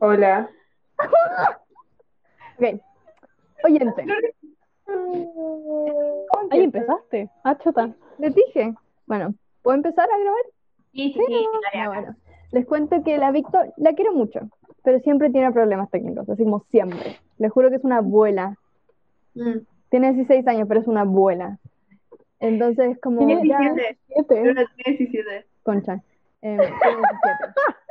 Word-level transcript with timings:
Hola. 0.00 0.48
Ok. 2.60 2.80
Oyente. 3.64 4.04
Ahí 6.50 6.62
empezaste. 6.64 7.30
Ah, 7.44 7.56
chota. 7.58 7.94
Les 8.18 8.34
dije. 8.34 8.74
Bueno, 9.06 9.32
¿puedo 9.62 9.76
empezar 9.76 10.08
a 10.12 10.18
grabar? 10.18 10.42
Sí, 10.92 11.12
sí, 11.16 11.20
sí, 11.24 11.46
Ya, 11.72 11.84
acá. 11.84 11.88
bueno. 12.00 12.16
Les 12.50 12.66
cuento 12.66 13.04
que 13.04 13.16
la 13.18 13.30
Víctor 13.30 13.72
la 13.76 13.92
quiero 13.92 14.12
mucho, 14.12 14.40
pero 14.82 14.98
siempre 15.00 15.30
tiene 15.30 15.52
problemas 15.52 15.88
técnicos, 15.90 16.28
así 16.28 16.42
como 16.42 16.64
siempre. 16.70 17.16
Les 17.38 17.52
juro 17.52 17.70
que 17.70 17.76
es 17.76 17.84
una 17.84 17.98
abuela. 17.98 18.56
Mm. 19.34 19.58
Tiene 19.90 20.12
16 20.14 20.44
años, 20.48 20.66
pero 20.66 20.80
es 20.80 20.88
una 20.88 21.02
abuela. 21.02 21.58
Entonces, 22.40 22.98
como 23.00 23.18
Tiene 23.24 23.46
ya- 23.48 23.58
17. 23.58 23.98
Siete. 24.08 24.40
Pero 24.42 24.54
tiene 24.74 24.98
17. 24.98 25.46
Concha. 25.62 25.94
Eh, 26.42 26.56
tiene 26.56 26.96
17. 26.96 27.54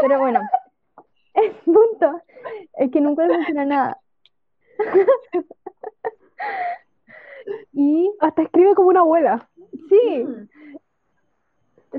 Pero 0.00 0.18
bueno, 0.18 0.40
el 1.34 1.52
punto 1.64 2.20
es 2.78 2.90
que 2.90 3.00
nunca 3.00 3.26
le 3.26 3.34
funciona 3.36 3.64
nada. 3.64 3.98
Y 7.72 8.12
Hasta 8.20 8.42
escribe 8.42 8.74
como 8.74 8.88
una 8.88 9.00
abuela. 9.00 9.48
sí, 9.88 10.24
Mm. 10.24 10.48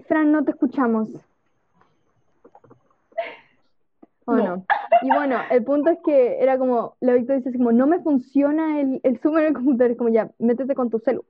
Fran, 0.07 0.31
no 0.31 0.43
te 0.43 0.51
escuchamos. 0.51 1.09
¿O 4.25 4.33
no? 4.33 4.65
Y 5.01 5.09
bueno, 5.09 5.37
el 5.49 5.63
punto 5.63 5.89
es 5.89 5.99
que 6.03 6.41
era 6.43 6.57
como, 6.59 6.97
la 6.99 7.13
Victoria 7.13 7.37
dice 7.37 7.49
así 7.49 7.57
como, 7.57 7.71
no 7.71 7.87
me 7.87 7.99
funciona 8.01 8.79
el, 8.81 8.99
el 9.03 9.19
Zoom 9.19 9.37
en 9.39 9.45
el 9.45 9.53
computador, 9.53 9.91
es 9.91 9.97
como 9.97 10.09
ya, 10.09 10.29
métete 10.37 10.75
con 10.75 10.89
tu 10.89 10.99
celu. 10.99 11.23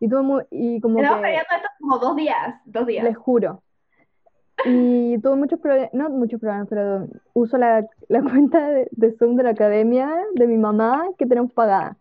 Y 0.00 0.08
mu- 0.08 0.40
y 0.50 0.80
como 0.80 0.96
Tenemos 0.96 1.18
que, 1.18 1.22
peleando 1.22 1.48
esto 1.56 1.68
como 1.80 1.98
dos 1.98 2.16
días. 2.16 2.54
Dos 2.64 2.86
días. 2.86 3.04
les 3.04 3.16
juro. 3.16 3.62
Y 4.64 5.18
tuve 5.18 5.36
muchos 5.36 5.60
problemas, 5.60 5.94
no 5.94 6.10
muchos 6.10 6.40
problemas, 6.40 6.66
pero 6.68 7.06
uso 7.32 7.58
la, 7.58 7.86
la 8.08 8.22
cuenta 8.28 8.68
de, 8.70 8.88
de 8.90 9.12
Zoom 9.16 9.36
de 9.36 9.44
la 9.44 9.50
academia 9.50 10.10
de 10.34 10.46
mi 10.46 10.56
mamá 10.56 11.06
que 11.16 11.26
tenemos 11.26 11.52
pagada. 11.52 11.96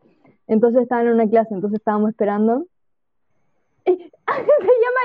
Entonces 0.47 0.83
estaba 0.83 1.01
en 1.01 1.09
una 1.09 1.29
clase, 1.29 1.53
entonces 1.53 1.79
estábamos 1.79 2.09
esperando. 2.09 2.65
¡Eh! 3.85 3.97
Se 4.27 4.71
llama 4.83 5.01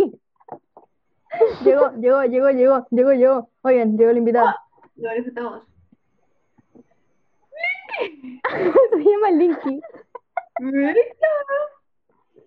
Linky. 0.00 0.20
Llegó, 1.64 1.90
llegó, 2.00 2.22
llegó, 2.24 2.50
llegó, 2.50 2.86
llegó, 2.90 3.12
llegó. 3.12 3.50
Oigan, 3.62 3.96
llegó 3.96 4.10
el 4.10 4.18
invitado. 4.18 4.54
Lo 4.96 5.12
disfrutamos. 5.12 5.64
Se 7.98 9.04
llama 9.04 9.30
Linky. 9.32 9.80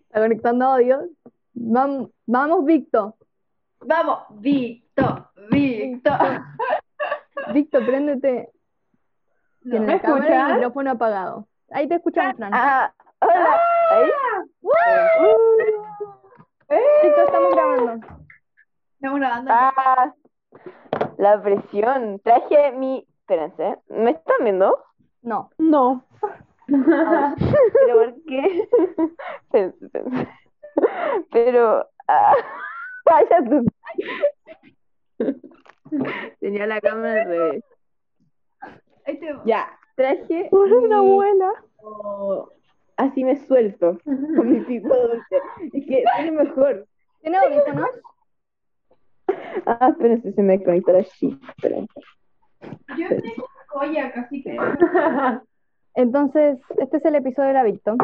Está 0.05 0.21
conectando 0.21 0.65
audio. 0.65 1.09
Vamos, 1.53 2.09
vamos, 2.25 2.65
Victor. 2.65 3.13
Vamos, 3.87 4.19
Víctor, 4.31 5.29
Víctor. 5.49 6.41
Victor, 7.53 7.85
préndete. 7.85 8.51
No. 9.61 9.79
¿me 9.79 9.93
y 9.93 9.95
el 9.95 10.01
escuchas? 10.01 10.53
micrófono 10.55 10.91
apagado. 10.91 11.47
Ahí 11.71 11.87
te 11.87 11.95
escuchamos, 11.95 12.35
Fran. 12.35 12.51
Ah, 12.53 12.93
hola. 13.21 13.61
Ahí. 13.91 14.09
Victor, 17.03 17.25
estamos 17.27 17.53
grabando. 17.53 18.07
Estamos 18.95 19.19
grabando. 19.19 19.51
Ah, 19.53 20.13
la 21.17 21.41
presión. 21.41 22.19
Traje 22.19 22.73
mi. 22.73 23.07
Espérense, 23.21 23.77
¿me 23.87 24.11
están 24.11 24.35
viendo? 24.43 24.83
No. 25.21 25.49
No. 25.57 26.03
¿Pero 26.67 27.93
por 27.93 28.15
qué? 28.27 28.69
Espérense, 29.43 29.85
espérense. 29.85 30.27
Pero. 31.31 31.87
Ah, 32.09 32.33
vaya 33.09 33.43
tú. 33.49 33.65
Tenía 36.39 36.67
la 36.67 36.81
cámara 36.81 37.21
al 37.23 37.27
revés. 37.27 37.63
Ahí 39.05 39.19
te- 39.19 39.35
Ya, 39.45 39.67
traje. 39.95 40.49
Una 40.51 40.87
mi- 40.87 40.93
abuela. 41.11 41.51
como- 41.77 42.49
Así 42.97 43.23
me 43.23 43.37
suelto 43.45 43.99
con 44.03 44.51
mi 44.51 44.59
pico 44.61 44.89
dulce. 44.89 45.37
Es 45.73 45.85
que 45.85 46.03
tiene 46.15 46.31
mejor. 46.31 46.87
¿Tiene 47.21 47.37
audífonos? 47.37 47.89
Ah, 49.67 49.89
espérense, 49.91 50.31
se 50.33 50.41
me 50.41 50.57
desconectó 50.57 50.93
la. 50.93 50.99
Espérense. 50.99 52.01
Yo 52.97 53.07
tengo 53.09 53.47
joya, 53.67 54.11
casi 54.13 54.41
que. 54.41 54.57
Entonces, 55.93 56.59
este 56.79 56.97
es 56.97 57.05
el 57.05 57.15
episodio 57.15 57.49
de 57.49 57.53
la 57.53 57.63
Victor. 57.63 57.97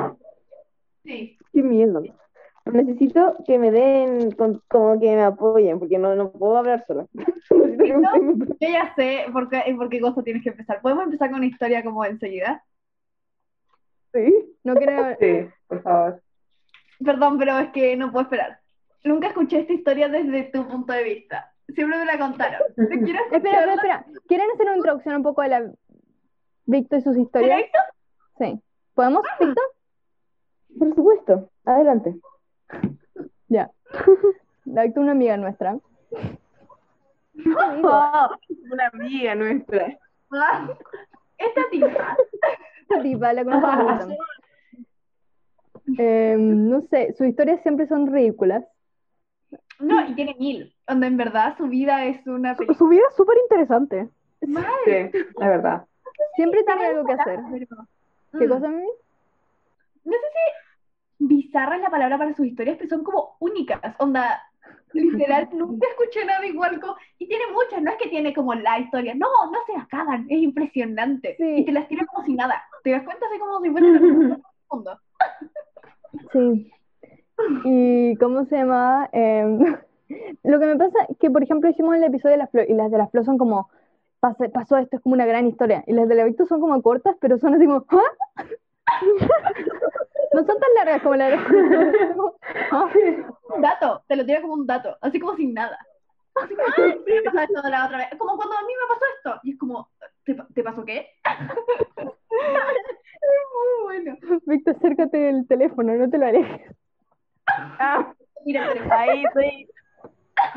Sí. 1.03 1.37
Qué 1.51 1.63
miedo. 1.63 2.01
Necesito 2.65 3.35
que 3.45 3.59
me 3.59 3.71
den, 3.71 4.31
con- 4.31 4.61
como 4.69 4.99
que 4.99 5.13
me 5.15 5.21
apoyen, 5.23 5.79
porque 5.79 5.97
no, 5.97 6.15
no 6.15 6.31
puedo 6.31 6.57
hablar 6.57 6.85
sola. 6.87 7.05
Yo 7.49 8.01
ya 8.59 8.93
sé 8.95 9.25
por 9.33 9.49
qué, 9.49 9.61
por 9.75 9.89
qué 9.89 9.99
cosa 9.99 10.23
tienes 10.23 10.43
que 10.43 10.49
empezar. 10.49 10.81
¿Podemos 10.81 11.03
empezar 11.03 11.29
con 11.29 11.39
una 11.39 11.45
historia 11.47 11.83
como 11.83 12.05
enseguida? 12.05 12.63
¿Sí? 14.13 14.55
No 14.63 14.75
quiero... 14.75 15.15
Sí, 15.19 15.49
por 15.67 15.81
favor. 15.81 16.21
Perdón, 17.03 17.37
pero 17.37 17.59
es 17.59 17.69
que 17.71 17.97
no 17.97 18.11
puedo 18.11 18.23
esperar. 18.23 18.59
Nunca 19.03 19.27
escuché 19.27 19.59
esta 19.59 19.73
historia 19.73 20.07
desde 20.07 20.43
tu 20.43 20.65
punto 20.67 20.93
de 20.93 21.03
vista. 21.03 21.51
Siempre 21.67 21.97
me 21.97 22.05
la 22.05 22.17
contaron. 22.17 22.61
¿Te 22.75 22.87
quiero 22.87 23.19
Espera, 23.31 23.37
espera, 23.37 23.59
escucharla? 23.59 23.73
espera. 23.73 24.05
¿Quieren 24.27 24.47
hacer 24.53 24.65
una 24.67 24.77
introducción 24.77 25.15
un 25.17 25.23
poco 25.23 25.41
de 25.41 25.49
la 25.49 25.71
Victor 26.65 26.99
y 26.99 27.01
sus 27.01 27.17
historias? 27.17 27.57
¿Directo? 27.57 27.79
Sí. 28.37 28.61
¿Podemos, 28.93 29.23
Victor? 29.39 29.63
Por 30.79 30.95
supuesto. 30.95 31.49
Adelante. 31.65 32.15
Ya. 33.47 33.69
Es 34.65 34.97
una 34.97 35.11
amiga 35.11 35.35
nuestra. 35.37 35.77
una 37.33 38.87
amiga 38.93 39.35
nuestra. 39.35 39.97
Esta 41.37 41.61
tipa. 41.69 42.17
Esta 42.81 43.01
tipa, 43.01 43.33
la 43.33 43.43
conozco. 43.43 44.13
Eh, 45.97 46.35
no 46.39 46.81
sé, 46.89 47.13
sus 47.17 47.27
historias 47.27 47.61
siempre 47.61 47.87
son 47.87 48.07
ridículas. 48.11 48.63
No, 49.79 50.07
y 50.07 50.15
tiene 50.15 50.35
mil. 50.39 50.73
Donde 50.87 51.07
en 51.07 51.17
verdad 51.17 51.57
su 51.57 51.67
vida 51.67 52.05
es 52.05 52.25
una 52.25 52.55
Su, 52.55 52.73
su 52.73 52.87
vida 52.87 53.01
es 53.09 53.15
súper 53.15 53.37
interesante. 53.43 54.07
Sí, 54.41 54.47
la 55.37 55.49
verdad. 55.49 55.85
Siempre 56.35 56.63
tiene 56.63 56.85
algo 56.87 57.05
que 57.05 57.13
hacer. 57.13 57.39
¿Qué 58.37 58.45
Mm. 58.45 58.49
cosa, 58.49 58.67
Mimi? 58.69 58.87
No 60.05 60.11
sé 60.13 60.17
si 60.17 60.62
bizarra 61.27 61.75
es 61.77 61.81
la 61.81 61.89
palabra 61.89 62.17
para 62.17 62.33
sus 62.33 62.45
historias, 62.47 62.77
pero 62.77 62.89
son 62.89 63.03
como 63.03 63.35
únicas. 63.39 63.79
Onda, 63.99 64.41
literal, 64.93 65.49
nunca 65.53 65.87
escuché 65.89 66.25
nada 66.25 66.45
igual. 66.45 66.79
como- 66.79 66.95
y 67.19 67.27
tiene 67.27 67.45
muchas, 67.53 67.81
no 67.81 67.91
es 67.91 67.97
que 67.97 68.09
tiene 68.09 68.33
como 68.33 68.53
la 68.53 68.79
historia. 68.79 69.13
No, 69.15 69.27
no 69.51 69.57
se 69.65 69.75
acaban. 69.79 70.25
Es 70.29 70.39
impresionante. 70.41 71.35
Sí. 71.37 71.55
Y 71.57 71.65
te 71.65 71.71
las 71.71 71.87
tira 71.87 72.05
como 72.05 72.25
si 72.25 72.33
nada. 72.35 72.61
¿Te 72.83 72.91
das 72.91 73.03
cuenta? 73.03 73.25
Así 73.27 73.39
como 73.39 73.61
si 73.61 73.69
fuera 73.69 73.87
el 73.87 74.01
mundo. 74.71 74.99
Sí. 76.31 76.71
¿Y 77.65 78.15
cómo 78.17 78.45
se 78.45 78.57
llama? 78.57 79.09
Em, 79.11 79.59
lo 80.43 80.59
que 80.59 80.65
me 80.65 80.75
pasa 80.77 80.97
es 81.09 81.17
que, 81.17 81.31
por 81.31 81.43
ejemplo, 81.43 81.69
hicimos 81.69 81.95
el 81.95 82.03
episodio 82.03 82.33
de 82.33 82.37
las 82.39 82.51
flores 82.51 82.69
y 82.69 82.73
las 82.73 82.91
de 82.91 82.97
las 82.99 83.09
flores 83.11 83.25
son 83.25 83.37
como, 83.37 83.69
"Pase- 84.19 84.49
pasó 84.49 84.77
esto, 84.77 84.97
es 84.97 85.01
como 85.01 85.13
una 85.15 85.25
gran 85.25 85.47
historia. 85.47 85.83
Y 85.87 85.93
las 85.93 86.07
de 86.07 86.15
la 86.15 86.23
Victor 86.25 86.47
son 86.47 86.61
como 86.61 86.81
cortas, 86.81 87.15
pero 87.19 87.37
son 87.39 87.55
así 87.55 87.65
como, 87.65 87.85
¿ah? 87.89 88.43
No 90.33 90.43
son 90.45 90.57
tan 90.59 90.73
largas 90.75 91.01
como 91.01 91.15
las 91.15 91.31
de 91.31 91.37
"Ah". 92.71 92.89
Un 93.55 93.61
dato, 93.61 94.03
te 94.07 94.15
lo 94.15 94.25
tira 94.25 94.41
como 94.41 94.53
un 94.53 94.65
dato, 94.67 94.97
así 95.01 95.19
como 95.19 95.35
sin 95.35 95.53
nada. 95.53 95.77
Así 96.35 96.55
como, 96.55 96.67
"Ay, 96.77 97.01
sí, 97.05 97.11
me 97.13 97.21
pasó 97.23 97.39
esto 97.39 97.61
de 97.61 97.69
la 97.69 97.85
otra 97.85 97.97
vez. 97.99 98.07
Como 98.17 98.35
cuando 98.35 98.55
a 98.55 98.61
mí 98.61 98.73
me 98.73 98.87
pasó 98.93 99.05
esto. 99.17 99.39
Y 99.43 99.51
es 99.51 99.59
como, 99.59 99.89
¿te, 100.25 100.35
¿te 100.53 100.63
pasó 100.63 100.83
qué? 100.83 101.07
es 101.99 102.05
muy 103.53 103.83
bueno. 103.83 104.17
Víctor, 104.45 104.75
acércate 104.75 105.17
del 105.17 105.47
teléfono, 105.47 105.93
no 105.93 106.09
te 106.09 106.17
lo 106.17 106.25
alejes. 106.25 106.75
Ah, 107.47 108.13
Mira, 108.45 108.71
el 108.71 108.91
ahí 108.91 109.23
estoy. 109.25 109.69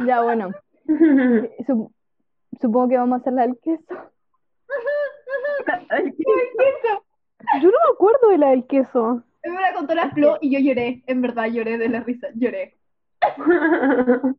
Ya, 0.07 0.23
bueno. 0.23 0.51
Sup- 1.67 1.93
supongo 2.61 2.89
que 2.89 2.97
vamos 2.97 3.19
a 3.19 3.21
hacer 3.21 3.33
la 3.35 3.43
del 3.43 3.59
queso. 3.61 3.95
Yo 7.61 7.71
no 7.71 7.79
me 7.79 7.93
acuerdo 7.95 8.29
de 8.31 8.39
la 8.39 8.51
del 8.51 8.67
queso. 8.67 9.23
Él 9.47 9.53
me 9.53 9.61
la 9.61 9.73
contó 9.73 9.95
la 9.95 10.11
Flo 10.11 10.39
y 10.41 10.51
yo 10.51 10.59
lloré. 10.59 11.05
En 11.07 11.23
verdad, 11.23 11.47
lloré 11.47 11.79
de 11.79 11.89
la 11.89 12.01
risa. 12.01 12.29
Lloré. 12.35 12.77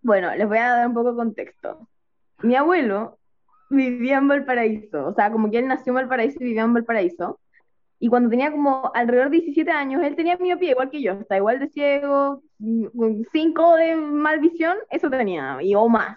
Bueno, 0.00 0.34
les 0.34 0.46
voy 0.46 0.58
a 0.58 0.70
dar 0.70 0.86
un 0.86 0.94
poco 0.94 1.10
de 1.10 1.16
contexto. 1.16 1.88
Mi 2.42 2.54
abuelo 2.54 3.18
vivía 3.68 4.18
en 4.18 4.28
Valparaíso, 4.28 5.08
o 5.08 5.12
sea, 5.12 5.30
como 5.30 5.50
que 5.50 5.58
él 5.58 5.66
nació 5.66 5.90
en 5.90 5.96
Valparaíso 5.96 6.38
y 6.40 6.44
vivía 6.44 6.62
en 6.62 6.72
Valparaíso. 6.72 7.40
Y 7.98 8.08
cuando 8.08 8.30
tenía 8.30 8.52
como 8.52 8.92
alrededor 8.94 9.28
de 9.28 9.38
17 9.38 9.70
años, 9.70 10.02
él 10.02 10.14
tenía 10.14 10.38
miopía 10.38 10.70
igual 10.70 10.88
que 10.88 11.02
yo, 11.02 11.12
está 11.12 11.36
igual 11.36 11.58
de 11.58 11.68
ciego, 11.68 12.42
5 12.58 13.76
de 13.76 13.96
mal 13.96 14.38
visión, 14.38 14.78
eso 14.88 15.10
tenía, 15.10 15.58
y 15.60 15.74
o 15.74 15.88
más. 15.88 16.16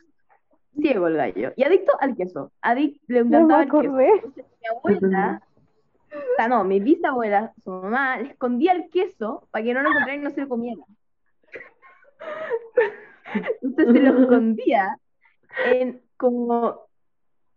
Ciego 0.80 1.08
el 1.08 1.18
gallo. 1.18 1.52
Y 1.56 1.64
adicto 1.64 1.92
al 2.00 2.16
queso. 2.16 2.52
Adicto, 2.62 3.02
le 3.08 3.24
No 3.24 3.46
me 3.48 3.56
encantaba 3.56 3.64
el 3.64 3.72
queso. 3.72 4.00
Entonces, 4.00 4.46
mi 4.62 4.68
abuela, 4.78 5.42
o 6.14 6.36
sea, 6.36 6.48
no, 6.48 6.64
mi 6.64 6.80
bisabuela, 6.80 7.54
su 7.64 7.70
mamá, 7.70 8.18
le 8.18 8.30
escondía 8.30 8.74
el 8.74 8.90
queso 8.90 9.48
para 9.52 9.64
que 9.64 9.74
no 9.74 9.82
lo 9.82 9.90
encontrara 9.90 10.16
y 10.16 10.20
no 10.20 10.30
se 10.32 10.42
lo 10.42 10.50
comiera. 10.50 10.84
Entonces 13.62 13.94
se 13.94 14.00
lo 14.02 14.20
escondía 14.22 14.98
en 15.66 16.02
como 16.18 16.88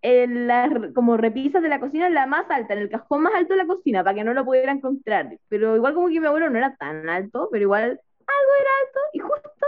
en 0.02 0.46
las 0.46 0.70
como 0.94 1.16
repisas 1.16 1.62
de 1.62 1.68
la 1.68 1.80
cocina, 1.80 2.06
en 2.06 2.14
la 2.14 2.26
más 2.26 2.50
alta, 2.50 2.74
en 2.74 2.80
el 2.80 2.90
cajón 2.90 3.22
más 3.22 3.34
alto 3.34 3.54
de 3.54 3.58
la 3.58 3.66
cocina, 3.66 4.04
para 4.04 4.14
que 4.14 4.24
no 4.24 4.34
lo 4.34 4.44
pudiera 4.44 4.70
encontrar. 4.70 5.38
Pero 5.48 5.76
igual 5.76 5.94
como 5.94 6.08
que 6.08 6.20
mi 6.20 6.26
abuelo 6.26 6.50
no 6.50 6.58
era 6.58 6.76
tan 6.76 7.08
alto, 7.08 7.48
pero 7.50 7.62
igual 7.62 7.82
algo 7.82 8.52
era 8.60 8.70
alto, 8.86 9.00
y 9.14 9.18
justo 9.20 9.66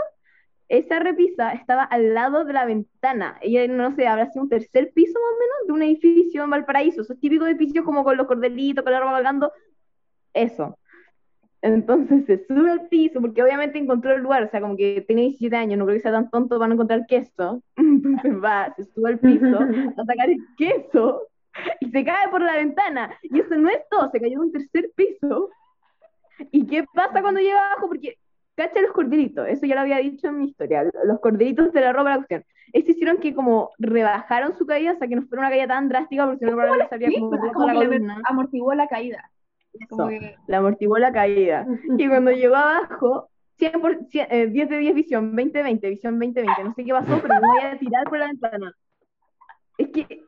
esa 0.69 0.99
repisa 0.99 1.53
estaba 1.53 1.83
al 1.83 2.13
lado 2.13 2.43
de 2.43 2.53
la 2.53 2.65
ventana. 2.65 3.37
Ella, 3.41 3.67
no 3.67 3.95
sé, 3.95 4.07
habrá 4.07 4.29
sido 4.29 4.43
un 4.43 4.49
tercer 4.49 4.91
piso 4.93 5.13
más 5.13 5.31
o 5.31 5.39
menos 5.39 5.67
de 5.67 5.73
un 5.73 5.81
edificio 5.83 6.43
en 6.43 6.49
Valparaíso. 6.49 7.01
Esos 7.01 7.19
típicos 7.19 7.47
edificios 7.47 7.85
como 7.85 8.03
con 8.03 8.17
los 8.17 8.27
cordelitos, 8.27 8.83
con 8.83 8.91
la 8.91 8.99
ropa 8.99 9.13
colgando. 9.13 9.51
Eso. 10.33 10.77
Entonces 11.61 12.25
se 12.25 12.45
sube 12.45 12.69
al 12.69 12.87
piso, 12.87 13.19
porque 13.19 13.41
obviamente 13.41 13.79
encontró 13.79 14.13
el 14.13 14.21
lugar, 14.21 14.43
o 14.43 14.49
sea, 14.49 14.61
como 14.61 14.77
que 14.77 15.03
tiene 15.07 15.23
17 15.23 15.55
años, 15.55 15.79
no 15.79 15.85
creo 15.85 15.97
que 15.97 16.03
sea 16.03 16.11
tan 16.11 16.29
tonto 16.29 16.59
para 16.59 16.67
no 16.67 16.75
encontrar 16.75 17.07
queso. 17.07 17.63
Entonces 17.75 18.43
va, 18.43 18.73
se 18.75 18.83
sube 18.85 19.09
al 19.09 19.19
piso 19.19 19.59
a 19.97 20.05
sacar 20.05 20.29
el 20.29 20.39
queso 20.57 21.27
y 21.79 21.89
se 21.89 22.05
cae 22.05 22.29
por 22.29 22.41
la 22.41 22.55
ventana. 22.57 23.17
Y 23.23 23.39
eso 23.39 23.55
no 23.55 23.69
es 23.69 23.79
todo, 23.89 24.09
se 24.11 24.19
cayó 24.19 24.39
de 24.39 24.45
un 24.45 24.51
tercer 24.51 24.91
piso. 24.95 25.49
¿Y 26.51 26.67
qué 26.67 26.85
pasa 26.93 27.21
cuando 27.21 27.39
llega 27.39 27.57
abajo? 27.57 27.87
Porque 27.87 28.17
cacha 28.57 28.81
los 28.81 28.91
cordelitos, 28.91 29.47
eso 29.47 29.65
ya 29.65 29.75
lo 29.75 29.81
había 29.81 29.97
dicho 29.99 30.27
en 30.27 30.39
mi 30.39 30.45
historia, 30.49 30.83
los 31.05 31.19
cordelitos 31.21 31.71
de 31.71 31.79
la 31.81 31.93
ropa 31.93 32.05
de 32.05 32.09
la 32.09 32.15
cuestión. 32.17 32.43
Estos 32.73 32.95
hicieron 32.95 33.17
que 33.19 33.33
como 33.33 33.69
rebajaron 33.77 34.57
su 34.57 34.65
caída, 34.65 34.91
o 34.93 34.97
sea, 34.97 35.07
que 35.07 35.15
no 35.15 35.21
fuera 35.27 35.41
una 35.43 35.49
caída 35.49 35.67
tan 35.67 35.87
drástica, 35.87 36.25
porque 36.25 36.39
si 36.39 36.45
no 36.45 36.51
probablemente 36.51 36.89
se 36.89 36.95
habría 36.95 37.19
como 37.19 37.31
roto 37.31 37.53
como 37.53 37.67
la 37.67 37.73
columna. 37.75 38.21
amortiguó 38.25 38.73
la 38.73 38.87
caída. 38.87 39.31
Como 39.89 40.09
Eso, 40.09 40.19
que- 40.19 40.35
le 40.47 40.55
amortiguó 40.55 40.97
la 40.97 41.11
caída. 41.13 41.65
Y 41.97 42.07
cuando 42.09 42.31
llegó 42.31 42.55
abajo, 42.55 43.29
100 43.57 43.79
por, 43.79 44.03
100, 44.09 44.27
eh, 44.31 44.47
10 44.47 44.69
de 44.69 44.77
10 44.79 44.95
visión, 44.95 45.33
20-20, 45.35 45.89
visión 45.89 46.19
20-20, 46.19 46.63
no 46.65 46.73
sé 46.73 46.83
qué 46.83 46.91
pasó, 46.91 47.19
pero 47.21 47.35
me 47.35 47.47
voy 47.47 47.59
a 47.61 47.77
tirar 47.79 48.03
por 48.05 48.17
la 48.19 48.25
ventana. 48.27 48.73
Es 49.77 49.87
que, 49.89 50.23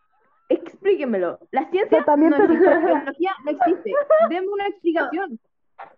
explíquenmelo. 0.50 1.40
La 1.52 1.70
ciencia 1.70 2.04
también 2.06 2.32
no 2.32 2.38
te- 2.38 2.44
existe, 2.44 2.70
la 2.70 2.80
biología 2.80 3.32
no 3.44 3.52
existe. 3.52 3.92
Denme 4.30 4.48
una 4.48 4.68
explicación. 4.68 5.40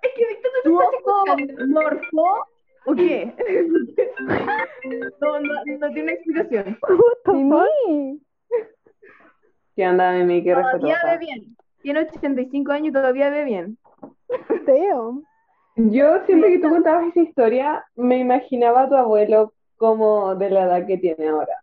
Es 0.01 0.11
que 0.15 0.27
Víctor 0.27 0.51
no 0.55 0.61
¿Tu 0.63 0.77
te 0.77 0.97
está 0.97 1.11
ojo 1.11 1.37
escuchando. 1.37 1.81
morfó 1.81 2.45
o 2.85 2.95
qué? 2.95 3.33
No, 5.21 5.39
no, 5.39 5.53
no 5.79 5.89
tiene 5.93 6.03
una 6.03 6.11
explicación. 6.13 6.77
Mimi. 7.27 8.21
¿Qué 9.75 9.87
onda, 9.87 10.11
Mimi? 10.13 10.43
Qué 10.43 10.53
Todavía 10.53 10.97
ve 11.05 11.17
bien. 11.19 11.55
Tiene 11.81 11.99
85 12.01 12.71
años 12.71 12.87
y 12.89 12.91
todavía 12.93 13.29
ve 13.29 13.43
bien. 13.43 13.77
Damn. 14.65 15.23
Yo 15.75 16.25
siempre 16.25 16.51
que 16.51 16.59
tú 16.59 16.69
contabas 16.69 17.07
esa 17.07 17.21
historia, 17.21 17.85
me 17.95 18.17
imaginaba 18.19 18.83
a 18.83 18.89
tu 18.89 18.95
abuelo 18.95 19.53
como 19.77 20.35
de 20.35 20.49
la 20.49 20.63
edad 20.63 20.85
que 20.85 20.97
tiene 20.97 21.27
ahora. 21.29 21.55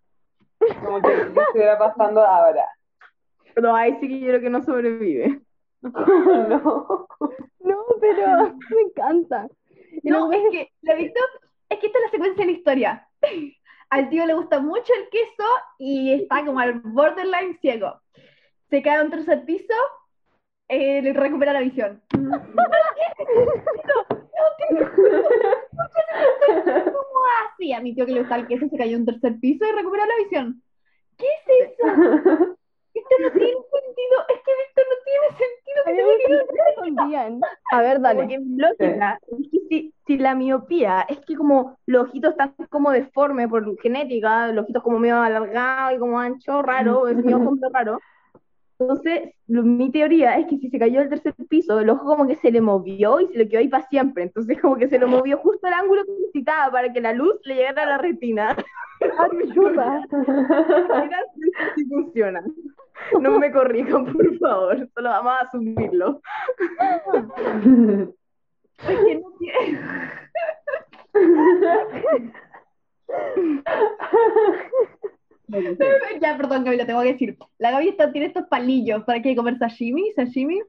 Como 0.84 1.00
que 1.00 1.08
que 1.08 1.40
estuviera 1.40 1.78
pasando 1.78 2.20
ahora. 2.24 2.64
Pero 3.54 3.74
ahí 3.74 3.96
sí 4.00 4.08
que 4.08 4.20
yo 4.20 4.26
creo 4.28 4.40
que 4.40 4.50
no 4.50 4.62
sobrevive. 4.62 5.40
No. 6.48 7.06
No, 7.60 7.84
pero 8.00 8.54
me 8.70 8.82
encanta. 8.86 9.48
Y 10.02 10.10
No, 10.10 10.32
es 10.32 10.50
que 10.50 10.72
la 10.82 10.94
Víctor, 10.94 11.24
es 11.68 11.78
que 11.78 11.86
esta 11.86 11.98
es 11.98 12.04
la 12.04 12.10
secuencia 12.10 12.44
de 12.44 12.52
la 12.52 12.58
historia. 12.58 13.08
Al 13.90 14.10
tío 14.10 14.26
le 14.26 14.34
gusta 14.34 14.60
mucho 14.60 14.92
el 14.92 15.08
queso 15.08 15.48
y 15.78 16.12
está 16.12 16.44
como 16.44 16.60
al 16.60 16.80
borderline 16.80 17.58
ciego. 17.60 18.02
Se 18.68 18.82
cae 18.82 18.98
a 18.98 19.02
un 19.02 19.10
tercer 19.10 19.46
piso, 19.46 19.72
eh, 20.68 21.00
le 21.00 21.14
recupera 21.14 21.54
la 21.54 21.60
visión. 21.60 22.02
¿Cómo 22.10 22.62
así? 27.46 27.72
A 27.72 27.80
mi 27.80 27.94
tío 27.94 28.04
que 28.04 28.12
le 28.12 28.20
gusta 28.20 28.36
el 28.36 28.46
queso 28.46 28.68
se 28.68 28.76
cayó 28.76 28.96
a 28.96 29.00
un 29.00 29.06
tercer 29.06 29.40
piso 29.40 29.64
y 29.64 29.72
recuperó 29.72 30.04
la 30.04 30.16
visión. 30.22 30.62
¿Qué 31.16 31.24
es 31.26 31.72
eso? 31.78 32.57
Esto 33.08 33.16
no 33.22 33.30
tiene 33.32 33.52
sentido. 33.52 34.16
Es 34.28 34.40
que 34.44 34.52
Víctor 34.60 34.84
no 34.88 34.96
tiene 35.04 35.28
sentido 35.38 35.80
a 35.84 35.90
que 35.90 36.84
se 36.84 36.90
me. 36.90 37.40
A 37.72 37.82
ver, 37.82 38.00
dale. 38.00 38.28
que 38.28 38.38
mi 38.38 38.56
lógica 38.56 39.18
es 39.26 39.48
que 39.50 39.58
si, 39.68 39.94
si 40.06 40.18
la 40.18 40.34
miopía 40.34 41.02
es 41.08 41.18
que 41.20 41.34
como 41.36 41.76
los 41.86 42.04
ojitos 42.08 42.30
están 42.32 42.54
como 42.70 42.90
deformes 42.90 43.48
por 43.48 43.78
genética, 43.80 44.48
los 44.52 44.64
ojitos 44.64 44.82
como 44.82 44.98
medio 44.98 45.20
alargados 45.20 45.94
y 45.96 45.98
como 45.98 46.18
ancho, 46.18 46.62
raro, 46.62 47.06
es 47.08 47.16
mi 47.24 47.32
ojo 47.34 47.52
medio 47.52 47.68
raro. 47.72 48.00
Entonces, 48.80 49.32
lo- 49.48 49.64
mi 49.64 49.90
teoría 49.90 50.38
es 50.38 50.46
que 50.46 50.56
si 50.58 50.70
se 50.70 50.78
cayó 50.78 51.00
del 51.00 51.08
tercer 51.08 51.34
piso, 51.48 51.80
el 51.80 51.90
ojo 51.90 52.04
como 52.06 52.26
que 52.28 52.36
se 52.36 52.52
le 52.52 52.60
movió 52.60 53.20
y 53.20 53.26
se 53.26 53.36
le 53.38 53.48
quedó 53.48 53.58
ahí 53.60 53.68
para 53.68 53.86
siempre. 53.88 54.22
Entonces, 54.22 54.60
como 54.60 54.76
que 54.76 54.88
se 54.88 54.98
lo 55.00 55.08
movió 55.26 55.36
justo 55.38 55.66
al 55.66 55.72
ángulo 55.74 56.04
que 56.04 56.12
necesitaba 56.12 56.70
para 56.70 56.92
que 56.92 57.00
la 57.00 57.12
luz 57.12 57.34
le 57.44 57.56
llegara 57.56 57.82
a 57.82 57.86
la 57.86 57.98
retina. 57.98 58.56
Ayuda. 59.00 60.06
Mira 60.10 61.18
si 61.76 61.84
funciona. 61.86 62.42
No 63.20 63.38
me 63.38 63.50
corrijan, 63.52 64.06
por 64.12 64.38
favor. 64.38 64.88
Solo 64.94 65.08
vamos 65.08 65.32
a 65.32 65.40
asumirlo. 65.40 66.20
Es 68.86 68.98
que 69.00 69.14
no 69.16 69.32
tiene- 69.38 69.80
Ya, 76.20 76.36
perdón, 76.36 76.64
Gaby, 76.64 76.76
lo 76.76 76.86
tengo 76.86 77.00
que 77.02 77.12
decir. 77.12 77.38
La 77.58 77.70
Gaby 77.70 77.88
está- 77.88 78.12
tiene 78.12 78.26
estos 78.26 78.46
palillos 78.48 79.04
para 79.04 79.22
que 79.22 79.34
comer 79.34 79.56
sashimi, 79.58 80.12
sashimi. 80.12 80.60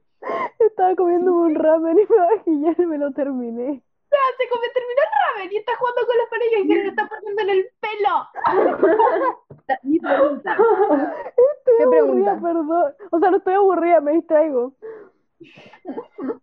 Estaba 0.58 0.94
comiendo 0.96 1.34
un 1.34 1.54
ramen 1.54 1.98
y 1.98 2.02
me 2.10 2.16
bajé 2.18 2.50
y 2.50 2.60
ya 2.62 2.74
me 2.86 2.98
lo 2.98 3.12
terminé. 3.12 3.82
Se 4.38 4.48
come, 4.48 4.66
terminó 4.74 5.00
el 5.02 5.12
ramen 5.36 5.52
y 5.52 5.56
está 5.58 5.72
jugando 5.76 6.00
con 6.06 6.16
los 6.18 6.28
palillos 6.28 6.60
y 6.64 6.68
se 6.68 6.82
le 6.82 6.88
está 6.88 7.08
poniendo 7.08 7.42
en 7.42 7.50
el 7.50 7.66
pelo. 7.80 9.36
Mi 9.84 10.00
pregunta. 10.00 10.56
¿Qué 10.56 11.82
Aburrida, 11.84 11.90
pregunta? 11.90 12.40
perdón. 12.42 12.92
O 13.12 13.18
sea, 13.20 13.30
no 13.30 13.36
estoy 13.36 13.54
aburrida, 13.54 14.00
me 14.00 14.12
distraigo. 14.12 14.74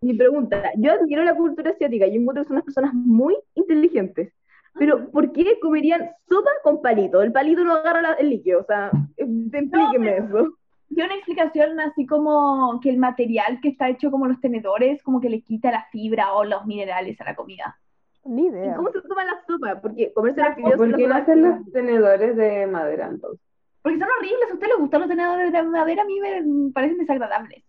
Mi 0.00 0.14
pregunta, 0.14 0.70
yo 0.76 0.92
admiro 0.92 1.22
la 1.24 1.34
cultura 1.36 1.70
asiática, 1.70 2.06
yo 2.06 2.14
encuentro 2.20 2.42
que 2.42 2.48
son 2.48 2.54
unas 2.56 2.64
personas 2.64 2.94
muy 2.94 3.36
inteligentes, 3.54 4.32
pero 4.74 5.10
¿por 5.10 5.30
qué 5.32 5.58
comerían 5.60 6.10
sopa 6.28 6.50
con 6.62 6.80
palito? 6.82 7.20
El 7.22 7.32
palito 7.32 7.62
no 7.64 7.74
agarra 7.74 8.02
la- 8.02 8.12
el 8.14 8.30
líquido, 8.30 8.60
o 8.60 8.64
sea, 8.64 8.90
explíqueme 9.16 10.16
eso. 10.16 10.54
Dio 10.88 11.04
una 11.04 11.14
explicación 11.14 11.78
así 11.80 12.06
como 12.06 12.80
que 12.82 12.90
el 12.90 12.98
material 12.98 13.60
que 13.62 13.68
está 13.68 13.88
hecho 13.88 14.10
como 14.10 14.26
los 14.26 14.40
tenedores, 14.40 15.02
como 15.02 15.20
que 15.20 15.30
le 15.30 15.42
quita 15.42 15.70
la 15.70 15.86
fibra 15.92 16.32
o 16.34 16.44
los 16.44 16.66
minerales 16.66 17.20
a 17.20 17.24
la 17.24 17.36
comida. 17.36 17.78
Ni 18.24 18.46
¿Y 18.46 18.48
idea. 18.48 18.76
cómo 18.76 18.90
se 18.90 19.00
toma 19.02 19.24
la 19.24 19.40
sopa? 19.46 19.80
Porque 19.80 20.12
comerse 20.12 20.40
los 20.42 20.50
¿O 20.50 20.54
fideos 20.54 20.76
por 20.76 20.94
qué 20.96 21.06
no 21.06 21.14
hacen 21.14 21.42
los 21.42 21.72
tenedores 21.72 22.36
de 22.36 22.66
madera 22.66 23.08
entonces? 23.08 23.40
Porque 23.82 23.98
son 23.98 24.08
horribles, 24.18 24.50
¿a 24.50 24.54
ustedes 24.54 24.72
les 24.72 24.80
gustan 24.80 25.00
los 25.00 25.08
tenedores 25.10 25.52
de 25.52 25.62
madera? 25.62 26.02
A 26.02 26.06
mí 26.06 26.20
me 26.20 26.72
parecen 26.72 26.98
desagradables. 26.98 27.64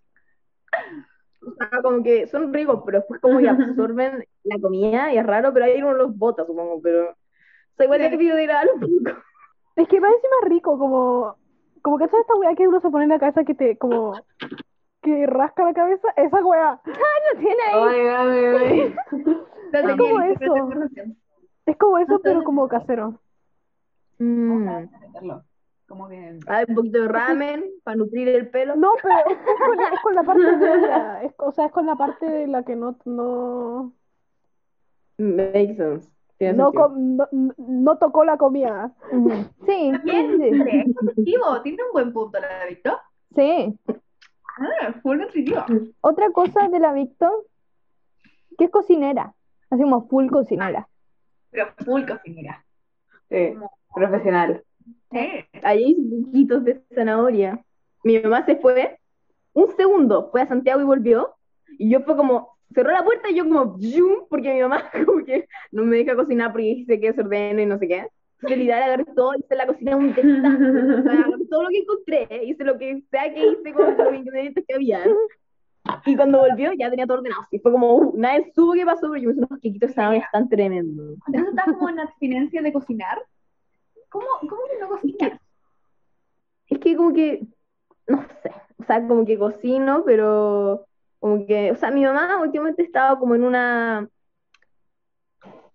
o 1.42 1.52
sea, 1.54 1.82
como 1.82 2.04
que 2.04 2.28
son 2.28 2.54
ricos, 2.54 2.82
pero 2.86 3.00
después 3.00 3.22
como 3.22 3.40
que 3.40 3.50
absorben 3.50 4.26
la 4.44 4.60
comida 4.60 5.14
y 5.14 5.18
es 5.18 5.26
raro, 5.26 5.54
pero 5.54 5.66
ahí 5.66 5.82
uno 5.82 5.94
los 5.94 6.18
bota, 6.18 6.46
supongo, 6.46 6.82
pero... 6.82 7.12
O 7.12 7.16
sea, 7.78 7.86
igual 7.86 8.02
Sí. 8.02 8.08
es 8.08 8.18
biodegradable 8.18 8.72
un 8.74 8.80
poco. 8.82 9.20
Es 9.78 9.88
que 9.88 10.00
va 10.02 10.10
encima 10.10 10.36
rico, 10.50 10.78
como. 10.78 11.38
Como 11.82 11.98
que 11.98 12.06
esta 12.06 12.36
weá 12.36 12.56
que 12.56 12.68
uno 12.68 12.80
se 12.80 12.90
pone 12.90 13.04
en 13.06 13.10
la 13.10 13.20
cabeza 13.20 13.44
que 13.44 13.56
te. 13.56 13.78
como. 13.78 14.14
que 15.02 15.26
rasca 15.28 15.64
la 15.64 15.74
cabeza. 15.74 16.08
Esa 16.16 16.44
weá. 16.44 16.82
No 17.34 17.40
tiene 17.40 17.64
ahí. 17.72 17.76
Oh 17.76 18.26
Mimi. 18.26 18.96
Pero 19.72 19.90
Es 19.90 19.98
tenía 19.98 19.98
como 19.98 20.22
eso. 20.22 20.70
Es 21.66 21.78
como 21.78 21.98
eso, 22.00 22.14
No, 22.14 22.20
pero 22.20 22.44
como 22.44 22.68
casero. 22.68 23.20
Mm. 24.18 24.88
Como 25.88 26.08
que... 26.08 26.40
Hay 26.48 26.66
un 26.68 26.76
poquito 26.76 27.02
de 27.02 27.08
ramen 27.08 27.66
para 27.84 27.98
nutrir 27.98 28.30
el 28.30 28.50
pelo. 28.50 28.76
No, 28.76 28.92
pero 29.02 29.16
es 29.28 29.38
con 29.68 29.78
la, 29.78 29.88
es 29.88 30.00
con 30.02 30.16
la 30.16 30.24
parte 30.24 30.56
de 30.56 30.74
ella. 30.74 31.24
Es, 31.24 31.34
o 31.38 31.52
sea, 31.52 31.66
es 31.66 31.72
con 31.72 31.86
la 31.88 31.96
parte 31.96 32.26
de 32.28 32.48
la 32.48 32.64
que 32.64 32.76
no. 32.76 32.96
no, 33.06 33.94
Makes 35.18 35.78
sense. 35.78 36.10
Tiene 36.40 36.54
no, 36.58 36.72
no, 36.72 37.28
no 37.58 37.98
tocó 37.98 38.24
la 38.24 38.38
comida. 38.38 38.94
Sí, 39.66 39.92
Bien, 40.04 40.38
sí, 40.40 40.52
sí. 40.52 40.70
es 40.70 40.88
nutritivo, 40.88 41.62
tiene 41.62 41.84
un 41.84 41.92
buen 41.92 42.14
punto 42.14 42.40
la 42.40 42.66
Víctor. 42.66 42.98
Sí. 43.36 43.78
Ah, 44.58 44.94
full 45.04 45.18
nutritivo. 45.20 45.64
Otra 46.00 46.32
cosa 46.32 46.70
de 46.70 46.80
la 46.80 46.94
Victor, 46.94 47.46
que 48.58 48.66
es 48.66 48.72
cocinera. 48.72 49.36
Así 49.70 49.84
como 49.84 50.08
full 50.08 50.28
cocinera. 50.30 50.88
Pero 51.52 51.68
full 51.86 52.06
cocinera. 52.06 52.66
Sí, 53.30 53.56
profesional. 53.94 54.64
Sí. 55.12 55.46
Allí 55.62 55.84
hay 55.84 56.24
poquitos 56.24 56.64
de 56.64 56.82
zanahoria. 56.96 57.64
Mi 58.04 58.18
mamá 58.20 58.46
se 58.46 58.56
fue 58.56 58.98
un 59.52 59.76
segundo, 59.76 60.30
fue 60.32 60.42
a 60.42 60.48
Santiago 60.48 60.80
y 60.80 60.86
volvió. 60.86 61.36
Y 61.78 61.90
yo 61.92 62.00
fue 62.02 62.16
como, 62.16 62.58
cerró 62.74 62.92
la 62.92 63.04
puerta 63.04 63.30
y 63.30 63.36
yo 63.36 63.44
como, 63.44 63.78
¡yum! 63.80 64.26
porque 64.30 64.54
mi 64.54 64.62
mamá 64.62 64.90
como 65.06 65.24
que 65.26 65.48
no 65.72 65.84
me 65.84 65.98
deja 65.98 66.16
cocinar 66.16 66.52
porque 66.52 66.76
dice 66.76 67.00
que 67.00 67.08
es 67.10 67.18
ordeno 67.18 67.62
y 67.62 67.66
no 67.66 67.78
sé 67.78 67.88
qué. 67.88 68.08
Literal 68.42 68.84
agarré 68.84 69.06
todo, 69.16 69.34
hice 69.36 69.56
la 69.56 69.68
cocina 69.68 69.98
un 69.98 70.14
desastre. 70.14 70.94
O 70.94 71.04
sea, 71.04 71.26
todo 71.50 71.64
lo 71.64 71.70
que 71.70 71.78
encontré, 71.78 72.46
hice 72.46 72.64
lo 72.64 72.78
que 72.78 73.04
sea 73.12 73.34
que 73.34 73.52
hice 73.52 73.74
con 73.74 73.98
los 73.98 74.14
ingredientes 74.14 74.64
que 74.66 74.76
había. 74.76 75.04
Y 76.06 76.16
cuando 76.16 76.40
volvió 76.40 76.72
ya 76.74 76.90
tenía 76.90 77.06
todo 77.06 77.18
ordenado. 77.18 77.42
Y 77.52 77.60
fue 77.60 77.72
como, 77.74 77.96
uh, 77.96 78.14
nadie 78.18 78.50
supo 78.56 78.74
qué 78.74 78.86
pasó, 78.86 79.10
pero 79.10 79.18
yo 79.18 79.28
me 79.28 79.34
hice 79.34 79.46
unos 79.46 79.60
quequitos 79.60 79.90
de 79.90 79.94
zanahoria 79.94 80.30
tan 80.32 80.48
tremendos. 80.48 81.18
Entonces 81.28 81.50
estás 81.50 81.66
como 81.76 81.90
en 81.90 82.00
abstinencia 82.00 82.62
de 82.62 82.72
cocinar. 82.72 83.18
¿Cómo, 84.08 84.26
cómo 84.42 84.62
que 84.72 84.80
no 84.80 84.88
cocinas? 84.88 85.40
es 86.70 86.80
que 86.80 86.96
como 86.96 87.14
que, 87.14 87.42
no 88.08 88.24
sé, 88.42 88.52
o 88.78 88.84
sea, 88.84 89.08
como 89.08 89.26
que 89.26 89.38
cocino, 89.38 90.04
pero 90.06 90.86
como 91.20 91.46
que, 91.46 91.72
o 91.72 91.76
sea, 91.76 91.92
mi 91.92 92.04
mamá 92.04 92.40
últimamente 92.42 92.84
estaba 92.84 93.20
como 93.20 93.36
en 93.36 93.44
una 93.44 94.08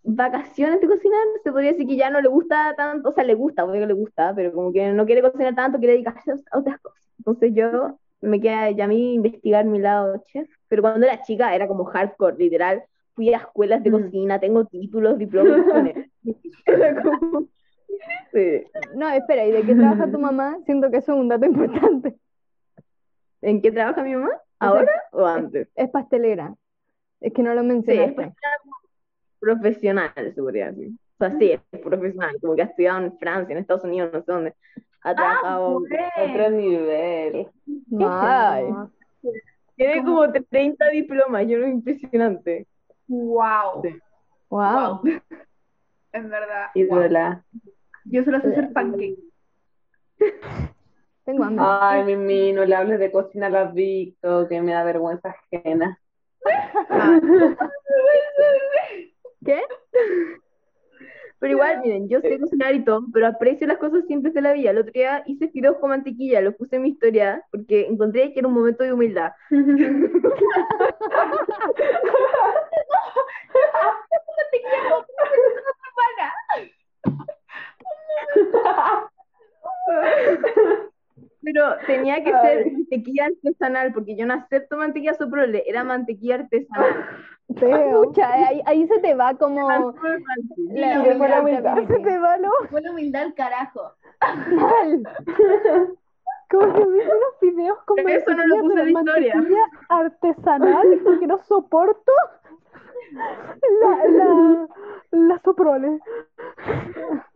vacaciones 0.03 0.81
de 0.81 0.87
cocinar, 0.87 1.21
se 1.43 1.51
podría 1.51 1.73
decir 1.73 1.87
que 1.87 1.97
ya 1.97 2.11
no 2.11 2.21
le 2.21 2.29
gusta 2.29 2.75
tanto, 2.77 3.09
o 3.09 3.13
sea, 3.13 3.25
le 3.25 3.35
gusta, 3.35 3.65
obvio 3.65 3.81
que 3.81 3.87
le 3.87 3.95
gusta, 3.95 4.35
pero 4.35 4.53
como 4.53 4.73
que 4.73 4.93
no 4.93 5.07
quiere 5.07 5.23
cocinar 5.23 5.55
tanto, 5.55 5.79
quiere 5.79 5.95
dedicarse 5.95 6.31
a 6.51 6.59
otras 6.59 6.79
cosas. 6.81 7.03
Entonces 7.19 7.53
yo 7.55 7.99
me 8.21 8.41
queda 8.41 8.71
ya 8.71 8.85
a 8.85 8.89
mí 8.89 9.15
investigar 9.15 9.65
mi 9.65 9.79
lado 9.79 10.23
chef, 10.27 10.49
pero 10.69 10.83
cuando 10.83 11.07
era 11.07 11.23
chica 11.23 11.55
era 11.55 11.67
como 11.69 11.85
hardcore, 11.85 12.37
literal. 12.37 12.83
Fui 13.15 13.33
a 13.33 13.39
escuelas 13.39 13.83
de 13.83 13.91
Mm. 13.91 13.93
cocina, 14.03 14.41
tengo 14.41 14.65
títulos, 14.67 15.17
diplomas. 15.19 15.63
como- 17.03 17.49
Sí. 18.33 18.65
No, 18.97 19.09
espera, 19.09 19.47
¿y 19.47 19.53
de 19.53 19.63
qué 19.63 19.75
trabaja 19.75 20.11
tu 20.11 20.19
mamá? 20.19 20.59
Siento 20.67 20.91
que 20.91 20.97
eso 20.99 21.13
es 21.15 21.19
un 21.21 21.29
dato 21.29 21.47
importante. 21.47 22.17
¿En 23.41 23.63
qué 23.63 23.71
trabaja 23.71 24.03
mi 24.03 24.15
mamá? 24.17 24.31
¿Ahora 24.59 24.93
o 25.13 25.27
antes? 25.27 25.69
Es 25.75 25.91
pastelera. 25.91 26.55
Es 27.21 27.33
que 27.33 27.43
no 27.43 27.55
lo 27.55 27.63
Sí, 27.83 27.93
es 27.93 28.15
profesional, 29.41 30.13
se 30.15 30.43
podría 30.43 30.71
decir. 30.71 30.91
O 30.91 31.17
sea, 31.19 31.39
sí, 31.39 31.53
es 31.53 31.81
profesional, 31.81 32.37
como 32.41 32.57
que 32.57 32.63
ha 32.63 32.67
estudiado 32.67 33.05
en 33.05 33.19
Francia, 33.19 33.53
en 33.53 33.59
Estados 33.59 33.85
Unidos, 33.85 34.11
no 34.13 34.23
sé 34.23 34.33
dónde. 34.33 34.55
Ha 35.03 35.15
trabajado, 35.15 35.77
Otro 35.77 36.51
nivel. 36.51 37.49
Ay, 38.01 38.67
tiene 39.77 40.05
como 40.05 40.31
30 40.31 40.89
diplomas, 40.91 41.47
yo 41.47 41.59
lo 41.59 41.69
impresionante. 41.69 42.67
Wow. 43.09 43.83
Sí. 43.83 43.99
wow. 44.49 45.01
En 46.13 46.31
verdad. 46.31 46.71
wow. 46.75 47.43
Yo 48.05 48.23
solo 48.25 48.41
sé 48.41 48.49
hacer 48.49 48.73
pancakes. 48.73 49.19
Tengo 51.25 51.45
hambre. 51.45 51.65
Ay, 51.67 52.05
Mimi, 52.05 52.53
no 52.53 52.65
le 52.65 52.75
hables 52.75 52.99
de 52.99 53.11
cocina 53.11 53.47
a 53.47 53.51
la 53.51 53.65
Victo, 53.65 54.47
que 54.49 54.61
me 54.61 54.73
da 54.73 54.85
vergüenza 54.85 55.35
ajena. 55.51 55.99
¿Qué? 59.45 59.63
Pero 61.39 61.53
igual, 61.53 61.81
miren, 61.81 62.09
yo 62.09 62.21
sé 62.21 62.39
cocinar 62.39 62.75
y 62.75 62.85
todo, 62.85 63.05
pero 63.13 63.27
aprecio 63.27 63.67
las 63.67 63.79
cosas 63.79 64.07
simples 64.07 64.33
de 64.35 64.41
la 64.43 64.53
vida. 64.53 64.71
El 64.71 64.79
otro 64.79 64.93
día 64.93 65.23
hice 65.27 65.49
fideos 65.49 65.77
con 65.79 65.91
mantequilla, 65.91 66.41
lo 66.41 66.57
puse 66.57 66.77
en 66.77 66.83
mi 66.83 66.91
historia 66.91 67.43
porque 67.51 67.87
encontré 67.87 68.33
que 68.33 68.39
era 68.41 68.49
un 68.49 68.55
momento 68.55 68.85
de 68.85 68.93
humildad. 68.93 69.33
Pero 81.45 81.77
tenía 81.87 82.23
que 82.25 82.31
ser 82.31 82.59
Ay. 82.65 82.71
mantequilla 82.73 83.27
artesanal, 83.27 83.93
porque 83.93 84.17
yo 84.17 84.27
no 84.27 84.35
acepto 84.35 84.77
mantequilla 84.77 85.15
soprole, 85.15 85.63
era 85.67 85.85
mantequilla 85.85 86.37
artesanal. 86.37 87.05
Feo. 87.59 88.03
Pucha, 88.05 88.33
ahí, 88.33 88.63
ahí 88.67 88.87
se 88.89 88.99
te 89.01 89.15
va 89.15 89.35
como 89.35 89.69
la 89.69 89.79
la 89.79 91.01
humildad, 91.01 91.41
humildad. 91.43 91.77
Se 91.87 91.99
te 91.99 92.19
va, 92.19 92.39
¿no? 92.39 92.51
Fue 92.71 92.81
la 92.81 92.91
humildad 92.91 93.23
al 93.23 93.35
carajo. 93.35 93.93
Mal. 94.21 95.03
Como 96.51 96.73
que 96.75 96.87
me 96.87 96.99
hice 96.99 97.09
unos 97.09 97.41
videos 97.41 97.79
con 97.85 97.97
Pero 97.97 98.09
eso 98.11 98.31
no 98.35 98.47
lo 98.47 98.61
puse 98.61 98.81
en 98.81 98.93
la 98.93 99.01
historia. 99.01 99.35
mantequilla 99.35 99.65
artesanal 99.89 101.01
porque 101.03 101.27
no 101.27 101.39
soporto 101.45 102.13
la, 103.83 104.05
la, 104.09 104.69
la 105.11 105.39
soprole. 105.41 106.01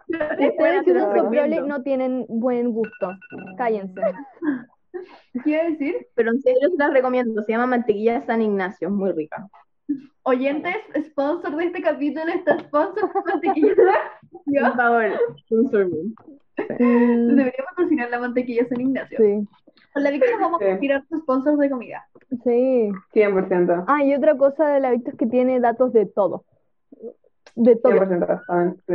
Ustedes 0.08 0.86
la 0.86 1.00
usan 1.02 1.16
soprole 1.24 1.60
no 1.62 1.82
tienen 1.82 2.24
buen 2.28 2.72
gusto. 2.72 3.10
Cállense. 3.56 4.00
¿Qué 5.44 5.50
iba 5.50 5.60
a 5.60 5.64
decir? 5.70 5.94
Pero 6.14 6.30
en 6.32 6.40
serio 6.40 6.70
se 6.70 6.76
las 6.78 6.92
recomiendo, 6.92 7.42
se 7.42 7.52
llama 7.52 7.66
mantequilla 7.66 8.22
San 8.22 8.42
Ignacio, 8.42 8.88
es 8.88 8.94
muy 8.94 9.12
rica. 9.12 9.46
Oyentes, 10.22 10.76
sponsor 11.10 11.56
de 11.56 11.64
este 11.66 11.80
capítulo 11.82 12.26
está 12.32 12.58
sponsor 12.58 13.12
de 13.12 13.20
mantequilla. 13.32 13.74
Por 14.30 14.76
favor, 14.76 15.04
sponsor 15.46 15.86
me. 15.88 16.66
Deberíamos 16.78 17.72
cocinar 17.76 18.10
la 18.10 18.18
mantequilla 18.18 18.66
San 18.68 18.80
Ignacio. 18.80 19.18
sí, 19.18 19.46
Con 19.94 20.02
la 20.02 20.10
Victoria 20.10 20.36
vamos 20.40 20.58
Sí. 20.60 20.66
a 20.66 20.78
tirar 20.78 21.04
tus 21.08 21.20
sponsors 21.22 21.58
de 21.58 21.70
comida. 21.70 22.04
sí. 22.44 22.90
100%. 23.14 23.84
Ah, 23.86 24.04
y 24.04 24.14
otra 24.14 24.36
cosa 24.36 24.68
de 24.68 24.80
la 24.80 24.90
Victo 24.90 25.10
es 25.10 25.16
que 25.16 25.26
tiene 25.26 25.60
datos 25.60 25.92
de 25.92 26.06
todo. 26.06 26.44
De 27.54 27.76
todo. 27.76 27.92
100% 27.92 28.44
también, 28.46 28.82
sí. 28.86 28.94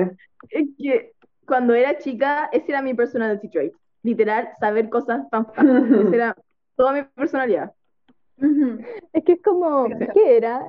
Es 0.50 0.68
que 0.78 1.12
cuando 1.46 1.74
era 1.74 1.98
chica, 1.98 2.50
ese 2.52 2.72
era 2.72 2.82
mi 2.82 2.94
personality 2.94 3.50
trait. 3.50 3.74
Literal, 4.04 4.50
saber 4.60 4.90
cosas 4.90 5.30
tan 5.30 5.46
fáciles. 5.46 5.84
Esa 6.08 6.16
era 6.16 6.36
toda 6.76 6.94
mi 6.94 7.04
personalidad. 7.04 7.74
Es 9.14 9.24
que 9.24 9.34
es 9.34 9.42
como. 9.42 9.88
¿qué 10.14 10.38
era? 10.38 10.66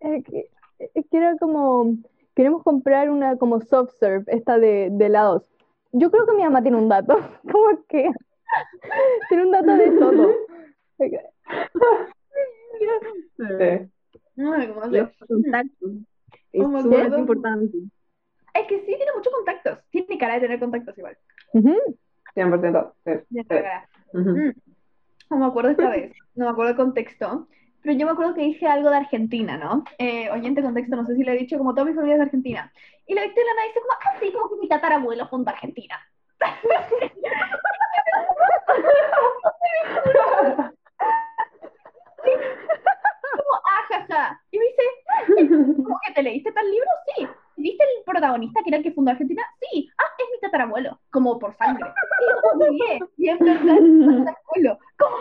Es 0.00 0.24
que, 0.24 0.50
es 0.78 1.06
que 1.10 1.16
era 1.16 1.36
como, 1.36 1.96
queremos 2.34 2.62
comprar 2.62 3.10
una 3.10 3.36
como 3.36 3.60
soft 3.60 3.92
serve, 3.98 4.24
esta 4.28 4.58
de, 4.58 4.88
de 4.92 5.06
helados. 5.06 5.50
Yo 5.92 6.10
creo 6.10 6.26
que 6.26 6.34
mi 6.34 6.42
mamá 6.42 6.62
tiene 6.62 6.76
un 6.76 6.88
dato, 6.88 7.16
como 7.42 7.84
que 7.88 8.10
tiene 9.28 9.44
un 9.44 9.50
dato 9.50 9.76
de 9.76 9.90
todo. 9.98 10.30
Sí. 10.98 11.10
¿Cómo 16.52 16.82
se- 16.82 16.88
Los 16.88 16.92
contactos. 16.92 16.92
Es 16.92 16.98
Oh, 17.04 17.08
súper 17.08 17.18
importante. 17.20 17.78
Es 18.54 18.66
que 18.66 18.78
sí 18.80 18.86
tiene 18.86 19.12
muchos 19.16 19.32
contactos. 19.32 19.78
Tiene 19.90 20.18
cara 20.18 20.34
de 20.34 20.40
tener 20.40 20.58
contactos 20.60 20.98
igual. 20.98 21.16
100%. 22.34 22.92
Sí. 23.04 23.12
Sí. 23.30 23.44
cara. 23.48 23.88
Ujú. 24.12 24.30
Mm. 24.30 24.52
No 25.30 25.36
me 25.36 25.46
acuerdo 25.46 25.70
esta 25.70 25.90
vez, 25.90 26.12
no 26.34 26.46
me 26.46 26.50
acuerdo 26.50 26.70
el 26.70 26.76
contexto, 26.76 27.48
pero 27.82 27.94
yo 27.98 28.06
me 28.06 28.12
acuerdo 28.12 28.34
que 28.34 28.40
dije 28.42 28.66
algo 28.66 28.88
de 28.90 28.96
Argentina, 28.96 29.58
¿no? 29.58 29.84
Eh, 29.98 30.30
oyente 30.30 30.62
contexto, 30.62 30.96
no 30.96 31.04
sé 31.04 31.16
si 31.16 31.22
lo 31.24 31.32
he 31.32 31.36
dicho, 31.36 31.58
como 31.58 31.74
toda 31.74 31.84
mi 31.84 31.92
familia 31.92 32.14
es 32.14 32.18
de 32.20 32.24
Argentina. 32.24 32.72
Y 33.06 33.14
la 33.14 33.22
Victoria 33.24 33.52
Lana 33.54 33.66
dice 33.68 33.80
como, 33.80 33.92
ah, 33.92 34.16
sí, 34.20 34.32
como 34.32 34.48
que 34.48 34.56
mi 34.56 34.68
tatarabuelo 34.68 35.26
junto 35.26 35.50
a 35.50 35.52
Argentina. 35.52 35.96
como, 43.32 43.60
Y 44.50 44.58
me 44.58 44.64
dice, 44.64 44.82
ah, 45.08 45.22
¿cómo 45.76 45.98
que 46.06 46.14
te 46.14 46.22
leíste 46.22 46.52
tal 46.52 46.70
libro? 46.70 46.90
Sí. 47.06 47.26
¿Viste 47.56 47.82
el 47.82 48.04
protagonista 48.04 48.60
que 48.62 48.70
era 48.70 48.76
el 48.78 48.82
que 48.84 48.92
fundó 48.92 49.10
Argentina? 49.10 49.42
Sí. 49.60 49.90
Ah, 49.98 50.04
es 50.18 50.26
mi 50.32 50.40
tatarabuelo, 50.40 50.98
como 51.10 51.38
por 51.38 51.56
sangre. 51.56 51.84
Y 52.60 52.72
dije, 52.72 52.98
y 53.16 53.28
en 53.28 53.38
verdad 53.38 53.76
es 53.76 53.82
mi 53.82 54.24
tatarabuelo. 54.24 54.78
Como 54.98 55.16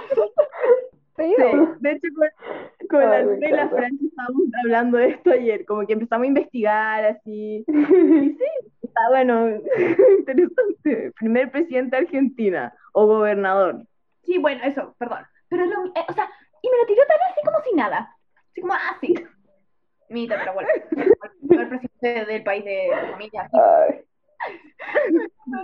Sí, 1.17 1.33
de 1.79 1.91
hecho, 1.91 2.07
con, 2.15 2.87
con 2.89 2.99
la 2.99 3.17
Ay, 3.17 3.25
me 3.25 3.33
Andrea 3.33 3.49
y 3.49 3.53
la. 3.53 3.69
Francia 3.69 4.07
estábamos 4.07 4.43
hablando 4.63 4.97
de 4.99 5.09
esto 5.09 5.31
ayer, 5.31 5.65
como 5.65 5.85
que 5.87 5.93
empezamos 5.93 6.25
a 6.25 6.27
investigar 6.27 7.05
así. 7.05 7.65
Y 7.67 8.35
sí, 8.37 8.45
está 8.83 9.01
bueno, 9.09 9.49
interesante. 10.19 11.11
Primer 11.19 11.49
presidente 11.49 11.95
de 11.95 12.03
Argentina 12.03 12.73
o 12.93 13.07
gobernador. 13.07 13.81
Sí, 14.25 14.37
bueno, 14.37 14.63
eso, 14.63 14.95
perdón. 14.99 15.25
Pero 15.49 15.65
lo, 15.65 15.85
eh, 15.87 16.05
o 16.07 16.13
sea, 16.13 16.29
y 16.61 16.69
me 16.69 16.77
lo 16.77 16.85
tiró 16.85 17.01
tan 17.07 17.17
así 17.31 17.41
como 17.43 17.61
si 17.61 17.75
nada. 17.75 18.16
Así 18.57 18.61
como, 18.61 18.73
ah, 18.73 18.97
sí. 18.99 19.13
Mi 20.09 20.27
tatarabuelo. 20.27 20.67
El 21.49 21.69
presidente 21.69 22.25
del 22.33 22.43
país 22.43 22.65
de 22.65 22.89
familia. 23.11 23.47
Ay. 23.53 24.03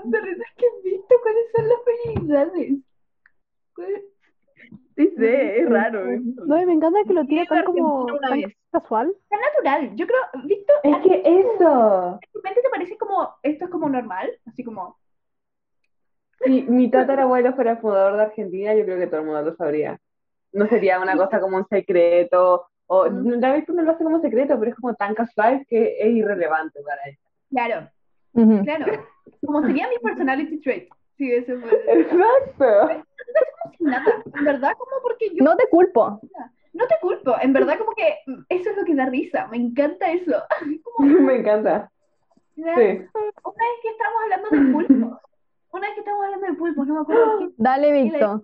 De 0.03 0.21
risa 0.21 0.43
que 0.57 0.65
he 0.65 0.81
visto 0.91 1.15
cuáles 1.23 1.45
son 1.55 1.69
las 1.69 1.77
felicidades. 1.85 2.73
Sí, 4.95 5.13
sé, 5.17 5.59
es 5.61 5.69
raro. 5.69 6.05
No, 6.45 6.61
y 6.61 6.65
me 6.67 6.73
encanta 6.73 6.99
que 7.07 7.13
lo 7.13 7.21
a 7.21 7.45
tan 7.47 7.63
como 7.65 8.05
tan 8.19 8.39
vez. 8.41 8.55
casual. 8.71 9.15
Tan 9.29 9.39
natural. 9.41 9.95
Yo 9.95 10.05
creo, 10.05 10.19
Víctor, 10.45 10.75
Es 10.83 10.93
¿a 10.93 11.01
ti 11.01 11.09
que 11.09 11.21
eso. 11.25 12.19
de 12.21 12.27
repente 12.35 12.61
te 12.61 12.69
parece 12.69 12.97
como, 12.99 13.33
esto 13.41 13.65
es 13.65 13.71
como 13.71 13.89
normal? 13.89 14.29
Así 14.45 14.63
como, 14.63 14.99
Si 16.45 16.61
mi 16.63 16.91
tatarabuelo 16.91 17.53
fuera 17.55 17.77
fundador 17.77 18.17
de 18.17 18.23
Argentina, 18.23 18.75
yo 18.75 18.83
creo 18.85 18.99
que 18.99 19.07
todo 19.07 19.21
el 19.21 19.25
mundo 19.25 19.41
lo 19.41 19.55
sabría. 19.55 19.99
No 20.51 20.67
sería 20.67 20.99
una 20.99 21.17
cosa 21.17 21.39
como 21.39 21.57
un 21.57 21.67
secreto, 21.67 22.67
o 22.87 23.09
Mm. 23.09 23.39
David 23.39 23.63
no 23.69 23.81
lo 23.83 23.91
hace 23.91 24.03
como 24.03 24.19
secreto, 24.21 24.57
pero 24.59 24.71
es 24.71 24.77
como 24.77 24.93
tan 24.95 25.13
casual 25.15 25.65
que 25.69 25.95
es 25.99 26.07
irrelevante 26.13 26.81
para 26.83 27.01
él. 27.05 27.17
claro, 27.49 27.89
claro. 28.63 29.03
Como 29.45 29.61
sería 29.65 29.87
mi 29.89 29.97
personality 29.99 30.59
trait. 30.61 30.89
Sí, 31.17 31.31
eso 31.31 31.53
fue. 31.59 32.01
Exacto. 32.01 33.03
Nada. 33.79 34.23
En 34.35 34.45
verdad, 34.45 34.71
como 34.77 35.01
porque 35.01 35.29
yo 35.35 35.43
No 35.43 35.55
te 35.55 35.67
culpo. 35.69 36.19
no 36.73 36.87
te 36.87 36.95
culpo. 37.01 37.35
En 37.41 37.53
verdad, 37.53 37.77
como 37.77 37.91
que 37.91 38.15
eso 38.49 38.69
es 38.71 38.77
lo 38.77 38.83
que 38.83 38.95
da 38.95 39.05
risa. 39.05 39.47
Me 39.47 39.57
encanta 39.57 40.11
eso. 40.11 40.41
Como, 40.83 41.07
Me 41.19 41.35
encanta. 41.37 41.91
¿verdad? 42.55 42.75
Sí. 42.75 43.05
Una 43.43 43.63
vez 43.63 43.79
que 43.81 43.89
estamos 43.89 44.21
hablando 44.23 44.49
de 44.49 44.73
pulpos, 44.73 45.19
una 45.71 45.81
vez 45.87 45.93
que 45.93 45.99
estamos 45.99 46.25
hablando 46.25 46.47
de 46.47 46.53
pulpos, 46.53 46.87
no 46.87 46.93
me 46.95 46.99
acuerdo 47.01 47.39
qué, 47.39 47.49
Dale, 47.57 48.09
algo 48.21 48.43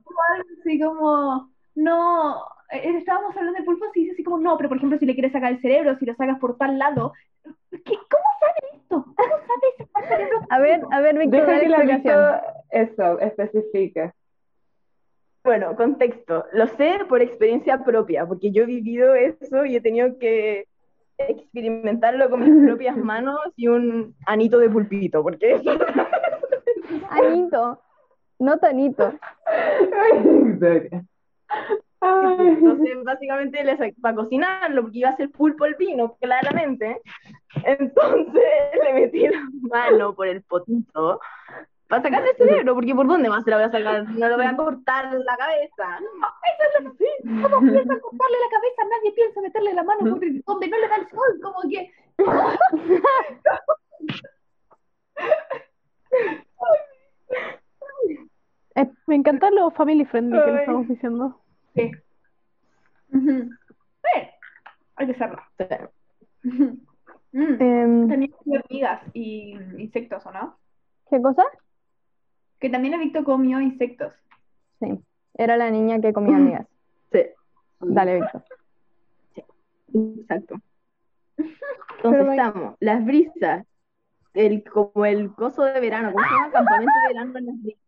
así 0.62 0.80
como, 0.80 1.52
no, 1.76 2.44
estábamos 2.72 3.36
hablando 3.36 3.60
de 3.60 3.66
pulpos 3.66 3.90
y 3.96 4.02
dice 4.02 4.14
así 4.14 4.24
como, 4.24 4.40
no, 4.40 4.58
pero 4.58 4.70
por 4.70 4.78
ejemplo, 4.78 4.98
si 4.98 5.06
le 5.06 5.14
quieres 5.14 5.32
sacar 5.32 5.52
el 5.52 5.62
cerebro, 5.62 5.98
si 5.98 6.06
lo 6.06 6.16
sacas 6.16 6.40
por 6.40 6.58
tal 6.58 6.78
lado, 6.78 7.14
¿qué, 7.72 7.96
¿cómo 7.96 8.24
sabe 8.40 8.74
esto? 8.74 9.04
¿Cómo 9.04 9.16
sabe 9.16 9.78
sacar 9.78 10.04
el 10.04 10.10
cerebro? 10.10 10.40
A 10.50 10.60
ver, 10.60 10.82
a 10.92 11.02
ver, 11.02 11.18
Victor, 11.18 11.42
Deja 11.42 11.52
dale 11.52 11.64
que 11.64 11.70
la 11.70 11.78
explicación. 11.78 12.42
Eso, 12.72 13.20
especifique. 13.20 14.12
Bueno, 15.44 15.76
contexto. 15.76 16.46
Lo 16.54 16.68
sé 16.68 17.00
por 17.08 17.22
experiencia 17.22 17.84
propia, 17.84 18.26
porque 18.26 18.52
yo 18.52 18.64
he 18.64 18.68
vivido 18.68 19.16
eso 19.16 19.66
y 19.66 19.76
he 19.76 19.82
tenido 19.82 20.18
que 20.20 20.68
experimentarlo 21.18 22.30
con 22.30 22.42
mis 22.42 22.66
propias 22.66 22.98
manos 22.98 23.40
y 23.56 23.68
un 23.68 24.16
anito 24.26 24.60
de 24.60 24.70
pulpito, 24.70 25.24
porque 25.24 25.54
eso 25.54 25.72
Anito, 27.10 27.82
no 28.40 28.58
tanito. 28.58 29.14
Ay. 32.02 32.48
Entonces, 32.48 33.04
básicamente, 33.04 33.62
le 33.64 33.78
sa- 33.78 33.90
para 34.02 34.16
cocinarlo, 34.16 34.84
porque 34.84 35.00
iba 35.00 35.10
a 35.10 35.18
ser 35.18 35.30
pulpo 35.32 35.66
al 35.66 35.76
vino, 35.76 36.16
claramente. 36.22 37.02
Entonces, 37.66 38.44
le 38.84 38.94
metí 38.94 39.28
la 39.28 39.42
mano 39.70 40.14
por 40.16 40.28
el 40.28 40.42
potito 40.44 41.20
para 41.88 42.04
sacarle 42.04 42.30
el 42.30 42.38
cerebro, 42.38 42.76
porque 42.76 42.94
¿por 42.94 43.08
dónde 43.08 43.30
más 43.30 43.44
se 43.44 43.50
la 43.50 43.56
voy 43.58 43.66
a 43.66 43.72
sacar? 43.72 44.08
No 44.12 44.30
lo 44.30 44.36
voy 44.38 44.46
a 44.46 44.56
cortar 44.56 45.12
la 45.12 45.36
cabeza. 45.38 46.00
¿Cómo 47.24 47.60
piensa 47.62 48.00
cortarle 48.00 48.38
la 48.38 48.50
cabeza? 48.52 48.84
Nadie 48.90 49.12
piensa 49.16 49.42
meterle 49.42 49.74
la 49.74 49.84
mano 49.84 50.02
por 50.12 50.24
el- 50.24 50.44
donde 50.46 50.68
no 50.68 50.78
le 50.78 50.88
da 50.88 50.96
el 50.98 51.10
sol, 51.10 51.40
como 51.42 51.62
que. 51.70 51.92
Me 59.08 59.16
encantan 59.16 59.56
los 59.56 59.74
family 59.74 60.06
friendly 60.06 60.40
que 60.40 60.52
le 60.52 60.60
estamos 60.60 60.88
diciendo. 60.88 61.42
Sí. 61.80 61.92
Ujú. 63.14 63.50
Sí, 64.04 64.22
hay 64.96 65.06
que 65.06 65.12
hacerlo. 65.14 65.42
Ujú. 66.44 66.80
Mm. 67.32 67.62
Em, 67.62 68.30
hormigas 68.46 69.02
y 69.14 69.52
insectos, 69.78 70.26
¿o 70.26 70.32
no? 70.32 70.58
¿qué 71.10 71.22
cosa? 71.22 71.44
Que 72.60 72.70
también 72.70 72.96
he 72.96 72.98
visto 72.98 73.24
comió 73.24 73.62
insectos. 73.62 74.14
Sí, 74.80 75.00
era 75.36 75.56
la 75.58 75.70
niña 75.70 76.02
que 76.02 76.12
comía 76.12 76.38
amigas. 76.38 76.68
Sí, 77.12 77.20
Dale, 77.80 78.22
Víctor. 78.22 78.44
exacto. 79.94 80.56
Pero 81.38 81.52
Entonces 82.04 82.30
estamos, 82.32 82.76
las 82.80 83.06
brisas, 83.06 83.66
el, 84.34 84.64
como 84.64 85.06
el 85.06 85.34
coso 85.34 85.64
de 85.64 85.80
verano, 85.80 86.12
¿cómo 86.12 86.24
se 86.24 86.34
llama? 86.34 86.52
Campamento 86.52 86.94
de 87.04 87.14
verano 87.14 87.38
en 87.38 87.46
las 87.46 87.62
brisas. 87.62 87.84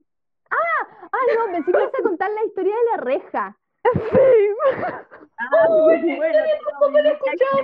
Ah, 0.51 1.25
no, 1.37 1.51
pensé 1.51 1.71
que 1.71 1.77
ibas 1.77 1.93
a 1.99 2.03
contar 2.03 2.29
la 2.31 2.45
historia 2.45 2.75
de 2.75 2.91
la 2.91 3.03
reja. 3.03 3.57
Ah, 3.83 5.67
bueno, 5.69 6.15
bueno, 6.17 6.39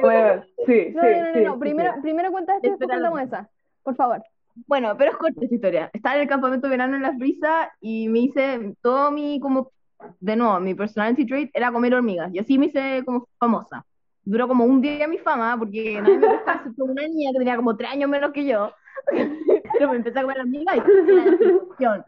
Bueno, 0.01 0.43
sí, 0.65 0.93
No, 0.95 1.01
sí, 1.01 1.07
no, 1.09 1.27
no, 1.27 1.33
sí, 1.33 1.39
no, 1.41 1.53
sí, 1.53 1.59
Primero, 1.59 1.93
sí. 1.95 2.01
primero 2.01 2.31
cuenta 2.31 2.55
esto 2.55 2.67
y 2.67 2.69
después 2.71 2.89
contamos 2.89 3.21
esa. 3.21 3.49
Por 3.83 3.95
favor. 3.95 4.23
Bueno, 4.65 4.95
pero 4.97 5.11
es 5.11 5.17
corta 5.17 5.41
esta 5.43 5.53
historia. 5.55 5.89
Estaba 5.93 6.15
en 6.15 6.21
el 6.21 6.27
campamento 6.27 6.67
de 6.67 6.71
verano 6.71 6.95
en 6.95 7.03
las 7.03 7.15
brisas 7.17 7.69
y 7.79 8.09
me 8.09 8.19
hice 8.19 8.75
todo 8.81 9.11
mi, 9.11 9.39
como, 9.39 9.71
de 10.19 10.35
nuevo, 10.35 10.59
mi 10.59 10.73
personality 10.73 11.25
trait 11.25 11.51
era 11.53 11.71
comer 11.71 11.93
hormigas. 11.93 12.33
Y 12.33 12.39
así 12.39 12.57
me 12.57 12.65
hice 12.65 13.03
como 13.05 13.27
famosa. 13.39 13.85
Duró 14.23 14.47
como 14.47 14.65
un 14.65 14.81
día 14.81 15.07
mi 15.07 15.19
fama 15.19 15.55
porque 15.57 16.01
nadie 16.01 16.17
me 16.17 16.27
pescaba 16.27 16.57
excepto 16.57 16.83
una 16.85 17.07
niña 17.07 17.31
que 17.31 17.37
tenía 17.37 17.55
como 17.55 17.77
tres 17.77 17.91
años 17.91 18.09
menos 18.09 18.31
que 18.31 18.45
yo. 18.45 18.71
Pero 19.73 19.91
me 19.91 19.97
empecé 19.97 20.19
a 20.19 20.23
comer 20.23 20.39
hormigas 20.39 20.75
y 20.75 20.79
era 20.79 21.25
la 21.25 21.37
sensación. 21.37 22.03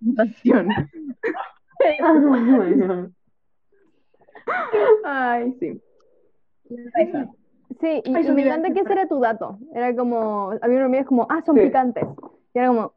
sensación. 0.00 0.68
Ay, 5.04 5.56
sí. 5.60 5.80
Sí, 6.68 8.02
y, 8.04 8.14
Ay, 8.14 8.26
y 8.26 8.32
me 8.32 8.46
encanta 8.46 8.72
que 8.72 8.80
ese 8.80 8.92
era 8.92 9.08
tu 9.08 9.20
dato. 9.20 9.58
Era 9.74 9.94
como, 9.96 10.50
había 10.62 10.76
unos 10.76 10.84
hormigas 10.84 11.06
como, 11.06 11.26
ah, 11.30 11.42
son 11.44 11.56
Sí. 11.56 11.62
picantes. 11.62 12.04
Y 12.54 12.58
era 12.58 12.68
como, 12.68 12.94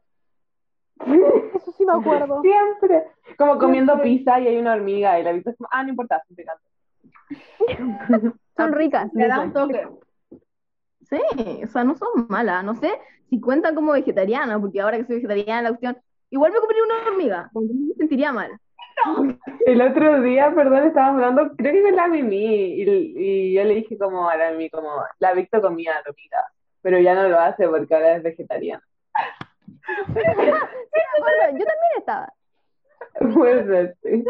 Eso 1.54 1.72
sí 1.76 1.84
me 1.84 1.92
acuerdo. 1.92 2.40
Siempre. 2.42 3.04
Como 3.38 3.58
comiendo 3.58 4.00
pizza 4.00 4.40
y 4.40 4.48
hay 4.48 4.56
una 4.58 4.74
hormiga 4.74 5.18
y 5.18 5.24
la 5.24 5.32
vista 5.32 5.50
es 5.50 5.56
como, 5.56 5.68
ah, 5.72 5.82
no 5.82 5.90
importa, 5.90 6.22
son 6.26 6.36
picantes. 6.36 6.70
son 8.56 8.72
ricas. 8.72 9.12
Le 9.14 9.28
da 9.28 9.40
un 9.42 9.52
toque. 9.52 9.88
Sí, 11.08 11.20
o 11.62 11.66
sea, 11.68 11.84
no 11.84 11.94
son 11.96 12.26
malas. 12.28 12.64
No 12.64 12.74
sé 12.74 12.90
si 13.28 13.40
cuentan 13.40 13.74
como 13.74 13.92
vegetariana, 13.92 14.60
porque 14.60 14.80
ahora 14.80 14.96
que 14.98 15.04
soy 15.04 15.16
vegetariana, 15.16 15.62
la 15.62 15.68
cuestión. 15.70 15.98
Igual 16.30 16.52
me 16.52 16.58
comería 16.60 16.82
una 16.82 17.10
hormiga, 17.10 17.50
como 17.52 17.68
que 17.68 17.74
no 17.74 17.86
me 17.86 17.94
sentiría 17.94 18.32
mal. 18.32 18.50
El 19.66 19.82
otro 19.82 20.20
día, 20.22 20.52
perdón, 20.54 20.84
estábamos 20.86 21.22
hablando, 21.22 21.56
creo 21.56 21.72
que 21.72 21.82
con 21.82 21.96
la 21.96 22.08
Mimi, 22.08 22.74
y, 22.74 22.82
y 23.16 23.54
yo 23.54 23.64
le 23.64 23.74
dije 23.76 23.98
como 23.98 24.28
a 24.28 24.36
la 24.36 24.50
Mimi, 24.52 24.70
como, 24.70 25.02
la 25.18 25.32
Victo 25.34 25.60
comía 25.60 25.92
hormiga, 26.06 26.44
pero 26.82 26.98
ya 26.98 27.14
no 27.14 27.28
lo 27.28 27.38
hace 27.38 27.68
porque 27.68 27.94
ahora 27.94 28.16
es 28.16 28.22
vegetariana. 28.22 28.82
Sí, 29.86 30.14
me 30.14 31.18
acuerdo, 31.18 31.58
yo 31.58 31.64
también 31.64 31.92
estaba. 31.98 32.32
Puede 33.34 33.66
ser, 33.66 33.96
sí. 34.02 34.24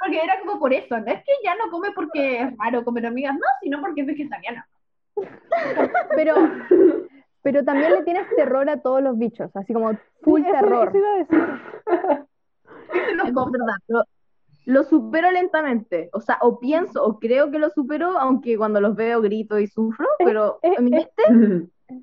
Porque 0.00 0.20
era 0.22 0.38
como 0.40 0.58
por 0.58 0.72
eso. 0.72 0.98
No 0.98 1.06
es 1.06 1.22
que 1.24 1.32
ya 1.44 1.54
no 1.54 1.70
come 1.70 1.90
porque 1.94 2.40
es 2.40 2.56
raro 2.58 2.84
comer 2.84 3.06
hormigas, 3.06 3.34
no, 3.34 3.40
sino 3.60 3.80
porque 3.80 4.00
es 4.02 4.06
vegetariana. 4.06 4.66
Pero, 6.16 6.34
pero 7.42 7.64
también 7.64 7.92
le 7.92 8.02
tienes 8.04 8.26
terror 8.36 8.68
a 8.70 8.80
todos 8.80 9.02
los 9.02 9.18
bichos, 9.18 9.54
así 9.54 9.72
como 9.74 9.92
full 10.22 10.40
Sí, 10.42 10.48
eso- 10.48 10.58
terror. 10.60 10.88
eso 10.88 10.98
iba 10.98 11.12
a 11.12 11.16
decir. 11.18 12.26
Es 13.26 13.34
verdad, 13.34 13.76
pero 13.86 14.04
lo 14.66 14.84
supero 14.84 15.30
lentamente. 15.30 16.08
O 16.12 16.20
sea, 16.20 16.38
o 16.40 16.58
pienso 16.60 17.04
o 17.04 17.18
creo 17.18 17.50
que 17.50 17.58
lo 17.58 17.70
supero, 17.70 18.18
aunque 18.18 18.56
cuando 18.56 18.80
los 18.80 18.94
veo 18.94 19.20
grito 19.20 19.58
y 19.58 19.66
sufro, 19.66 20.06
pero 20.18 20.58
en 20.62 20.84
mi 20.84 20.90
mente 20.90 21.22
Es 21.88 21.98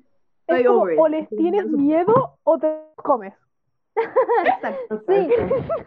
Estoy 0.46 0.64
como, 0.64 0.82
over 0.82 0.94
it. 0.94 1.00
o 1.00 1.08
les 1.08 1.28
tienes 1.28 1.66
miedo 1.68 2.38
o 2.42 2.58
te 2.58 2.76
comes. 2.96 3.34
exacto. 4.44 5.02
Sí, 5.08 5.28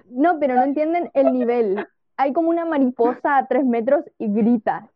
no, 0.09 0.39
pero 0.39 0.55
no 0.55 0.63
entienden 0.63 1.11
el 1.13 1.33
nivel. 1.33 1.85
Hay 2.17 2.31
como 2.33 2.49
una 2.49 2.65
mariposa 2.65 3.37
a 3.37 3.47
tres 3.47 3.65
metros 3.65 4.05
y 4.17 4.31
grita 4.33 4.89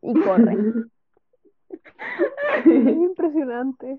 y 0.00 0.14
corre. 0.20 0.56
Es 2.66 2.66
impresionante. 2.66 3.98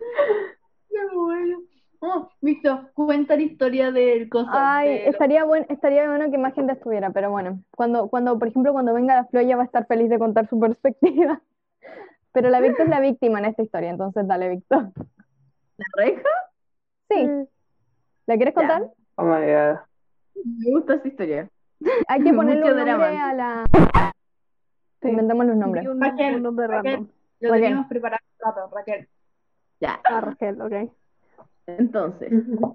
Qué 0.90 1.14
bueno. 1.14 1.60
Oh, 2.08 2.28
Víctor, 2.40 2.92
cuenta 2.94 3.34
la 3.36 3.42
historia 3.42 3.90
del 3.90 4.28
coso. 4.28 4.48
Ay, 4.52 4.88
de 4.90 5.08
estaría 5.08 5.44
bueno, 5.44 5.66
estaría 5.68 6.06
bueno 6.08 6.30
que 6.30 6.38
más 6.38 6.54
gente 6.54 6.74
estuviera, 6.74 7.10
pero 7.10 7.30
bueno, 7.30 7.60
cuando, 7.76 8.08
cuando, 8.08 8.38
por 8.38 8.48
ejemplo, 8.48 8.72
cuando 8.72 8.94
venga 8.94 9.14
la 9.16 9.24
Flo, 9.24 9.40
ella 9.40 9.56
va 9.56 9.62
a 9.62 9.66
estar 9.66 9.86
feliz 9.86 10.08
de 10.08 10.18
contar 10.18 10.48
su 10.48 10.58
perspectiva. 10.60 11.40
Pero 12.32 12.50
la 12.50 12.60
Víctor 12.60 12.82
es 12.84 12.90
la 12.90 13.00
víctima 13.00 13.38
en 13.38 13.46
esta 13.46 13.62
historia, 13.62 13.88
entonces 13.90 14.26
dale, 14.28 14.50
Víctor. 14.50 14.90
La 15.78 15.86
reja, 15.96 16.28
Sí, 17.08 17.26
Mm. 17.26 17.46
¿la 18.26 18.36
quieres 18.36 18.54
Ya. 18.54 18.60
contar? 18.60 18.82
Oh 19.16 19.24
my 19.24 19.40
god. 19.46 19.78
me 20.44 20.70
gusta 20.70 20.94
esa 20.94 21.08
historia. 21.08 21.48
Hay 22.08 22.22
que 22.22 22.32
ponerle 22.34 22.70
un 22.72 22.76
nombre 22.76 23.16
a 23.18 23.32
la... 23.34 23.64
Sí. 25.02 25.08
Inventemos 25.08 25.46
los 25.46 25.56
nombres. 25.56 25.86
Un, 25.88 26.00
Raquel, 26.00 26.36
un 26.36 26.42
nombre 26.42 26.66
Raquel. 26.66 26.92
random. 26.94 27.10
Lo 27.40 27.48
Raquel. 27.50 27.62
teníamos 27.64 27.86
preparado 27.88 28.20
hace 28.22 28.44
rato, 28.44 28.74
Raquel. 28.74 29.08
Ya, 29.80 30.00
Ah, 30.04 30.20
Raquel, 30.20 30.60
ok. 30.60 30.92
Entonces, 31.66 32.28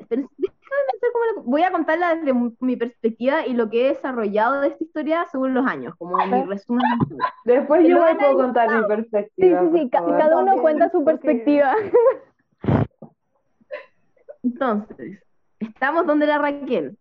pero 0.09 0.27
déjame 0.37 0.83
pensar 0.91 1.09
cómo 1.13 1.25
lo- 1.35 1.41
voy 1.43 1.63
a 1.63 1.71
contarla 1.71 2.15
desde 2.15 2.33
mi- 2.59 2.75
perspectiva 2.75 3.45
y 3.45 3.53
lo 3.53 3.69
que 3.69 3.85
he 3.85 3.89
desarrollado 3.89 4.61
de 4.61 4.67
esta 4.69 4.83
historia 4.83 5.25
según 5.31 5.53
los 5.53 5.65
años, 5.65 5.95
como 5.97 6.17
mi 6.25 6.43
resumen. 6.43 6.83
Después 7.45 7.87
yo 7.87 8.03
han 8.03 8.17
puedo 8.17 8.35
contar 8.35 8.69
mi 8.69 8.81
Sí, 8.81 8.87
perspectiva. 8.87 9.61
sí, 9.71 9.79
sí, 9.79 9.89
favor. 9.89 10.17
cada 10.17 10.37
uno 10.39 10.61
cuenta 10.61 10.89
su 10.89 11.03
perspectiva. 11.05 11.73
Entonces, 14.43 15.19
estamos 15.59 16.05
donde 16.07 16.25
la 16.27 16.37
Raquel. 16.37 16.97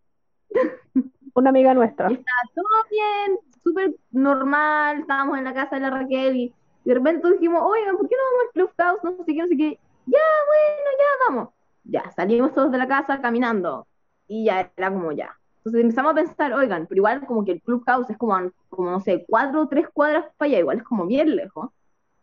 Una 1.34 1.50
amiga 1.50 1.74
nuestra. 1.74 2.10
Y 2.10 2.14
estaba 2.14 2.40
todo 2.54 2.66
bien, 2.90 3.38
súper 3.62 3.94
normal, 4.10 5.00
estábamos 5.00 5.38
en 5.38 5.44
la 5.44 5.54
casa 5.54 5.76
de 5.76 5.82
la 5.82 5.90
Raquel 5.90 6.36
y 6.36 6.54
de 6.84 6.94
repente 6.94 7.30
dijimos, 7.32 7.62
oigan, 7.64 7.96
¿por 7.96 8.08
qué 8.08 8.16
no 8.16 8.22
vamos 8.24 8.42
al 8.46 8.52
Clubhouse? 8.52 9.04
No 9.18 9.24
sé 9.24 9.32
qué, 9.34 9.40
no 9.40 9.46
sé 9.48 9.56
qué. 9.56 9.78
Ya, 10.06 10.18
bueno, 10.46 10.90
ya 10.98 11.28
vamos. 11.28 11.48
Ya, 11.84 12.10
salimos 12.12 12.54
todos 12.54 12.70
de 12.72 12.78
la 12.78 12.88
casa 12.88 13.20
caminando 13.20 13.86
y 14.26 14.44
ya 14.44 14.72
era 14.76 14.92
como 14.92 15.12
ya. 15.12 15.36
Entonces 15.58 15.82
empezamos 15.82 16.12
a 16.12 16.14
pensar, 16.14 16.52
oigan, 16.54 16.86
pero 16.86 17.00
igual 17.00 17.26
como 17.26 17.44
que 17.44 17.52
el 17.52 17.60
Clubhouse 17.62 18.08
es 18.10 18.16
como, 18.16 18.34
como 18.68 18.90
no 18.90 19.00
sé, 19.00 19.24
cuatro 19.28 19.62
o 19.62 19.68
tres 19.68 19.88
cuadras 19.92 20.24
para 20.36 20.48
allá, 20.48 20.58
igual 20.60 20.78
es 20.78 20.84
como 20.84 21.06
bien 21.06 21.36
lejos. 21.36 21.70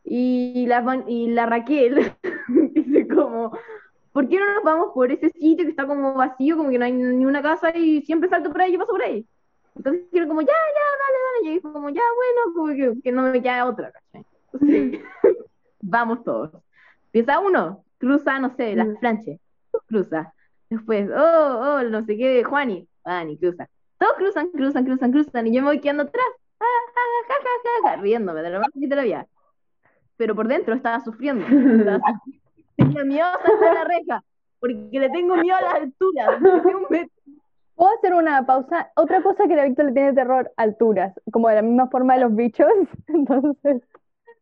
Y 0.03 0.65
la, 0.67 1.03
y 1.07 1.27
la 1.27 1.45
Raquel 1.45 2.13
dice 2.73 3.07
como, 3.07 3.51
¿por 4.11 4.27
qué 4.27 4.39
no 4.39 4.53
nos 4.55 4.63
vamos 4.63 4.91
por 4.93 5.11
ese 5.11 5.29
sitio 5.29 5.65
que 5.65 5.71
está 5.71 5.85
como 5.85 6.13
vacío, 6.13 6.57
como 6.57 6.69
que 6.69 6.79
no 6.79 6.85
hay 6.85 6.93
ni 6.93 7.25
una 7.25 7.41
casa 7.41 7.75
y 7.77 8.01
siempre 8.01 8.29
salto 8.29 8.51
por 8.51 8.61
ahí 8.61 8.73
y 8.73 8.77
paso 8.77 8.91
por 8.91 9.03
ahí? 9.03 9.25
Entonces 9.75 10.03
quiero 10.11 10.27
como, 10.27 10.41
ya, 10.41 10.47
ya, 10.47 10.53
dale, 11.03 11.17
dale. 11.27 11.51
Y 11.51 11.61
yo 11.61 11.73
como, 11.73 11.89
ya, 11.89 12.01
bueno, 12.15 12.53
como 12.55 12.67
que, 12.95 13.01
que 13.01 13.11
no 13.11 13.21
me 13.23 13.41
queda 13.41 13.65
otra, 13.65 13.91
¿cachai? 13.91 14.25
Entonces, 14.53 15.01
vamos 15.81 16.23
todos. 16.23 16.51
Empieza 17.07 17.39
uno, 17.39 17.83
cruza, 17.99 18.39
no 18.39 18.55
sé, 18.55 18.75
las 18.75 18.87
planches, 18.99 19.39
cruza. 19.87 20.33
Después, 20.69 21.09
oh, 21.15 21.77
oh, 21.79 21.83
no 21.83 22.03
sé 22.05 22.17
qué, 22.17 22.43
Juani, 22.43 22.87
Juani, 23.03 23.37
cruza. 23.37 23.67
Todos 23.99 24.13
cruzan, 24.17 24.49
cruzan, 24.51 24.85
cruzan, 24.85 25.11
cruzan, 25.11 25.47
y 25.47 25.53
yo 25.55 25.61
me 25.61 25.67
voy 25.69 25.79
quedando 25.79 26.03
atrás, 26.03 26.25
ah, 26.59 26.65
ah, 26.65 27.25
ja, 27.27 27.33
ja, 27.35 27.49
ja, 27.89 27.89
ja, 27.95 28.01
riéndome 28.01 28.41
de 28.41 28.49
lo 28.49 28.59
más 28.59 28.69
que 28.79 28.87
te 28.87 28.95
lo 28.95 29.01
había. 29.01 29.25
Pero 30.17 30.35
por 30.35 30.47
dentro 30.47 30.73
estaba 30.75 30.99
sufriendo. 31.03 31.45
Estaba 31.45 31.99
sufriendo. 32.25 32.47
Tenía 32.75 33.03
miedo 33.05 33.25
a 33.25 33.41
saltar 33.41 33.73
la 33.73 33.83
reja. 33.85 34.23
porque 34.59 34.99
le 34.99 35.09
tengo 35.09 35.35
miedo 35.37 35.55
a 35.57 35.61
las 35.61 35.73
alturas. 35.75 36.41
un. 36.41 37.09
¿Puedo 37.75 37.95
hacer 37.95 38.13
una 38.15 38.43
pausa? 38.45 38.91
Otra 38.95 39.21
cosa 39.21 39.47
que 39.47 39.59
a 39.59 39.65
Víctor 39.65 39.85
le 39.85 39.91
tiene 39.93 40.13
terror, 40.13 40.51
alturas, 40.57 41.13
como 41.31 41.47
de 41.49 41.55
la 41.55 41.61
misma 41.61 41.87
forma 41.89 42.15
de 42.15 42.21
los 42.21 42.35
bichos. 42.35 42.67
Entonces, 43.07 43.83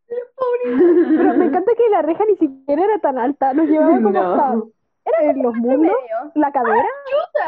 Pero 0.08 1.34
me 1.34 1.46
encanta 1.46 1.72
que 1.76 1.88
la 1.90 2.02
reja 2.02 2.24
ni 2.28 2.36
siquiera 2.36 2.84
era 2.84 2.98
tan 2.98 3.18
alta, 3.18 3.52
nos 3.54 3.68
llevaba 3.68 3.92
como 3.96 4.10
No. 4.10 4.20
hasta 4.34 4.62
en 5.20 5.42
los 5.42 5.54
muslos, 5.54 5.78
medio. 5.80 6.32
la 6.34 6.52
cadera. 6.52 6.86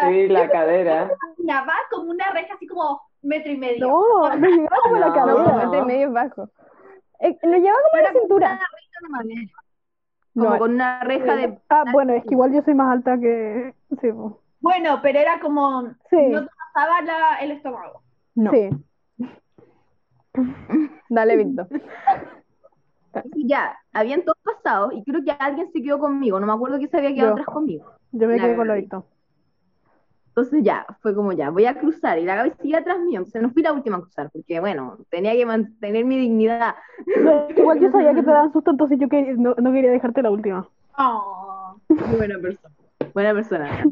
Sí, 0.08 0.28
la 0.28 0.48
cadera. 0.50 1.10
Caminaba 1.20 1.72
como 1.90 2.10
una 2.10 2.30
reja 2.32 2.54
así 2.54 2.66
como 2.66 3.00
metro 3.22 3.52
y 3.52 3.56
medio. 3.58 3.86
No, 3.88 4.28
nos 4.36 4.50
llegaba 4.50 4.76
como 4.84 4.96
la 4.96 5.06
No. 5.08 5.14
No, 5.14 5.34
cadera. 5.44 5.56
metro 5.66 5.78
y 5.78 5.86
medio 5.86 6.06
es 6.08 6.12
bajo. 6.12 6.48
Eh, 7.20 7.36
lo 7.42 7.56
llevaba 7.58 7.78
como 7.90 8.02
la 8.02 8.12
cintura. 8.12 8.60
Como 10.34 10.50
No, 10.50 10.58
con 10.58 10.74
una 10.74 11.00
reja 11.02 11.34
de. 11.36 11.58
Ah, 11.68 11.84
bueno, 11.92 12.12
es 12.14 12.22
que 12.24 12.34
igual 12.34 12.52
yo 12.52 12.62
soy 12.62 12.74
más 12.74 12.92
alta 12.92 13.18
que... 13.18 13.74
Sí. 14.00 14.08
Bueno, 14.60 15.00
pero 15.02 15.18
era 15.18 15.40
como, 15.40 15.82
Sí. 16.10 16.16
no 16.28 16.42
te 16.44 16.50
pasaba 16.74 17.00
la- 17.02 17.38
el 17.40 17.50
estómago. 17.52 18.02
no. 18.34 18.50
sí. 18.52 18.70
Dale, 21.08 21.36
Víctor. 21.36 21.68
Y 23.34 23.48
ya, 23.48 23.76
habían 23.92 24.22
todos 24.22 24.38
pasado 24.42 24.90
y 24.92 25.02
creo 25.02 25.22
que 25.24 25.32
alguien 25.38 25.70
se 25.72 25.82
quedó 25.82 25.98
conmigo. 25.98 26.38
No 26.40 26.46
me 26.46 26.52
acuerdo 26.52 26.76
quién 26.78 26.90
se 26.90 26.98
había 26.98 27.14
quedado 27.14 27.28
Yo. 27.30 27.32
atrás 27.42 27.46
conmigo. 27.46 27.86
Yo 28.12 28.28
me 28.28 28.36
La 28.36 28.42
quedé 28.44 28.56
con 28.56 28.66
lo 28.66 28.72
Gaby. 28.74 28.82
Víctor. 28.82 29.04
Entonces 30.28 30.62
ya, 30.62 30.86
fue 31.00 31.14
como 31.16 31.32
ya, 31.32 31.50
voy 31.50 31.64
a 31.64 31.78
cruzar 31.80 32.16
y 32.18 32.24
la 32.24 32.36
Gaby 32.36 32.52
sigue 32.62 32.76
atrás 32.76 33.00
mío. 33.00 33.18
Entonces 33.18 33.42
no 33.42 33.50
fui 33.50 33.62
la 33.62 33.72
última 33.72 33.96
a 33.96 34.00
cruzar 34.02 34.30
porque, 34.32 34.60
bueno, 34.60 34.98
tenía 35.10 35.32
que 35.32 35.44
mantener 35.44 36.04
mi 36.04 36.16
dignidad. 36.16 36.76
No, 37.22 37.48
Igual 37.56 37.80
yo 37.80 37.90
sabía 37.90 38.14
que 38.14 38.22
te 38.22 38.30
daban 38.30 38.52
susto, 38.52 38.70
entonces 38.70 38.98
yo 39.00 39.08
que- 39.08 39.34
no, 39.36 39.54
no 39.60 39.72
quería 39.72 39.90
dejarte 39.90 40.22
la 40.22 40.30
última. 40.30 40.68
Oh. 40.96 41.76
Muy 41.88 42.16
buena 42.16 42.38
persona. 42.38 42.74
Buena 43.14 43.34
persona. 43.34 43.84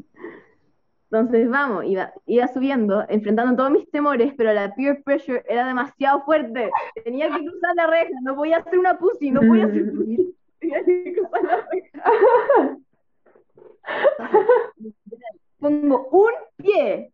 Entonces, 1.10 1.48
vamos, 1.48 1.84
iba, 1.84 2.12
iba 2.26 2.48
subiendo, 2.48 3.04
enfrentando 3.08 3.54
todos 3.56 3.70
mis 3.70 3.88
temores, 3.90 4.34
pero 4.36 4.52
la 4.52 4.74
peer 4.74 5.02
pressure 5.04 5.44
era 5.48 5.66
demasiado 5.66 6.22
fuerte. 6.24 6.70
Tenía 7.04 7.28
que 7.28 7.44
cruzar 7.44 7.76
la 7.76 7.86
reja, 7.86 8.10
no 8.22 8.34
podía 8.34 8.56
hacer 8.58 8.78
una 8.78 8.98
pussy, 8.98 9.30
no 9.30 9.40
podía 9.40 9.66
hacer 9.66 9.92
pussy. 9.92 10.34
Tenía 10.58 10.84
que 10.84 11.14
cruzar 11.14 11.44
la 11.44 11.68
reja. 11.70 12.78
Pongo 15.60 16.08
un 16.10 16.32
pie, 16.56 17.12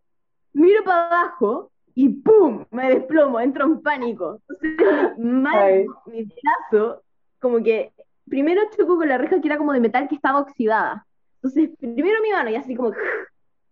miro 0.54 0.84
para 0.84 1.06
abajo 1.06 1.70
y 1.94 2.08
¡pum! 2.08 2.64
Me 2.70 2.88
desplomo, 2.88 3.40
entro 3.40 3.66
en 3.66 3.82
pánico. 3.82 4.40
Entonces, 4.48 5.18
mi, 5.18 5.32
mano, 5.42 5.58
Ay. 5.58 5.86
mi 6.06 6.24
brazo, 6.24 7.02
como 7.38 7.62
que 7.62 7.92
primero 8.26 8.62
chocó 8.74 8.96
con 8.96 9.08
la 9.08 9.18
reja 9.18 9.40
que 9.40 9.48
era 9.48 9.58
como 9.58 9.74
de 9.74 9.80
metal 9.80 10.08
que 10.08 10.14
estaba 10.14 10.40
oxidada. 10.40 11.06
Entonces, 11.36 11.70
primero 11.78 12.22
mi 12.22 12.30
mano 12.30 12.50
y 12.50 12.54
así 12.54 12.74
como... 12.74 12.92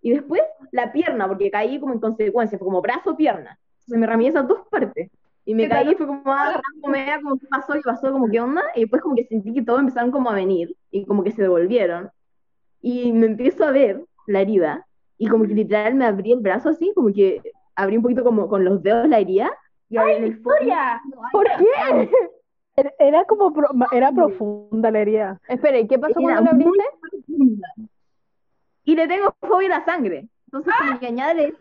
Y 0.03 0.11
después 0.13 0.43
la 0.73 0.93
pierna, 0.93 1.29
porque 1.29 1.51
caí 1.51 1.79
como 1.79 1.93
en 1.95 2.01
consecuencia, 2.01 2.59
fue 2.59 2.67
como 2.67 2.81
brazo-pierna. 2.81 3.59
Entonces 3.81 3.99
me 3.99 4.07
ramé 4.07 4.29
esas 4.29 4.47
dos 4.49 4.61
partes. 4.71 5.11
Y 5.45 5.55
me 5.55 5.65
¿Qué 5.65 5.69
caí 5.71 5.85
tal? 5.85 5.93
y 5.95 5.97
fue 5.97 6.07
como, 6.07 6.23
ah, 6.27 6.61
como, 6.81 6.95
como, 7.23 7.37
¿qué 7.39 7.47
pasó? 7.51 7.73
¿Qué 7.75 7.81
pasó? 7.85 8.13
Como, 8.13 8.29
¿qué 8.29 8.41
onda? 8.41 8.63
Y 8.75 8.83
después 8.83 9.03
como 9.03 9.15
que 9.17 9.25
sentí 9.25 9.53
que 9.53 9.63
todos 9.63 9.81
empezaron 9.81 10.11
como 10.11 10.31
a 10.31 10.35
venir 10.35 10.75
y 10.91 11.05
como 11.07 11.23
que 11.25 11.33
se 11.33 11.43
devolvieron. 11.43 12.11
Y 12.83 13.13
me 13.13 13.27
empiezo 13.27 13.65
a 13.65 13.71
ver 13.73 14.05
la 14.27 14.41
herida 14.43 14.87
y 15.19 15.29
como 15.29 15.45
que 15.45 15.55
literal 15.55 15.95
me 15.95 16.07
abrí 16.07 16.33
el 16.33 16.41
brazo 16.41 16.69
así, 16.71 16.93
como 16.95 17.13
que 17.13 17.43
abrí 17.75 17.97
un 17.97 18.03
poquito 18.03 18.23
como 18.25 18.49
con 18.49 18.65
los 18.65 18.83
dedos 18.83 19.09
la 19.09 19.19
herida. 19.19 19.51
Y 19.89 19.97
ahí 19.99 20.17
en 20.17 20.25
el 20.25 20.35
fondo... 20.41 20.59
¿Por 21.33 21.47
qué? 21.47 22.11
Era, 22.99 23.25
como, 23.25 23.53
pro- 23.53 23.69
era 23.93 24.13
profunda 24.13 24.91
la 24.91 25.01
herida. 25.01 25.41
Espera, 25.49 25.79
¿y 25.79 25.87
qué 25.87 25.99
pasó 25.99 26.21
Era 26.21 26.41
cuando 26.41 26.53
muy 26.55 26.65
abriste? 26.65 26.85
profunda. 27.11 27.69
Y 28.91 28.97
le 28.97 29.07
tengo 29.07 29.35
fobia 29.41 29.69
a 29.77 29.79
la 29.79 29.85
sangre. 29.85 30.29
Entonces, 30.47 30.75
como 30.81 30.99
que 30.99 31.07
añade 31.07 31.55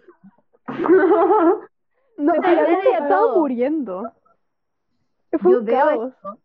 No, 2.18 2.34
Se 2.34 2.40
cae 2.42 2.74
estaba 2.92 3.08
todo. 3.08 3.40
muriendo. 3.40 4.12
Fue 5.40 5.52
yo 5.54 5.60
un 5.60 5.66
veo 5.66 5.78
caos. 5.86 6.14
esto 6.14 6.40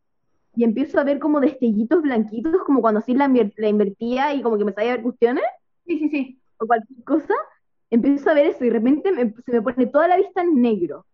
y 0.57 0.63
empiezo 0.63 1.01
a 1.01 1.05
ver 1.05 1.19
como 1.19 1.41
destellitos 1.41 2.01
blanquitos, 2.03 2.63
como 2.65 2.81
cuando 2.81 3.01
así 3.01 3.13
la, 3.15 3.29
la 3.57 3.69
invertía 3.69 4.35
y 4.35 4.43
como 4.43 4.57
que 4.57 4.65
me 4.65 4.73
salía 4.73 4.93
a 4.93 4.97
ver 4.97 5.03
cuestiones 5.03 5.43
Sí, 5.87 5.99
sí, 5.99 6.09
sí. 6.11 6.41
o 6.59 6.67
cualquier 6.67 7.03
cosa. 7.03 7.35
Empiezo 7.91 8.31
a 8.31 8.35
ver 8.35 8.47
eso 8.47 8.65
y 8.65 8.69
de 8.69 8.75
repente 8.75 9.11
me- 9.11 9.35
se 9.45 9.53
me 9.53 9.63
pone 9.63 9.87
toda 9.87 10.07
la 10.07 10.17
vista 10.17 10.43
en 10.43 10.61
negro. 10.63 11.07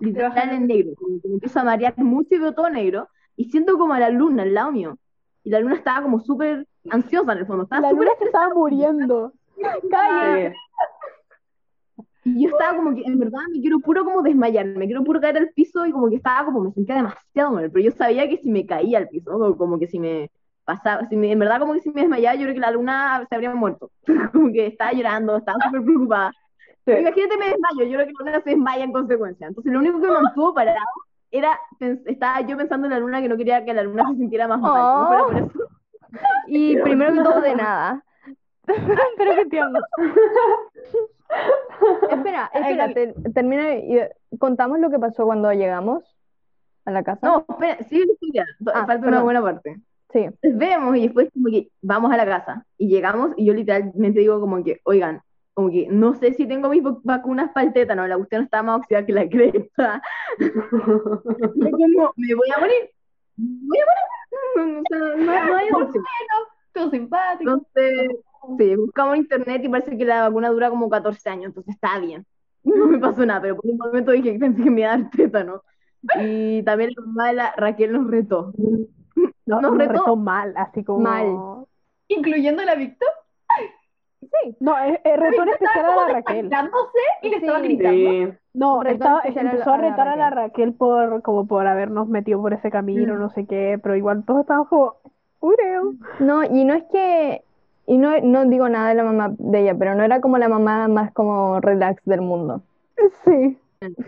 Literal 0.00 0.50
en 0.50 0.66
negro. 0.66 0.90
Como 0.96 1.20
que 1.22 1.28
me 1.28 1.34
empiezo 1.34 1.60
a 1.60 1.64
marear 1.64 1.96
mucho 1.96 2.34
y 2.34 2.38
veo 2.38 2.52
todo 2.54 2.68
negro. 2.68 3.08
Y 3.36 3.44
siento 3.50 3.78
como 3.78 3.94
a 3.94 4.00
la 4.00 4.10
luna 4.10 4.42
al 4.42 4.52
lado 4.52 4.72
mío. 4.72 4.98
Y 5.42 5.50
la 5.50 5.60
luna 5.60 5.76
estaba 5.76 6.02
como 6.02 6.20
súper 6.20 6.66
ansiosa 6.90 7.32
en 7.32 7.38
el 7.38 7.46
fondo. 7.46 7.64
Estaba 7.64 7.82
La 7.82 7.92
luna 7.92 8.10
se 8.18 8.24
estaba 8.24 8.54
muriendo. 8.54 9.32
Cállate. 9.90 10.54
Y 12.26 12.42
yo 12.42 12.50
estaba 12.50 12.76
como 12.76 12.92
que, 12.92 13.02
en 13.02 13.20
verdad, 13.20 13.38
me 13.52 13.60
quiero 13.60 13.78
puro 13.78 14.04
como 14.04 14.20
desmayar, 14.20 14.66
me 14.66 14.86
quiero 14.86 15.04
puro 15.04 15.20
caer 15.20 15.36
al 15.36 15.50
piso 15.50 15.86
y 15.86 15.92
como 15.92 16.08
que 16.08 16.16
estaba 16.16 16.44
como, 16.44 16.60
me 16.60 16.72
sentía 16.72 16.96
demasiado 16.96 17.52
mal, 17.52 17.70
pero 17.70 17.84
yo 17.84 17.92
sabía 17.92 18.28
que 18.28 18.38
si 18.38 18.50
me 18.50 18.66
caía 18.66 18.98
al 18.98 19.08
piso, 19.08 19.30
como, 19.30 19.56
como 19.56 19.78
que 19.78 19.86
si 19.86 20.00
me 20.00 20.28
pasaba, 20.64 21.06
si 21.08 21.16
me, 21.16 21.30
en 21.30 21.38
verdad 21.38 21.60
como 21.60 21.74
que 21.74 21.82
si 21.82 21.90
me 21.90 22.00
desmayaba, 22.00 22.34
yo 22.34 22.42
creo 22.42 22.54
que 22.54 22.60
la 22.60 22.72
luna 22.72 23.24
se 23.28 23.34
habría 23.36 23.54
muerto, 23.54 23.92
como 24.32 24.52
que 24.52 24.66
estaba 24.66 24.92
llorando, 24.92 25.36
estaba 25.36 25.58
súper 25.66 25.84
preocupada. 25.84 26.32
Sí. 26.84 26.92
Imagínate 26.98 27.36
me 27.36 27.48
desmayo, 27.48 27.84
yo 27.84 27.98
creo 27.98 28.06
que 28.06 28.12
la 28.18 28.30
luna 28.30 28.42
se 28.42 28.50
desmaya 28.50 28.84
en 28.84 28.92
consecuencia, 28.92 29.46
entonces 29.46 29.72
lo 29.72 29.78
único 29.78 30.00
que 30.00 30.08
me 30.08 30.20
mantuvo 30.20 30.52
parado 30.52 30.80
era, 31.30 31.56
estaba 32.06 32.40
yo 32.40 32.56
pensando 32.56 32.88
en 32.88 32.92
la 32.92 32.98
luna 32.98 33.22
que 33.22 33.28
no 33.28 33.36
quería 33.36 33.64
que 33.64 33.72
la 33.72 33.84
luna 33.84 34.04
se 34.10 34.16
sintiera 34.16 34.48
más 34.48 34.60
mal, 34.60 34.72
si 34.72 35.00
no 35.00 35.06
fuera 35.06 35.24
por 35.24 35.36
eso. 35.36 35.65
Y 36.46 36.76
primero 36.78 37.12
que 37.14 37.20
todo, 37.22 37.40
de 37.40 37.54
nada. 37.56 38.04
Pero 39.16 39.34
qué 39.36 39.46
tierno. 39.46 39.78
Espera, 42.10 42.50
espera, 42.54 42.94
te- 42.94 43.14
termina 43.34 43.74
y 43.74 44.00
contamos 44.38 44.78
lo 44.78 44.90
que 44.90 44.98
pasó 44.98 45.24
cuando 45.26 45.52
llegamos 45.52 46.16
a 46.84 46.90
la 46.92 47.02
casa. 47.02 47.26
No, 47.26 47.44
espera, 47.48 47.78
sigue 47.84 48.04
la 48.06 48.12
historia, 48.12 48.46
Ah, 48.74 48.86
falta 48.86 49.08
una 49.08 49.22
buena 49.22 49.42
parte. 49.42 49.76
Sí. 50.12 50.26
Vemos 50.42 50.96
y 50.96 51.02
después 51.02 51.28
como 51.32 51.46
que 51.50 51.68
vamos 51.82 52.12
a 52.12 52.16
la 52.16 52.24
casa 52.26 52.64
y 52.78 52.88
llegamos 52.88 53.32
y 53.36 53.44
yo 53.44 53.52
literalmente 53.54 54.20
digo 54.20 54.40
como 54.40 54.62
que, 54.62 54.80
oigan, 54.84 55.20
como 55.52 55.68
que 55.70 55.88
no 55.90 56.14
sé 56.14 56.32
si 56.34 56.46
tengo 56.46 56.68
mis 56.68 56.82
vac- 56.82 57.00
vacunas 57.02 57.50
para 57.52 57.66
el 57.66 57.72
tétano, 57.72 58.06
la 58.06 58.16
cuestión 58.16 58.44
está 58.44 58.62
más 58.62 58.78
oxidada 58.78 59.04
que 59.06 59.12
la 59.12 59.28
cresta. 59.28 60.02
Como, 60.38 62.12
me 62.16 62.34
voy 62.34 62.48
a 62.56 62.60
morir, 62.60 62.90
a 63.38 63.42
morir. 63.42 63.84
No, 64.56 64.80
o 64.80 64.82
sea, 64.88 64.98
no, 64.98 65.16
no 65.46 65.56
hay 65.56 65.66
otra 65.68 65.84
opción. 65.86 66.04
Todo 66.72 66.90
simpático. 66.90 67.50
Entonces, 67.52 68.10
sí, 68.58 68.76
buscamos 68.76 69.14
en 69.14 69.20
internet 69.22 69.62
y 69.64 69.68
parece 69.68 69.96
que 69.96 70.04
la 70.04 70.28
vacuna 70.28 70.50
dura 70.50 70.70
como 70.70 70.88
14 70.90 71.28
años, 71.30 71.46
entonces 71.46 71.74
está 71.74 71.98
bien. 71.98 72.26
No 72.64 72.86
me 72.86 72.98
pasó 72.98 73.24
nada, 73.24 73.40
pero 73.40 73.56
por 73.56 73.70
un 73.70 73.78
momento 73.78 74.10
dije 74.12 74.36
pensé 74.38 74.62
que 74.64 74.70
me 74.70 74.80
iba 74.82 74.92
a 74.92 74.98
dar 74.98 75.10
tétano. 75.10 75.62
Y 76.20 76.62
también 76.64 76.90
la 76.96 77.04
mamá 77.06 77.26
de 77.28 77.32
la 77.34 77.54
Raquel 77.56 77.92
nos 77.92 78.10
retó. 78.10 78.52
No, 79.46 79.60
Nos 79.60 79.62
nos 79.62 79.78
retó. 79.78 79.92
retó 79.92 80.16
mal, 80.16 80.52
así 80.56 80.84
como. 80.84 81.00
Mal. 81.00 81.64
Incluyendo 82.08 82.62
la 82.64 82.74
Victoria. 84.20 84.56
No, 84.60 84.78
eh, 84.78 85.00
eh, 85.04 85.16
retó 85.16 85.42
en 85.42 85.48
especial 85.50 85.84
a 85.86 85.96
la 85.96 86.08
Raquel. 86.14 86.50
Y 87.22 87.28
le 87.30 87.36
estaba 87.36 87.58
Sí. 87.60 87.64
gritando. 87.64 87.96
Sí. 88.32 88.38
No, 88.54 88.82
estaba, 88.82 89.20
a 89.20 89.28
empezó 89.28 89.72
a 89.72 89.78
la 89.78 89.90
retar 89.90 90.08
a 90.08 90.16
la 90.16 90.30
Raquel 90.30 90.72
por, 90.72 91.22
como 91.22 91.46
por 91.46 91.66
habernos 91.66 92.08
metido 92.08 92.40
por 92.40 92.52
ese 92.54 92.70
camino, 92.70 93.14
Mm. 93.14 93.18
no 93.18 93.30
sé 93.30 93.46
qué, 93.46 93.78
pero 93.82 93.94
igual 93.96 94.24
todos 94.24 94.40
estábamos 94.40 94.68
como, 94.68 94.94
ureo. 95.40 95.92
No, 96.20 96.42
y 96.44 96.64
no 96.64 96.74
es 96.74 96.84
que, 96.84 97.42
y 97.86 97.98
no, 97.98 98.18
no 98.22 98.44
digo 98.46 98.68
nada 98.68 98.88
de 98.88 98.94
la 98.94 99.04
mamá 99.04 99.34
de 99.38 99.60
ella, 99.60 99.74
pero 99.78 99.94
no 99.94 100.02
era 100.02 100.20
como 100.20 100.38
la 100.38 100.48
mamá 100.48 100.88
más 100.88 101.12
como 101.12 101.60
relax 101.60 102.02
del 102.04 102.22
mundo. 102.22 102.62
Sí. 103.24 103.58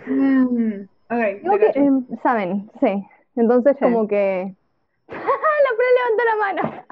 Mm, 0.07 0.83
ok, 1.11 1.40
Creo 1.42 1.53
te 1.59 1.73
que, 1.73 1.79
em, 1.79 2.07
¿Saben? 2.23 2.71
Sí. 2.81 3.07
Entonces 3.37 3.77
Sí. 3.79 3.85
como 3.85 4.09
que... 4.09 4.55
la 5.09 5.16
Fran 5.18 5.92
levantó 5.99 6.25
la 6.25 6.37
mano. 6.62 6.85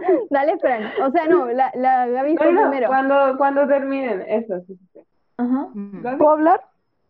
Dale, 0.30 0.58
Fran. 0.58 0.84
O 1.02 1.10
sea, 1.10 1.26
no, 1.26 1.46
la, 1.46 1.70
la 1.74 2.06
Gaby 2.08 2.36
fue 2.36 2.52
No, 2.52 2.52
no, 2.62 2.70
primero. 2.70 2.88
cuando, 2.88 3.36
cuando 3.36 3.66
terminen, 3.66 4.22
eso, 4.28 4.60
sí. 4.66 4.78
Ajá. 5.36 5.68
Gaby. 5.74 6.16
¿puedo 6.18 6.30
hablar? 6.32 6.62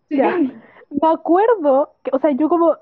Sí. 0.09 0.17
Ya. 0.17 0.37
Me 0.39 1.09
acuerdo 1.09 1.95
que, 2.03 2.11
o 2.13 2.19
sea, 2.19 2.31
yo 2.33 2.49
como, 2.49 2.77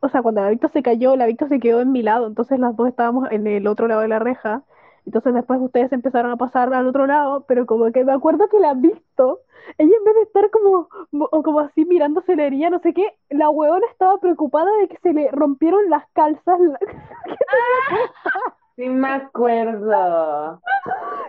o 0.00 0.08
sea, 0.08 0.22
cuando 0.22 0.40
la 0.42 0.50
Victor 0.50 0.70
se 0.70 0.82
cayó, 0.82 1.14
la 1.16 1.26
Victor 1.26 1.48
se 1.48 1.60
quedó 1.60 1.80
en 1.80 1.92
mi 1.92 2.02
lado, 2.02 2.26
entonces 2.26 2.58
las 2.58 2.74
dos 2.76 2.88
estábamos 2.88 3.30
en 3.30 3.46
el 3.46 3.66
otro 3.66 3.86
lado 3.86 4.00
de 4.00 4.08
la 4.08 4.18
reja, 4.18 4.62
entonces 5.06 5.34
después 5.34 5.60
ustedes 5.60 5.92
empezaron 5.92 6.30
a 6.30 6.36
pasar 6.36 6.72
al 6.72 6.86
otro 6.86 7.06
lado, 7.06 7.44
pero 7.46 7.66
como 7.66 7.92
que 7.92 8.02
me 8.04 8.12
acuerdo 8.12 8.48
que 8.48 8.58
la 8.58 8.72
Victor, 8.72 9.40
ella 9.76 9.94
en 9.94 10.04
vez 10.04 10.14
de 10.14 10.22
estar 10.22 10.50
como, 10.50 10.88
o 11.12 11.42
como 11.42 11.60
así 11.60 11.84
mirándose 11.84 12.34
la 12.34 12.44
herida, 12.44 12.70
no 12.70 12.78
sé 12.78 12.94
qué, 12.94 13.06
la 13.28 13.50
huevona 13.50 13.86
estaba 13.90 14.18
preocupada 14.18 14.70
de 14.80 14.88
que 14.88 14.96
se 15.02 15.12
le 15.12 15.30
rompieron 15.30 15.90
las 15.90 16.04
calzas, 16.14 16.58
la- 16.60 16.78
Sí 18.76 18.88
me 18.88 19.08
acuerdo. 19.08 20.60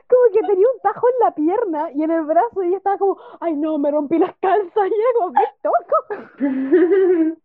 como 0.08 0.34
que 0.34 0.40
tenía 0.48 0.68
un 0.68 0.80
tajo 0.82 1.08
en 1.10 1.26
la 1.26 1.36
pierna 1.36 1.92
y 1.92 2.04
en 2.04 2.12
el 2.12 2.24
brazo, 2.24 2.64
y 2.64 2.68
ella 2.68 2.78
estaba 2.78 2.98
como, 2.98 3.18
ay 3.40 3.56
no, 3.56 3.78
me 3.78 3.92
rompí 3.92 4.18
las 4.18 4.36
calzas, 4.42 4.74
y 4.76 4.94
era 4.94 5.14
como, 5.18 5.32
Victor, 5.32 5.74
¿cómo? 5.90 7.36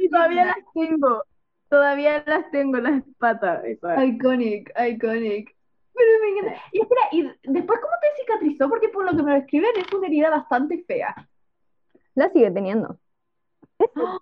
Y 0.00 0.08
todavía 0.08 0.44
las 0.46 0.56
tengo. 0.74 1.22
Todavía 1.68 2.22
las 2.26 2.50
tengo, 2.50 2.78
las 2.78 3.02
patas. 3.18 3.62
Iconic, 3.66 4.72
iconic. 4.88 5.54
Pero 5.94 6.10
me 6.22 6.38
encanta. 6.38 6.62
Y 6.72 6.80
espera, 6.80 7.00
¿y 7.12 7.22
después 7.52 7.80
cómo 7.80 7.92
te 8.00 8.20
cicatrizó? 8.22 8.68
Porque 8.68 8.88
por 8.88 9.04
lo 9.04 9.16
que 9.16 9.22
me 9.22 9.32
lo 9.32 9.36
escriben 9.36 9.70
es 9.76 9.92
una 9.92 10.06
herida 10.06 10.30
bastante 10.30 10.82
fea. 10.86 11.14
La 12.14 12.30
sigue 12.30 12.50
teniendo. 12.50 12.96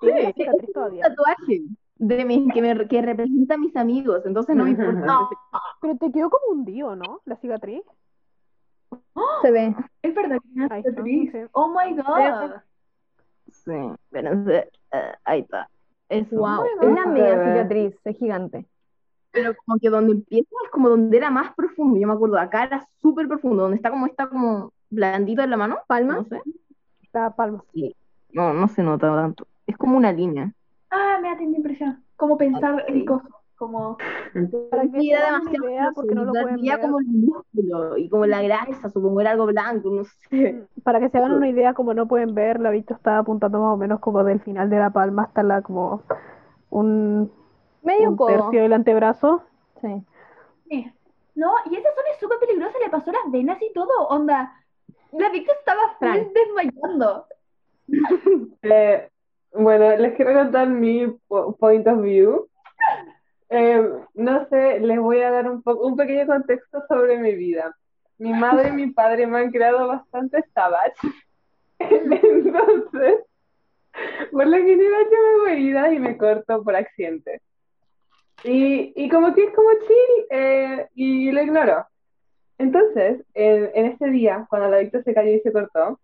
Tiene 0.00 0.22
la 0.22 0.32
Sí, 0.32 0.34
cicatriz 0.42 0.68
un 0.68 0.72
todavía. 0.72 1.02
tatuaje 1.08 1.62
de 1.96 2.24
mi- 2.24 2.48
que, 2.50 2.62
me, 2.62 2.88
que 2.88 3.02
representa 3.02 3.54
a 3.54 3.58
mis 3.58 3.74
amigos, 3.76 4.22
entonces 4.24 4.54
no 4.56 4.64
me 4.64 4.70
importa. 4.70 5.06
No, 5.06 5.28
Pero 5.80 5.96
te 5.96 6.12
quedó 6.12 6.30
como 6.30 6.52
hundido, 6.52 6.94
¿no? 6.96 7.20
La 7.24 7.36
cicatriz. 7.36 7.82
Se 9.42 9.50
ve. 9.50 9.74
es 10.02 10.14
verdad 10.14 10.38
que 10.82 11.02
sí. 11.02 11.32
Oh 11.52 11.68
my 11.68 11.94
god. 11.96 12.60
Sí, 13.50 13.72
pero 14.10 14.50
eh, 14.50 14.68
ahí 15.24 15.40
está. 15.40 15.68
Eso. 16.08 16.36
Wow. 16.36 16.62
my 16.62 16.68
Es 16.80 16.86
una 16.88 17.06
mega 17.06 17.44
cicatriz, 17.44 17.94
es 18.04 18.18
gigante. 18.18 18.66
Pero 19.32 19.54
como 19.64 19.78
que 19.78 19.90
donde 19.90 20.12
empieza 20.12 20.48
es 20.64 20.70
como 20.70 20.88
donde 20.88 21.16
era 21.16 21.30
más 21.30 21.54
profundo. 21.54 21.98
Yo 21.98 22.06
me 22.06 22.14
acuerdo, 22.14 22.38
acá 22.38 22.64
era 22.64 22.88
súper 23.02 23.28
profundo, 23.28 23.62
donde 23.64 23.76
está 23.76 23.90
como 23.90 24.06
está 24.06 24.28
como 24.28 24.72
blandito 24.88 25.42
en 25.42 25.50
la 25.50 25.56
mano. 25.56 25.78
¿Palma? 25.86 26.14
No 26.14 26.24
sé. 26.24 26.40
La 27.12 27.34
palma. 27.34 27.62
No, 28.32 28.52
no 28.54 28.68
se 28.68 28.82
nota 28.82 29.08
tanto. 29.14 29.46
Es 29.66 29.76
como 29.76 29.96
una 29.96 30.12
línea. 30.12 30.52
Ah, 30.90 31.18
me 31.20 31.28
da 31.30 31.36
tanta 31.36 31.56
impresión. 31.56 32.04
Como 32.16 32.36
pensar 32.38 32.84
en 32.88 33.04
cosas. 33.04 33.30
Como. 33.56 33.96
Para 34.70 34.88
que 34.90 35.02
Y 35.02 35.08
se 35.08 35.14
era 35.14 35.28
hagan 35.28 35.42
una 35.42 35.50
demasiado 35.52 35.68
idea, 35.70 35.92
porque 35.94 36.14
no 36.14 36.24
lo 36.24 36.32
pueden 36.38 36.64
ver. 36.66 36.80
como 36.80 36.98
el 37.00 37.06
músculo 37.06 37.96
y 37.96 38.08
como 38.08 38.26
la 38.26 38.42
grasa, 38.42 38.90
supongo 38.90 39.20
era 39.20 39.30
algo 39.32 39.46
blanco, 39.46 39.90
no 39.90 40.04
sé. 40.04 40.68
Para 40.84 41.00
que 41.00 41.08
se 41.10 41.18
hagan 41.18 41.32
una 41.32 41.48
idea, 41.48 41.74
como 41.74 41.94
no 41.94 42.06
pueden 42.08 42.34
ver, 42.34 42.60
la 42.60 42.70
Victo 42.70 42.94
está 42.94 43.18
apuntando 43.18 43.58
más 43.60 43.74
o 43.74 43.76
menos 43.76 44.00
como 44.00 44.22
del 44.24 44.40
final 44.40 44.70
de 44.70 44.78
la 44.78 44.90
palma 44.90 45.24
hasta 45.24 45.42
la 45.42 45.62
como 45.62 46.02
un, 46.70 47.32
Medio 47.82 48.10
un 48.10 48.16
codo. 48.16 48.26
tercio 48.26 48.62
del 48.62 48.72
antebrazo. 48.72 49.42
Sí. 49.80 50.04
No, 51.34 51.52
y 51.70 51.76
esa 51.76 51.88
zona 51.94 52.08
es 52.12 52.18
súper 52.20 52.38
peligrosa, 52.38 52.78
le 52.78 52.90
pasó 52.90 53.12
las 53.12 53.30
venas 53.30 53.60
y 53.62 53.72
todo. 53.72 54.08
Onda. 54.08 54.52
La 55.16 55.30
Victoria 55.30 55.58
estaba 55.60 55.96
full 56.00 56.32
desmayando. 56.34 57.26
Eh, 58.62 59.08
bueno, 59.52 59.96
les 59.96 60.14
quiero 60.14 60.34
contar 60.34 60.68
mi 60.68 61.06
po- 61.28 61.56
point 61.56 61.86
of 61.86 62.00
view. 62.02 62.48
Eh, 63.48 63.88
no 64.14 64.48
sé, 64.48 64.80
les 64.80 64.98
voy 64.98 65.20
a 65.20 65.30
dar 65.30 65.50
un, 65.50 65.62
un 65.64 65.96
pequeño 65.96 66.26
contexto 66.26 66.82
sobre 66.88 67.18
mi 67.18 67.34
vida. 67.34 67.74
Mi 68.18 68.32
madre 68.32 68.68
y 68.70 68.72
mi 68.72 68.90
padre 68.92 69.26
me 69.26 69.38
han 69.38 69.50
creado 69.50 69.86
bastante 69.86 70.42
savage. 70.54 70.96
Entonces, 71.78 73.20
por 74.32 74.46
lo 74.46 74.56
general 74.56 75.04
yo 75.04 75.18
me 75.22 75.28
hago 75.34 75.46
heridas 75.48 75.92
y 75.92 75.98
me 75.98 76.16
corto 76.16 76.62
por 76.62 76.74
accidente. 76.76 77.40
Y, 78.44 78.92
y 78.96 79.08
como 79.08 79.34
que 79.34 79.44
es 79.44 79.54
como 79.54 79.68
chill 79.80 80.26
eh, 80.30 80.88
y 80.94 81.30
lo 81.30 81.42
ignoro. 81.42 81.86
Entonces, 82.58 83.22
en, 83.34 83.70
en 84.00 84.12
día, 84.12 84.46
cuando 84.48 84.68
la 84.68 84.78
Victoria 84.78 85.04
se 85.04 85.14
cayó 85.14 85.30
y 85.32 85.40
se 85.40 85.52
cortó, 85.52 86.00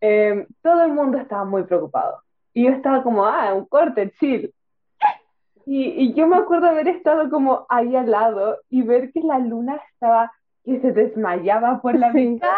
eh, 0.00 0.46
todo 0.62 0.82
el 0.84 0.92
mundo 0.92 1.18
estaba 1.18 1.44
muy 1.44 1.64
preocupado. 1.64 2.22
Y 2.58 2.64
yo 2.64 2.70
estaba 2.70 3.04
como, 3.04 3.24
ah, 3.24 3.54
un 3.54 3.66
corte, 3.66 4.10
chill. 4.18 4.52
Y, 5.64 5.84
y 5.90 6.14
yo 6.14 6.26
me 6.26 6.34
acuerdo 6.38 6.66
haber 6.66 6.88
estado 6.88 7.30
como 7.30 7.66
ahí 7.68 7.94
al 7.94 8.10
lado 8.10 8.58
y 8.68 8.82
ver 8.82 9.12
que 9.12 9.20
la 9.20 9.38
luna 9.38 9.80
estaba, 9.92 10.32
que 10.64 10.80
se 10.80 10.90
desmayaba 10.90 11.80
por 11.80 11.94
la 11.94 12.10
Sí. 12.10 12.18
mitad. 12.18 12.48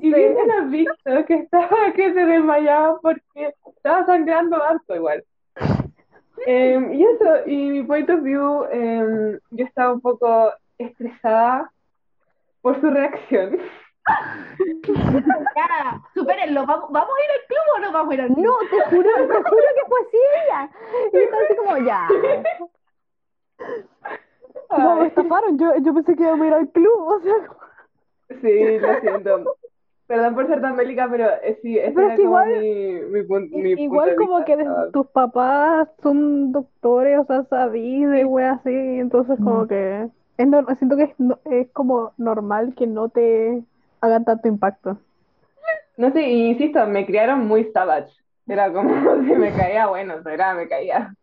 Y 0.00 0.14
viendo 0.14 0.40
a 0.54 0.60
Víctor 0.62 1.26
que 1.26 1.34
estaba, 1.34 1.92
que 1.94 2.14
se 2.14 2.24
desmayaba 2.24 2.98
porque 3.02 3.52
estaba 3.76 4.06
sangrando 4.06 4.62
harto 4.62 4.96
igual. 4.96 5.22
Em, 6.46 6.94
y 6.94 7.04
eso, 7.04 7.46
y 7.46 7.56
mi 7.56 7.82
point 7.82 8.08
of 8.08 8.22
view, 8.22 8.64
em, 8.72 9.38
yo 9.50 9.64
estaba 9.66 9.92
un 9.92 10.00
poco 10.00 10.50
estresada 10.78 11.70
por 12.62 12.80
su 12.80 12.88
reacción. 12.88 13.58
Ya, 15.56 16.00
supérenlo. 16.14 16.66
¿Vamos, 16.66 16.90
¿Vamos 16.92 17.10
a 17.10 17.24
ir 17.24 17.30
al 17.30 17.46
club 17.46 17.60
o 17.76 17.78
no 17.80 17.92
vamos 17.92 18.10
a 18.10 18.14
ir 18.14 18.20
al 18.20 18.28
club? 18.28 18.44
No, 18.44 18.58
te 18.70 18.80
juro, 18.96 19.08
te 19.14 19.34
juro 19.34 19.66
que 19.74 19.84
fue 19.88 20.00
así 20.00 20.16
ella. 20.44 20.70
Y 21.12 21.44
así 21.44 21.56
como, 21.56 21.76
ya. 21.78 22.08
No, 24.78 24.96
me 24.96 25.06
estafaron. 25.08 25.58
Yo, 25.58 25.72
yo 25.82 25.94
pensé 25.94 26.14
que 26.16 26.22
íbamos 26.22 26.42
a 26.42 26.46
ir 26.46 26.54
al 26.54 26.68
club. 26.70 27.00
O 27.00 27.20
sea, 27.20 27.34
Sí, 28.40 28.78
lo 28.78 29.00
siento. 29.00 29.56
Perdón 30.06 30.34
por 30.34 30.46
ser 30.48 30.60
tan 30.60 30.76
bélica, 30.76 31.08
pero 31.10 31.26
eh, 31.42 31.58
sí, 31.62 31.78
ese 31.78 31.92
Pero 31.92 32.06
era 32.06 32.14
es 32.14 32.20
que 32.20 32.24
como 32.26 32.42
igual- 32.42 32.60
mi, 32.60 32.94
mi, 33.12 33.20
pun- 33.22 33.50
punto 33.50 33.68
igual 33.80 34.10
de 34.10 34.16
como 34.16 34.36
vista. 34.38 34.56
que 34.56 34.66
tus 34.92 35.06
papás 35.08 35.88
son 36.02 36.52
doctores, 36.52 37.18
o 37.20 37.24
sea, 37.24 37.44
sabí 37.44 38.04
de 38.04 38.24
wea 38.24 38.52
así, 38.52 38.70
entonces 38.74 39.38
como 39.38 39.66
que 39.68 40.08
es 40.36 40.46
nor- 40.48 40.76
siento 40.78 40.96
que 40.96 41.04
es, 41.04 41.14
no- 41.20 41.38
es 41.44 41.70
como 41.72 42.12
normal 42.18 42.74
que 42.76 42.88
no 42.88 43.08
te 43.08 43.62
hagan 44.00 44.24
tanto 44.24 44.48
impacto. 44.48 44.98
No 45.96 46.10
sé, 46.12 46.22
y 46.22 46.50
insisto, 46.50 46.86
me 46.86 47.04
criaron 47.06 47.46
muy 47.46 47.64
savage. 47.72 48.12
Era 48.46 48.72
como 48.72 48.90
si 49.24 49.32
me 49.32 49.52
caía, 49.52 49.86
bueno, 49.86 50.22
será, 50.22 50.54
me 50.54 50.68
caía. 50.68 51.14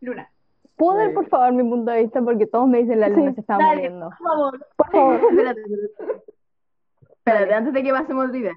Luna. 0.00 0.30
¿Puedo 0.76 0.96
dar 0.96 1.12
por 1.12 1.28
favor 1.28 1.52
mi 1.52 1.62
punto 1.62 1.90
de 1.90 2.02
vista? 2.02 2.22
Porque 2.22 2.46
todos 2.46 2.66
me 2.66 2.78
dicen 2.78 3.00
la 3.00 3.08
luna 3.08 3.30
Sí, 3.30 3.34
se 3.34 3.40
estaba 3.42 3.62
Dale, 3.62 3.76
muriendo. 3.76 4.08
por 4.08 4.28
favor. 4.28 4.66
Por 4.76 4.90
favor. 4.90 5.14
Espérate, 5.30 5.60
espérate. 5.60 6.22
Espérate, 7.10 7.54
antes 7.54 7.72
de 7.74 7.82
que 7.82 7.92
pasemos 7.92 8.34
idea, 8.34 8.54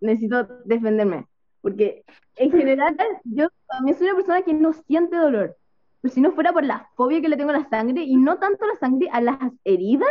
necesito 0.00 0.44
defenderme. 0.64 1.26
Porque 1.60 2.04
en 2.36 2.50
general, 2.50 2.96
yo 3.24 3.48
también 3.68 3.98
soy 3.98 4.06
una 4.06 4.16
persona 4.16 4.42
que 4.42 4.54
no 4.54 4.72
siente 4.72 5.16
dolor. 5.16 5.56
Pero 6.00 6.14
si 6.14 6.20
no 6.20 6.32
fuera 6.32 6.52
por 6.52 6.64
la 6.64 6.88
fobia 6.94 7.20
que 7.20 7.28
le 7.28 7.36
tengo 7.36 7.50
a 7.50 7.58
la 7.58 7.68
sangre, 7.68 8.02
y 8.02 8.16
no 8.16 8.38
tanto 8.38 8.64
a 8.64 8.68
la 8.68 8.76
sangre, 8.76 9.08
a 9.12 9.20
las 9.20 9.38
heridas, 9.64 10.08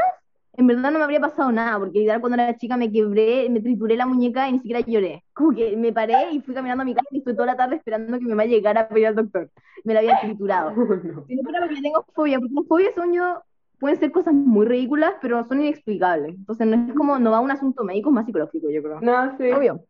en 0.58 0.68
verdad 0.68 0.92
no 0.92 1.00
me 1.00 1.04
habría 1.04 1.20
pasado 1.20 1.52
nada. 1.52 1.78
Porque 1.80 2.00
literal 2.00 2.22
cuando 2.22 2.42
era 2.42 2.58
chica 2.58 2.78
me 2.78 2.92
quebré, 2.92 3.50
me 3.50 3.62
trituré 3.62 3.96
la 3.96 4.06
muñeca 4.06 4.48
y 4.50 4.54
ni 4.54 4.60
siquiera 4.60 4.82
lloré. 4.82 5.24
Como 5.34 5.56
que 5.56 5.76
me 5.78 5.94
paré 5.94 6.32
y 6.32 6.42
fui 6.42 6.54
caminando 6.54 6.84
a 6.84 6.86
mi 6.86 6.94
casa 6.94 7.08
y 7.12 7.18
estuve 7.18 7.34
toda 7.34 7.48
la 7.48 7.58
tarde 7.58 7.76
esperando 7.76 8.18
que 8.18 8.24
mi 8.24 8.30
mamá 8.30 8.46
llegara 8.46 8.88
para 8.88 9.00
ir 9.00 9.08
al 9.08 9.16
doctor. 9.16 9.50
Me 9.84 9.94
la 9.94 10.00
había 10.00 10.20
triturado. 10.22 10.72
No. 10.72 11.26
Si 11.28 11.36
no 11.36 11.44
fuera 11.44 11.60
porque 11.60 11.82
tengo 11.82 12.06
fobia, 12.14 12.40
porque 12.40 12.56
las 12.56 12.68
fobias 12.68 12.96
son 12.96 13.14
yo, 13.14 13.44
pueden 13.80 13.98
ser 13.98 14.12
cosas 14.12 14.34
muy 14.34 14.66
ridículas, 14.66 15.14
pero 15.22 15.44
son 15.44 15.62
inexplicables. 15.62 16.36
Entonces 16.36 16.68
no 16.68 16.88
es 16.88 16.94
como, 16.94 17.20
no 17.20 17.32
va 17.32 17.38
a 17.38 17.42
un 17.42 17.52
asunto 17.52 17.84
médico, 17.84 18.10
es 18.10 18.16
más 18.16 18.26
psicológico, 18.26 18.70
yo 18.70 18.82
creo. 18.82 19.02
No, 19.02 19.38
sí. 19.38 19.52
Obvio. 19.52 19.82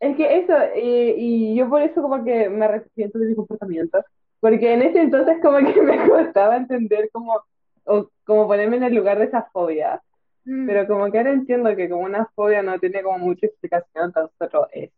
Es 0.00 0.16
que 0.16 0.38
eso, 0.38 0.54
y, 0.76 1.14
y 1.16 1.54
yo 1.54 1.68
por 1.68 1.80
eso 1.80 2.02
como 2.02 2.24
que 2.24 2.48
me 2.48 2.64
arrepiento 2.64 3.20
de 3.20 3.28
mi 3.28 3.34
comportamiento, 3.36 4.04
porque 4.40 4.74
en 4.74 4.82
ese 4.82 5.00
entonces 5.00 5.36
como 5.40 5.58
que 5.58 5.80
me 5.82 6.08
costaba 6.08 6.56
entender 6.56 7.08
cómo, 7.12 7.40
o 7.84 8.08
como 8.24 8.46
ponerme 8.46 8.76
en 8.78 8.84
el 8.84 8.94
lugar 8.94 9.18
de 9.18 9.24
esa 9.26 9.42
fobia, 9.52 10.00
Mm. 10.44 10.66
pero 10.66 10.86
como 10.88 11.08
que 11.12 11.18
ahora 11.18 11.30
entiendo 11.30 11.74
que 11.76 11.88
como 11.88 12.02
una 12.02 12.26
fobia 12.34 12.62
no 12.62 12.76
tiene 12.80 13.00
como 13.02 13.18
mucha 13.18 13.46
explicación, 13.46 14.12
tan 14.12 14.28
solo 14.38 14.66
es. 14.72 14.90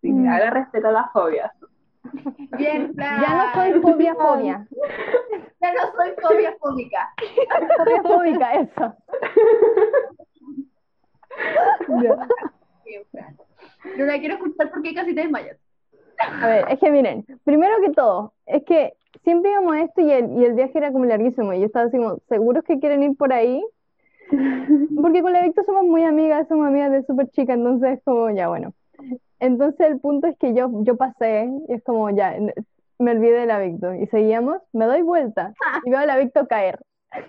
Sí, 0.00 0.10
Mm. 0.10 0.28
ahora 0.28 0.50
respeto 0.50 0.90
las 0.90 1.12
fobias. 1.12 1.52
Bien, 2.56 2.92
Fran. 2.94 3.20
Ya 3.20 3.28
no 3.34 3.52
soy 3.52 3.80
fobia 3.82 4.14
fobia. 4.14 4.66
Ya 5.60 5.72
no 5.74 5.80
soy 5.96 6.10
fobia 6.22 6.56
fóbica. 6.60 7.12
Fobia 7.76 8.02
fóbica, 8.02 8.52
eso. 8.54 8.94
Bien, 11.88 13.04
Fran. 13.10 13.36
Luna, 13.96 14.18
quiero 14.18 14.34
escuchar 14.36 14.70
por 14.70 14.82
qué 14.82 14.94
casi 14.94 15.14
te 15.14 15.20
desmayas. 15.22 15.56
A 16.42 16.46
ver, 16.48 16.64
es 16.68 16.78
que 16.80 16.90
miren, 16.90 17.24
primero 17.44 17.74
que 17.80 17.90
todo, 17.90 18.32
es 18.46 18.64
que 18.64 18.94
siempre 19.24 19.50
íbamos 19.50 19.74
a 19.74 19.82
esto 19.82 20.00
y 20.00 20.10
el, 20.10 20.32
y 20.40 20.44
el 20.44 20.54
viaje 20.54 20.78
era 20.78 20.92
como 20.92 21.04
larguísimo. 21.04 21.52
Y 21.52 21.60
yo 21.60 21.66
estaba 21.66 21.86
así 21.86 21.96
como, 21.96 22.18
¿seguros 22.28 22.64
que 22.64 22.78
quieren 22.78 23.02
ir 23.02 23.16
por 23.16 23.32
ahí? 23.32 23.62
Porque 25.00 25.22
con 25.22 25.32
la 25.32 25.42
Victor 25.42 25.64
somos 25.64 25.84
muy 25.84 26.04
amigas, 26.04 26.48
somos 26.48 26.66
amigas 26.66 26.92
de 26.92 27.02
súper 27.04 27.28
chica, 27.30 27.54
entonces 27.54 28.00
como, 28.04 28.30
ya 28.30 28.48
bueno. 28.48 28.72
Entonces 29.40 29.86
el 29.86 30.00
punto 30.00 30.26
es 30.26 30.36
que 30.38 30.54
yo, 30.54 30.70
yo 30.82 30.96
pasé 30.96 31.48
y 31.68 31.72
es 31.72 31.82
como, 31.84 32.10
ya, 32.10 32.36
me 32.98 33.10
olvidé 33.12 33.40
de 33.40 33.46
la 33.46 33.60
Victor. 33.60 33.96
Y 33.96 34.06
seguíamos, 34.06 34.58
me 34.72 34.86
doy 34.86 35.02
vuelta 35.02 35.54
y 35.84 35.90
veo 35.90 36.00
a 36.00 36.06
la 36.06 36.18
Victor 36.18 36.48
caer. 36.48 36.80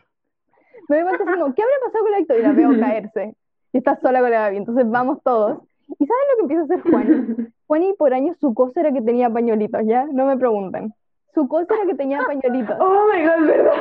Me 0.90 0.96
doy 0.96 1.04
vuelta 1.04 1.24
así 1.24 1.40
como, 1.40 1.54
¿qué 1.54 1.62
habrá 1.62 1.76
pasado 1.86 2.04
con 2.04 2.12
la 2.12 2.18
Victor? 2.18 2.40
Y 2.40 2.42
la 2.42 2.54
veo 2.54 2.80
caerse. 2.80 3.36
Y 3.74 3.78
está 3.78 3.96
sola 3.98 4.22
con 4.22 4.32
la 4.32 4.40
Gaby. 4.40 4.58
Entonces 4.58 4.90
vamos 4.90 5.20
todos. 5.24 5.60
¿Y 6.00 6.06
saben 6.06 6.24
lo 6.32 6.36
que 6.36 6.42
empieza 6.42 6.62
a 6.62 6.66
hacer 6.66 6.92
Juani? 6.92 7.54
Juani 7.68 7.94
por 7.94 8.14
años 8.16 8.38
su 8.40 8.56
cosa 8.56 8.80
era 8.80 8.92
que 8.92 9.02
tenía 9.02 9.30
pañuelitos, 9.30 9.84
¿ya? 9.86 10.06
No 10.12 10.26
me 10.26 10.36
pregunten. 10.38 10.94
Su 11.34 11.48
cosa 11.48 11.76
era 11.76 11.86
que 11.86 11.96
tenía 11.96 12.20
pañuelitos. 12.26 12.78
Oh 12.80 13.08
my 13.14 13.22
god, 13.24 13.48
¿verdad? 13.48 13.74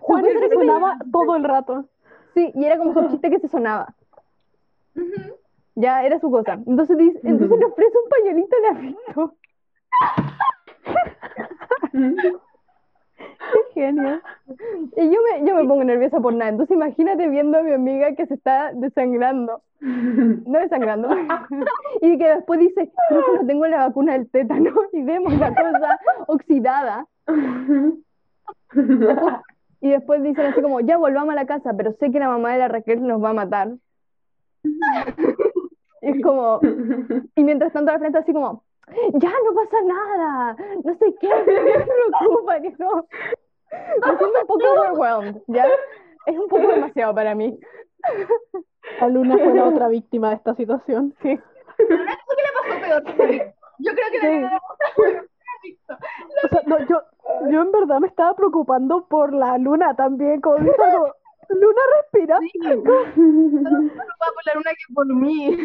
Juan 0.00 0.22
cosa 0.22 0.38
era 0.38 0.48
que 0.48 0.54
sonaba 0.54 0.98
todo 1.12 1.36
el 1.36 1.44
rato. 1.44 1.84
Sí, 2.34 2.52
y 2.54 2.64
era 2.64 2.78
como 2.78 2.92
su 2.92 3.08
chiste 3.08 3.30
que 3.30 3.38
se 3.38 3.48
sonaba. 3.48 3.94
Ya, 5.74 6.04
era 6.04 6.18
su 6.18 6.30
cosa. 6.30 6.54
Entonces, 6.66 6.96
dice, 6.96 7.20
entonces 7.22 7.58
le 7.58 7.64
ofrece 7.66 7.96
un 8.02 8.08
pañuelito 8.08 8.56
a 8.56 8.60
la 8.60 8.80
Victor. 8.80 9.34
Qué 13.16 13.24
genio. 13.74 14.20
Y 14.96 15.10
yo 15.10 15.18
me, 15.22 15.46
yo 15.46 15.54
me 15.54 15.64
pongo 15.64 15.84
nerviosa 15.84 16.20
por 16.20 16.34
nada. 16.34 16.50
Entonces 16.50 16.76
imagínate 16.76 17.28
viendo 17.28 17.58
a 17.58 17.62
mi 17.62 17.72
amiga 17.72 18.14
que 18.14 18.26
se 18.26 18.34
está 18.34 18.72
desangrando. 18.74 19.62
No 19.80 20.58
desangrando. 20.58 21.08
Y 22.00 22.18
que 22.18 22.28
después 22.28 22.60
dice, 22.60 22.90
creo 23.08 23.24
que 23.24 23.38
no 23.40 23.46
tengo 23.46 23.66
la 23.66 23.86
vacuna 23.86 24.14
del 24.14 24.28
tétano. 24.30 24.72
Y 24.92 25.02
vemos 25.02 25.32
la 25.38 25.54
cosa 25.54 25.98
oxidada. 26.26 27.06
Y 29.80 29.90
después 29.90 30.22
dicen 30.22 30.46
así 30.46 30.62
como, 30.62 30.80
ya 30.80 30.96
volvamos 30.96 31.32
a 31.32 31.36
la 31.36 31.46
casa, 31.46 31.74
pero 31.76 31.92
sé 31.92 32.10
que 32.10 32.18
la 32.18 32.28
mamá 32.28 32.52
de 32.52 32.58
la 32.58 32.68
Raquel 32.68 33.06
nos 33.06 33.22
va 33.22 33.30
a 33.30 33.34
matar. 33.34 33.74
Y 36.02 36.08
es 36.08 36.22
como, 36.22 36.60
y 37.34 37.44
mientras 37.44 37.72
tanto 37.72 37.92
al 37.92 37.98
frente 37.98 38.18
así 38.18 38.32
como, 38.32 38.64
ya 39.14 39.30
no 39.44 39.54
pasa 39.54 39.82
nada, 39.82 40.56
no 40.84 40.94
sé 40.96 41.14
qué, 41.20 41.28
no 41.28 41.44
me 41.44 41.84
preocupa, 41.84 42.58
no. 42.78 43.06
Me 43.70 44.16
siento 44.16 44.40
un 44.40 44.46
poco 44.46 44.64
overwhelmed, 44.72 45.42
¿ya? 45.48 45.66
Es 46.26 46.38
un 46.38 46.48
poco 46.48 46.68
demasiado 46.68 47.14
para 47.14 47.34
mí. 47.34 47.58
La 49.00 49.08
Luna 49.08 49.36
fue 49.36 49.52
la 49.52 49.64
otra 49.64 49.88
víctima 49.88 50.30
de 50.30 50.36
esta 50.36 50.54
situación. 50.54 51.14
Sí. 51.22 51.38
Pero 51.88 52.02
una 52.02 52.16
cosa 52.16 52.36
que 52.36 52.42
le 52.42 53.02
pasó 53.02 53.16
peor. 53.16 53.54
Yo 53.80 53.92
creo 53.92 54.10
que 54.10 54.20
Sí. 54.20 54.40
la 54.40 54.60
O 56.44 56.48
sea, 56.48 56.62
no, 56.64 56.78
yo, 56.86 57.02
yo 57.50 57.62
en 57.62 57.72
verdad 57.72 58.00
me 58.00 58.06
estaba 58.06 58.34
preocupando 58.34 59.06
por 59.08 59.34
la 59.34 59.58
Luna 59.58 59.94
también, 59.94 60.40
como 60.40 60.56
como, 60.56 61.12
Luna 61.50 61.82
respira. 62.00 62.40
Más 62.40 63.14
por 63.14 64.46
la 64.46 64.54
luna 64.54 64.70
que 64.70 64.94
por 64.94 65.06
mí. 65.06 65.58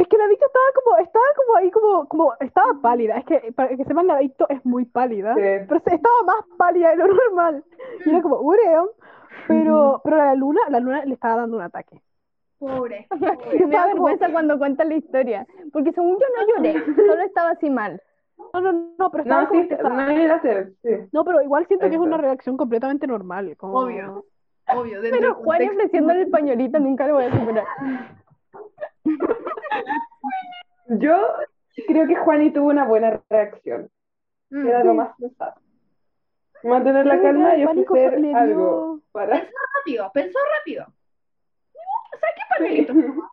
Es 0.00 0.08
que 0.08 0.16
la 0.16 0.28
Victo 0.28 0.46
estaba 0.46 0.64
como, 0.82 0.96
estaba 0.96 1.24
como 1.36 1.56
ahí 1.58 1.70
como, 1.70 2.08
como, 2.08 2.32
estaba 2.40 2.72
pálida. 2.80 3.18
Es 3.18 3.24
que 3.26 3.52
para 3.52 3.68
que 3.68 3.84
sepan, 3.84 4.06
la 4.06 4.18
Victo 4.18 4.46
es 4.48 4.64
muy 4.64 4.86
pálida. 4.86 5.34
Sí. 5.34 5.40
Pero 5.68 5.76
estaba 5.76 6.22
más 6.24 6.44
pálida 6.56 6.90
de 6.90 6.96
lo 6.96 7.06
normal. 7.08 7.62
Y 8.06 8.08
era 8.08 8.22
como, 8.22 8.40
uream. 8.40 8.86
Pero, 9.46 10.00
pero 10.02 10.16
la 10.16 10.34
luna, 10.34 10.60
la 10.70 10.80
luna 10.80 11.04
le 11.04 11.12
estaba 11.12 11.36
dando 11.36 11.58
un 11.58 11.62
ataque. 11.64 12.00
Pobre. 12.58 13.08
Me 13.66 13.66
da 13.66 13.88
vergüenza 13.88 14.32
cuando 14.32 14.58
cuentan 14.58 14.88
la 14.88 14.96
historia, 14.96 15.46
porque 15.70 15.92
según 15.92 16.16
yo 16.18 16.26
no 16.34 16.48
lloré, 16.48 16.82
solo 16.94 17.22
estaba 17.22 17.50
así 17.50 17.68
mal. 17.68 18.00
No, 18.54 18.60
no, 18.62 18.72
no, 18.98 19.10
pero 19.10 19.24
estaba 19.24 19.42
No, 19.42 19.48
como 19.48 19.62
sí, 19.62 19.68
no 19.80 20.08
era 20.08 20.36
hacer, 20.36 20.72
sí. 20.82 20.90
No, 21.12 21.24
pero 21.24 21.42
igual 21.42 21.66
siento 21.66 21.88
que 21.90 21.96
es 21.96 22.00
una 22.00 22.16
reacción 22.16 22.56
completamente 22.56 23.06
normal. 23.06 23.54
Como... 23.58 23.80
Obvio. 23.80 24.24
Obvio. 24.74 24.98
Pero 25.02 25.34
Juan 25.34 25.68
ofreciéndole 25.68 26.22
el 26.22 26.30
pañuelito 26.30 26.78
nunca 26.78 27.06
lo 27.06 27.14
voy 27.14 27.24
a 27.24 27.38
superar. 27.38 27.66
Yo 30.88 31.16
creo 31.86 32.06
que 32.06 32.16
Juani 32.16 32.50
tuvo 32.52 32.68
una 32.70 32.84
buena 32.84 33.22
reacción. 33.30 33.88
Mm, 34.50 34.66
Era 34.66 34.84
lo 34.84 34.94
más 34.94 35.16
sensato. 35.18 35.60
Mantener 36.62 37.06
la 37.06 37.22
calma 37.22 37.56
y 37.56 37.64
ofrecer 37.64 38.20
dio- 38.20 38.36
algo 38.36 39.00
para... 39.12 39.36
Pensó 39.40 39.52
rápido, 39.78 40.10
pensó 40.12 40.38
rápido. 40.58 40.86
¿Sabes 42.10 42.34
qué 42.36 42.42
pañuelito? 42.58 42.92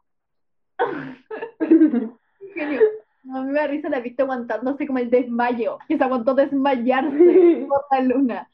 Genio. 2.54 2.82
No, 3.24 3.40
a 3.40 3.44
mí 3.44 3.52
me 3.52 3.60
da 3.60 3.68
risa 3.68 3.90
la 3.90 4.00
vista 4.00 4.24
aguantándose 4.24 4.88
como 4.88 5.00
el 5.00 5.10
desmayo, 5.10 5.80
que 5.88 5.98
se 5.98 6.04
aguantó 6.04 6.34
desmayarse 6.34 7.66
por 7.68 7.84
la 7.92 8.00
luna. 8.02 8.50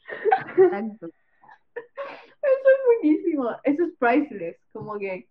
Exacto. 0.57 1.07
Eso 1.75 2.69
es 2.69 2.79
buenísimo, 2.87 3.49
eso 3.63 3.83
es 3.83 3.91
priceless, 3.99 4.57
como 4.71 4.97
que 4.97 5.27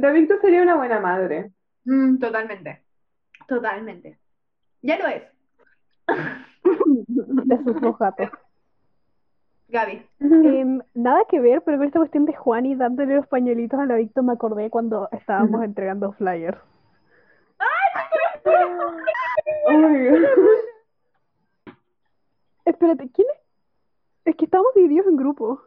David 0.00 0.30
sería 0.40 0.62
una 0.62 0.76
buena 0.76 1.00
madre. 1.00 1.50
mm, 1.84 2.18
totalmente, 2.18 2.82
totalmente. 3.46 4.18
Ya 4.82 4.98
lo 4.98 5.06
es, 5.08 5.22
De 7.46 7.56
sus 7.64 7.80
dos 7.80 7.98
gatos. 7.98 8.30
Gaby. 9.68 10.06
Em, 10.20 10.80
nada 10.94 11.24
que 11.28 11.40
ver, 11.40 11.62
pero 11.62 11.76
con 11.76 11.86
esta 11.86 11.98
cuestión 11.98 12.24
de 12.24 12.34
Juani 12.34 12.74
dándole 12.74 13.16
los 13.16 13.26
pañuelitos 13.26 13.78
a 13.78 13.84
la 13.86 13.96
Victo 13.96 14.22
me 14.22 14.32
acordé 14.32 14.70
cuando 14.70 15.08
estábamos 15.12 15.62
entregando 15.62 16.12
flyers. 16.12 16.58
Oh 19.66 19.72
my 19.72 20.08
God. 20.08 20.24
Espérate, 22.64 23.10
¿quién 23.10 23.26
es? 23.34 23.40
Es 24.24 24.36
que 24.36 24.44
estamos 24.46 24.72
divididos 24.74 25.06
en 25.06 25.16
grupos. 25.16 25.60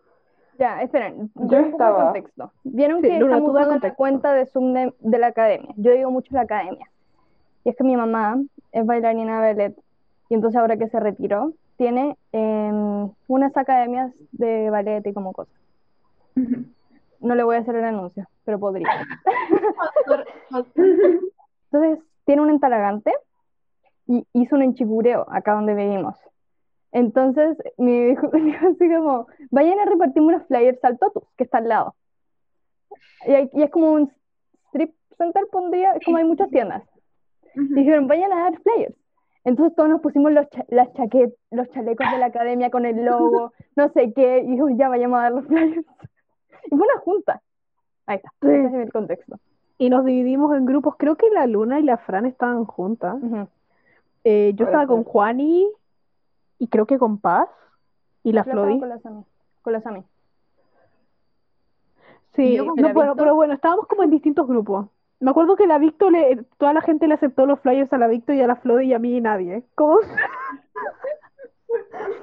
Ya, 0.61 0.79
esperen, 0.83 1.31
Yo 1.33 1.57
un 1.57 1.71
poco 1.71 1.83
de 1.83 1.93
contexto. 1.93 2.51
Vieron 2.63 3.01
Sí, 3.01 3.07
que 3.07 3.19
Luna, 3.19 3.37
estamos 3.37 3.49
tú 3.49 3.53
da 3.57 3.61
usando 3.61 3.87
la 3.87 3.95
cuenta 3.95 4.33
de 4.35 4.45
Zoom 4.45 4.73
de, 4.73 4.93
de 4.99 5.17
la 5.17 5.27
academia. 5.27 5.73
Yo 5.75 5.91
digo 5.91 6.11
mucho 6.11 6.35
la 6.35 6.41
academia. 6.41 6.87
Y 7.63 7.69
es 7.69 7.75
que 7.75 7.83
mi 7.83 7.97
mamá 7.97 8.39
es 8.71 8.85
bailarina 8.85 9.41
de 9.41 9.53
ballet. 9.53 9.75
Y 10.29 10.35
entonces 10.35 10.61
ahora 10.61 10.77
que 10.77 10.87
se 10.87 10.99
retiró, 10.99 11.53
tiene 11.77 12.15
em, 12.31 13.09
unas 13.27 13.57
academias 13.57 14.13
de 14.33 14.69
ballet 14.69 15.01
y 15.07 15.13
como 15.13 15.33
cosas. 15.33 15.55
No 17.19 17.33
le 17.33 17.41
voy 17.41 17.55
a 17.55 17.59
hacer 17.61 17.75
el 17.75 17.85
anuncio, 17.85 18.27
pero 18.45 18.59
podría. 18.59 18.87
Entonces, 21.71 22.05
tiene 22.25 22.43
un 22.43 22.51
entalagante 22.51 23.11
y 24.05 24.27
hizo 24.33 24.57
un 24.57 24.61
enchicureo 24.61 25.25
acá 25.27 25.53
donde 25.53 25.73
vivimos. 25.73 26.15
Entonces, 26.91 27.57
me 27.77 28.05
dijo, 28.09 28.29
me 28.33 28.41
dijo 28.41 28.67
así 28.67 28.89
como, 28.89 29.27
vayan 29.49 29.79
a 29.79 29.85
repartirme 29.85 30.29
unos 30.35 30.47
flyers 30.47 30.83
al 30.83 30.97
Totus, 30.99 31.23
que 31.37 31.43
está 31.45 31.59
al 31.59 31.67
lado. 31.69 31.95
Y, 33.27 33.31
hay- 33.31 33.49
y 33.53 33.61
es 33.63 33.69
como 33.71 33.91
un 33.93 34.11
strip 34.67 34.93
center, 35.17 35.43
pondría, 35.51 35.93
es 35.93 36.03
como 36.05 36.17
hay 36.17 36.23
muchas 36.25 36.49
tiendas. 36.49 36.83
Dijeron, 37.53 38.07
vayan 38.07 38.31
a 38.33 38.43
dar 38.43 38.59
flyers. 38.61 38.95
Entonces 39.43 39.75
todos 39.75 39.89
nos 39.89 40.01
pusimos 40.01 40.31
los, 40.31 40.47
cha- 40.49 40.65
las 40.69 40.91
chaquet, 40.93 41.33
los 41.49 41.67
chalecos 41.71 42.09
de 42.11 42.17
la 42.19 42.27
academia 42.27 42.69
con 42.69 42.85
el 42.85 43.03
logo, 43.03 43.51
no 43.75 43.89
sé 43.89 44.13
qué, 44.13 44.39
y 44.39 44.51
dijo, 44.51 44.69
ya 44.69 44.87
vayamos 44.89 45.19
a 45.19 45.23
dar 45.23 45.31
los 45.33 45.45
flyers. 45.47 45.85
Y 46.65 46.69
fue 46.77 46.85
una 46.87 46.99
junta. 47.01 47.41
Ahí 48.05 48.17
está, 48.17 48.29
ese 48.47 48.67
es 48.67 48.73
el 48.85 48.91
contexto. 48.93 49.37
Y 49.79 49.89
nos 49.89 50.05
dividimos 50.05 50.55
en 50.55 50.65
grupos. 50.65 50.95
Creo 50.97 51.15
que 51.15 51.27
la 51.31 51.47
Luna 51.47 51.79
y 51.79 51.83
la 51.83 51.97
Fran 51.97 52.27
estaban 52.27 52.65
juntas. 52.65 53.15
Eh, 54.23 54.53
yo 54.55 54.65
estaba 54.65 54.85
con. 54.85 55.03
Juani 55.03 55.67
y 56.61 56.67
creo 56.67 56.85
que 56.85 56.99
con 56.99 57.17
Paz 57.17 57.49
y 58.21 58.33
la 58.33 58.43
con 58.43 58.55
la 58.87 58.99
Sami. 58.99 59.25
Con 59.63 59.73
la 59.73 59.81
Sami. 59.81 60.03
Sí, 62.35 62.55
no, 62.55 62.75
Victo. 62.75 63.15
pero 63.17 63.33
bueno, 63.33 63.55
estábamos 63.55 63.87
como 63.87 64.03
en 64.03 64.11
distintos 64.11 64.47
grupos. 64.47 64.85
Me 65.19 65.31
acuerdo 65.31 65.55
que 65.55 65.65
la 65.65 65.79
Victo, 65.79 66.11
le, 66.11 66.45
toda 66.59 66.71
la 66.73 66.81
gente 66.81 67.07
le 67.07 67.15
aceptó 67.15 67.47
los 67.47 67.59
flyers 67.61 67.91
a 67.93 67.97
la 67.97 68.07
Victo 68.07 68.31
y 68.33 68.41
a 68.41 68.47
la 68.47 68.57
Flori 68.57 68.89
y 68.89 68.93
a 68.93 68.99
mí 68.99 69.17
y 69.17 69.21
nadie. 69.21 69.63
¿Cómo? 69.75 69.97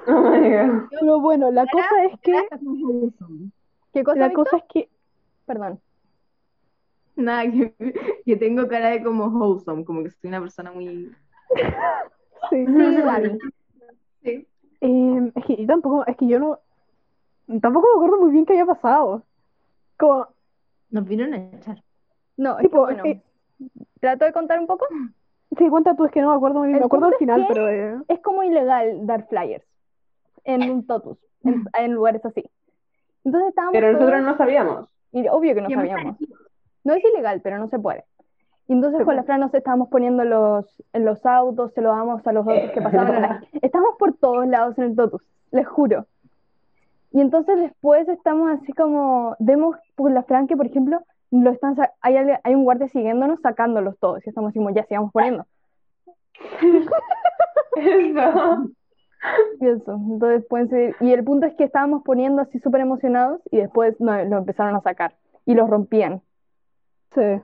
Oh 0.07 0.21
my 0.21 0.51
God. 0.51 0.89
Pero 0.91 1.21
bueno, 1.21 1.51
la 1.51 1.65
cosa 1.67 2.05
es 2.05 2.21
que, 2.21 2.33
¿Qué 3.93 4.05
cosa, 4.05 4.19
la 4.19 4.33
cosa 4.33 4.59
es 4.59 4.65
que, 4.69 4.91
Perdón. 5.47 5.81
Nada, 7.17 7.51
que, 7.51 7.75
que 8.25 8.37
tengo 8.37 8.69
cara 8.69 8.91
de 8.91 9.03
como 9.03 9.27
wholesome, 9.27 9.85
como 9.85 10.03
que 10.03 10.11
soy 10.11 10.29
una 10.29 10.41
persona 10.41 10.71
muy... 10.71 11.11
sí. 12.51 12.67
Sí, 12.67 12.97
Gaby. 13.03 13.39
Es 15.35 15.45
que 15.45 15.57
yo 15.57 15.67
tampoco, 15.67 16.07
es 16.07 16.17
que 16.17 16.27
yo 16.27 16.39
no, 16.39 16.59
tampoco 17.61 17.87
me 17.95 18.05
acuerdo 18.05 18.23
muy 18.25 18.33
bien 18.33 18.47
qué 18.47 18.53
había 18.55 18.67
pasado. 18.67 19.23
Como, 19.99 20.29
Nos 20.91 21.05
vinieron 21.07 21.35
a 21.35 21.37
echar. 21.57 21.83
No, 22.37 22.53
es 22.53 22.57
que 22.59 22.63
Tipo, 22.69 22.81
bueno, 22.83 23.05
eh, 23.05 23.21
¿trato 24.01 24.25
de 24.25 24.33
contar 24.33 24.61
un 24.61 24.67
poco? 24.67 24.87
sí, 25.57 25.69
cuenta 25.69 25.97
tú, 25.97 26.05
es 26.05 26.13
que 26.13 26.21
no 26.21 26.31
me 26.31 26.37
acuerdo 26.37 26.59
muy 26.61 26.69
bien, 26.69 26.77
El 26.77 26.81
me 26.83 26.87
acuerdo 26.87 27.07
al 27.07 27.13
es 27.15 27.19
final, 27.19 27.41
que- 27.43 27.49
pero 27.49 27.69
eh, 27.69 28.03
Es 28.09 28.21
como 28.21 28.43
ilegal 28.43 29.07
dar 29.07 29.27
flyers 29.29 29.65
en 30.45 30.71
un 30.71 30.87
totus, 30.87 31.19
en, 31.45 31.65
en 31.79 31.93
lugares 31.93 32.25
así. 32.25 32.45
Entonces 33.25 33.49
estábamos 33.51 33.73
Pero 33.75 33.93
nosotros 33.93 34.13
todos- 34.21 34.25
no 34.33 34.37
sabíamos. 34.37 34.89
y 35.13 35.27
obvio 35.29 35.55
que 35.55 35.61
no 35.63 35.69
es 35.69 35.75
sabíamos. 35.75 36.17
No 36.85 36.95
es 36.95 37.05
ilegal, 37.05 37.41
pero 37.43 37.59
no 37.59 37.69
se 37.69 37.79
puede. 37.79 38.05
Y 38.69 38.75
entonces 38.75 39.05
con 39.05 39.17
la 39.17 39.25
Fran 39.25 39.41
nos 39.41 39.55
estábamos 39.55 39.89
poniendo 39.89 40.25
los, 40.25 40.83
en 40.93 41.05
los 41.05 41.25
autos, 41.25 41.73
se 41.73 41.81
lo 41.81 41.89
damos 41.89 42.25
a 42.27 42.33
los 42.33 42.47
otros 42.47 42.71
que 42.73 42.81
pasaban 42.83 43.23
la... 43.23 43.43
Estamos 43.63 43.97
por 43.99 44.15
todos 44.15 44.47
lados 44.47 44.77
en 44.79 44.85
el 44.85 44.97
totus, 44.97 45.23
les 45.51 45.67
juro. 45.67 46.07
Y 47.11 47.23
entonces 47.23 47.59
después 47.59 48.07
estamos 48.09 48.51
así 48.51 48.73
como, 48.75 49.35
vemos 49.39 49.77
por 49.97 50.13
la 50.13 50.23
Fran 50.23 50.47
que, 50.47 50.57
por 50.57 50.67
ejemplo, 50.67 51.01
lo 51.31 51.51
están 51.51 51.77
hay, 52.03 52.17
hay 52.17 52.55
un 52.55 52.65
guardia 52.65 52.89
siguiéndonos, 52.89 53.41
sacándolos 53.41 53.99
todos. 53.99 54.25
Y 54.25 54.29
estamos 54.29 54.51
así 54.51 54.59
como, 54.59 54.71
ya 54.71 54.85
sigamos 54.85 55.11
poniendo. 55.13 55.47
Eso. 56.61 56.91
Y 59.61 59.67
eso, 59.67 59.95
entonces 59.95 60.47
pueden 60.49 60.69
seguir. 60.69 60.97
Y 61.01 61.13
el 61.13 61.25
punto 61.25 61.47
es 61.47 61.55
que 61.57 61.65
estábamos 61.65 62.05
poniendo 62.05 62.41
así 62.41 62.61
súper 62.61 62.83
emocionados 62.83 63.41
y 63.51 63.57
después 63.57 64.01
no, 64.01 64.25
lo 64.25 64.39
empezaron 64.39 64.77
a 64.77 64.81
sacar 64.81 65.17
y 65.45 65.55
los 65.55 65.69
rompían. 65.69 66.23
Sí. 67.15 67.43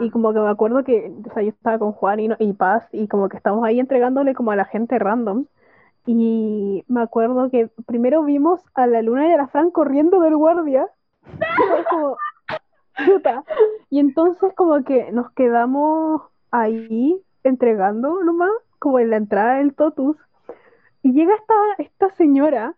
Y 0.00 0.10
como 0.10 0.32
que 0.32 0.40
me 0.40 0.48
acuerdo 0.48 0.84
que, 0.84 1.12
o 1.28 1.32
sea, 1.32 1.42
yo 1.42 1.50
estaba 1.50 1.78
con 1.78 1.92
Juan 1.92 2.20
y, 2.20 2.28
no- 2.28 2.36
y 2.38 2.52
Paz 2.52 2.88
y 2.92 3.08
como 3.08 3.28
que 3.28 3.36
estamos 3.36 3.64
ahí 3.64 3.80
entregándole 3.80 4.34
como 4.34 4.50
a 4.50 4.56
la 4.56 4.64
gente 4.64 4.98
random. 4.98 5.46
Y 6.06 6.84
me 6.88 7.00
acuerdo 7.02 7.50
que 7.50 7.70
primero 7.86 8.22
vimos 8.24 8.60
a 8.74 8.86
la 8.86 9.00
Luna 9.02 9.28
y 9.28 9.32
a 9.32 9.36
la 9.38 9.48
Fran 9.48 9.70
corriendo 9.70 10.20
del 10.20 10.36
guardia. 10.36 10.86
Fue 11.22 11.84
como, 11.88 12.16
puta. 13.06 13.44
Y 13.90 14.00
entonces 14.00 14.52
como 14.54 14.82
que 14.84 15.10
nos 15.12 15.30
quedamos 15.32 16.22
ahí 16.50 17.20
entregando 17.42 18.22
nomás, 18.22 18.52
como 18.78 18.98
en 18.98 19.10
la 19.10 19.16
entrada 19.16 19.54
del 19.56 19.74
Totus. 19.74 20.16
Y 21.02 21.12
llega 21.12 21.34
esta, 21.34 21.54
esta 21.78 22.10
señora 22.16 22.74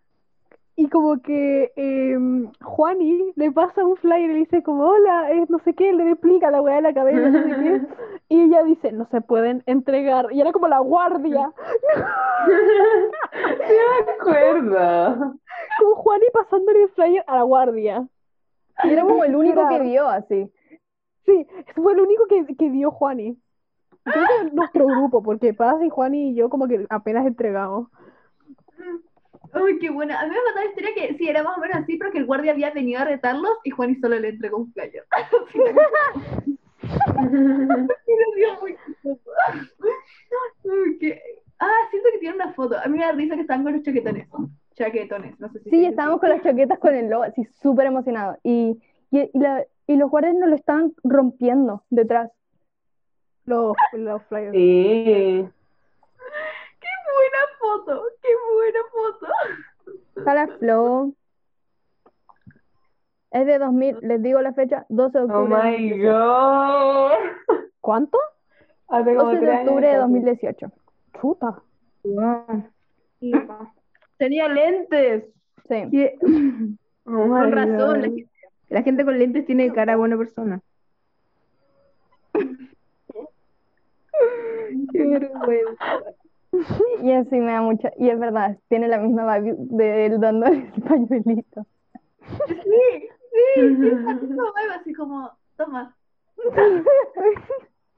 y 0.79 0.89
como 0.89 1.19
que 1.23 1.73
em, 1.75 2.51
Juani 2.61 3.33
le 3.35 3.51
pasa 3.51 3.83
un 3.83 3.97
flyer 3.97 4.29
y 4.29 4.33
le 4.33 4.39
dice 4.41 4.61
como, 4.61 4.83
hola, 4.83 5.31
es 5.31 5.49
no 5.49 5.57
sé 5.59 5.73
qué, 5.73 5.91
le 5.91 6.11
explica 6.11 6.51
la 6.51 6.61
weá 6.61 6.75
de 6.75 6.81
la 6.83 6.89
academia, 6.89 7.29
no 7.29 7.43
sé 7.43 7.49
qué, 7.49 7.81
y 8.29 8.43
ella 8.43 8.63
dice, 8.63 8.91
no 8.91 9.07
se 9.09 9.21
pueden 9.21 9.63
entregar, 9.65 10.27
y 10.31 10.39
era 10.39 10.51
como 10.51 10.67
la 10.67 10.77
guardia, 10.77 11.51
Sí 13.33 13.73
me 14.05 14.11
acuerdo. 14.13 15.35
con 15.79 15.95
Juani 15.95 16.25
pasándole 16.31 16.83
el 16.83 16.89
flyer 16.89 17.23
a 17.25 17.37
la 17.37 17.41
guardia. 17.41 18.07
Y 18.83 18.91
era 18.91 19.01
como 19.01 19.23
el 19.23 19.35
único 19.35 19.67
que 19.69 19.79
vio 19.79 20.07
así. 20.07 20.51
Sí, 21.25 21.47
fue 21.75 21.93
el 21.93 22.01
único 22.01 22.27
que, 22.27 22.55
que 22.55 22.69
dio 22.69 22.91
Juani. 22.91 23.35
Creo 24.03 24.25
que 24.27 24.55
nuestro 24.55 24.85
grupo, 24.85 25.23
porque 25.23 25.55
Paz 25.55 25.81
y 25.83 25.89
Juani 25.89 26.29
y 26.29 26.35
yo 26.35 26.49
como 26.49 26.67
que 26.67 26.85
apenas 26.89 27.25
entregamos. 27.25 27.89
Uy, 29.53 29.79
qué 29.79 29.89
buena. 29.89 30.19
A 30.19 30.23
mí 30.25 30.29
me 30.29 30.35
contó 30.41 30.59
la 30.59 30.65
historia 30.65 30.89
que 30.95 31.15
sí, 31.17 31.27
era 31.29 31.43
más 31.43 31.57
o 31.57 31.61
menos 31.61 31.77
así, 31.77 31.97
pero 31.97 32.11
que 32.11 32.17
el 32.19 32.25
guardia 32.25 32.51
había 32.51 32.71
venido 32.71 33.01
a 33.01 33.05
retarlos 33.05 33.57
y 33.63 33.69
Juan 33.71 33.91
y 33.91 33.95
solo 33.95 34.19
le 34.19 34.29
entregó 34.29 34.57
un 34.57 34.71
flyer. 34.73 35.05
Así 35.11 35.57
como- 35.57 35.81
Y 37.27 38.11
lo 38.11 38.35
dio 38.35 38.59
muy 38.61 38.75
chistoso. 38.85 39.31
Uy, 40.63 40.97
qué- 40.99 41.21
Ah, 41.59 41.71
siento 41.89 42.09
que 42.13 42.19
tiene 42.19 42.35
una 42.35 42.53
foto. 42.53 42.77
A 42.77 42.87
mí 42.87 42.97
me 42.99 43.03
da 43.05 43.11
risa 43.13 43.35
que 43.35 43.41
estaban 43.41 43.63
con 43.63 43.73
los 43.73 43.81
chaquetones. 43.81 44.27
Chaquetones, 44.75 45.39
no 45.39 45.49
sé 45.51 45.59
si 45.63 45.69
Sí, 45.71 45.85
estábamos 45.85 46.19
con 46.19 46.29
las 46.29 46.43
chaquetas 46.43 46.77
con 46.77 46.93
el 46.93 47.09
logo, 47.09 47.23
así 47.23 47.45
súper 47.61 47.87
emocionados. 47.87 48.37
Y, 48.43 48.79
y, 49.09 49.19
y, 49.33 49.39
la- 49.39 49.65
y 49.87 49.95
los 49.95 50.09
guardias 50.11 50.35
nos 50.35 50.49
lo 50.49 50.55
estaban 50.55 50.93
rompiendo 51.03 51.83
detrás. 51.89 52.29
Los, 53.45 53.75
los 53.93 54.21
flyers. 54.25 54.51
Sí. 54.53 55.47
Qué 57.67 57.73
buena 57.83 57.85
foto, 57.85 58.03
qué 58.21 58.29
buena 58.53 58.79
foto. 58.91 59.27
Está 60.15 60.33
la 60.33 60.47
Flow. 60.59 61.15
Es 63.31 63.45
de 63.45 63.59
2000, 63.59 63.97
les 64.01 64.21
digo 64.23 64.41
la 64.41 64.53
fecha, 64.53 64.85
12 64.89 65.17
de 65.19 65.23
Oh 65.25 65.27
octubre. 65.27 65.61
de 65.61 65.77
my 65.77 65.89
2018. 65.89 66.13
god. 66.13 67.57
¿Cuánto? 67.81 68.17
Hace 68.87 69.15
como 69.15 69.31
12 69.31 69.45
de 69.45 69.51
octubre 69.57 69.87
de 69.87 69.93
casi. 69.93 70.01
2018. 70.01 70.71
Chuta. 71.21 71.61
Wow. 72.03 72.63
Tenía 74.17 74.47
lentes. 74.47 75.25
Sí. 75.67 75.87
¿Qué? 75.91 76.17
Oh 77.09 77.25
my 77.25 77.39
Con 77.39 77.51
razón, 77.53 77.77
god. 77.77 77.95
la 77.95 78.01
gente, 78.09 78.29
la 78.67 78.83
gente 78.83 79.05
con 79.05 79.17
lentes 79.17 79.45
tiene 79.45 79.71
cara 79.71 79.93
de 79.93 79.97
buena 79.97 80.17
persona. 80.17 80.59
Qué 84.91 85.05
vergüenza. 85.07 86.03
Y 87.03 87.11
así 87.11 87.35
me 87.39 87.51
da 87.51 87.61
mucho. 87.61 87.89
Y 87.97 88.09
es 88.09 88.19
verdad, 88.19 88.57
tiene 88.69 88.87
la 88.87 88.97
misma 88.97 89.37
vibe 89.39 89.55
de 89.59 90.05
él 90.07 90.19
dándole 90.19 90.71
el 90.75 90.81
pañuelito. 90.87 91.65
Sí, 93.55 93.75
sí, 93.75 93.89
como 93.91 94.55
algo 94.55 94.73
así 94.79 94.93
como, 94.93 95.31
toma. 95.55 95.95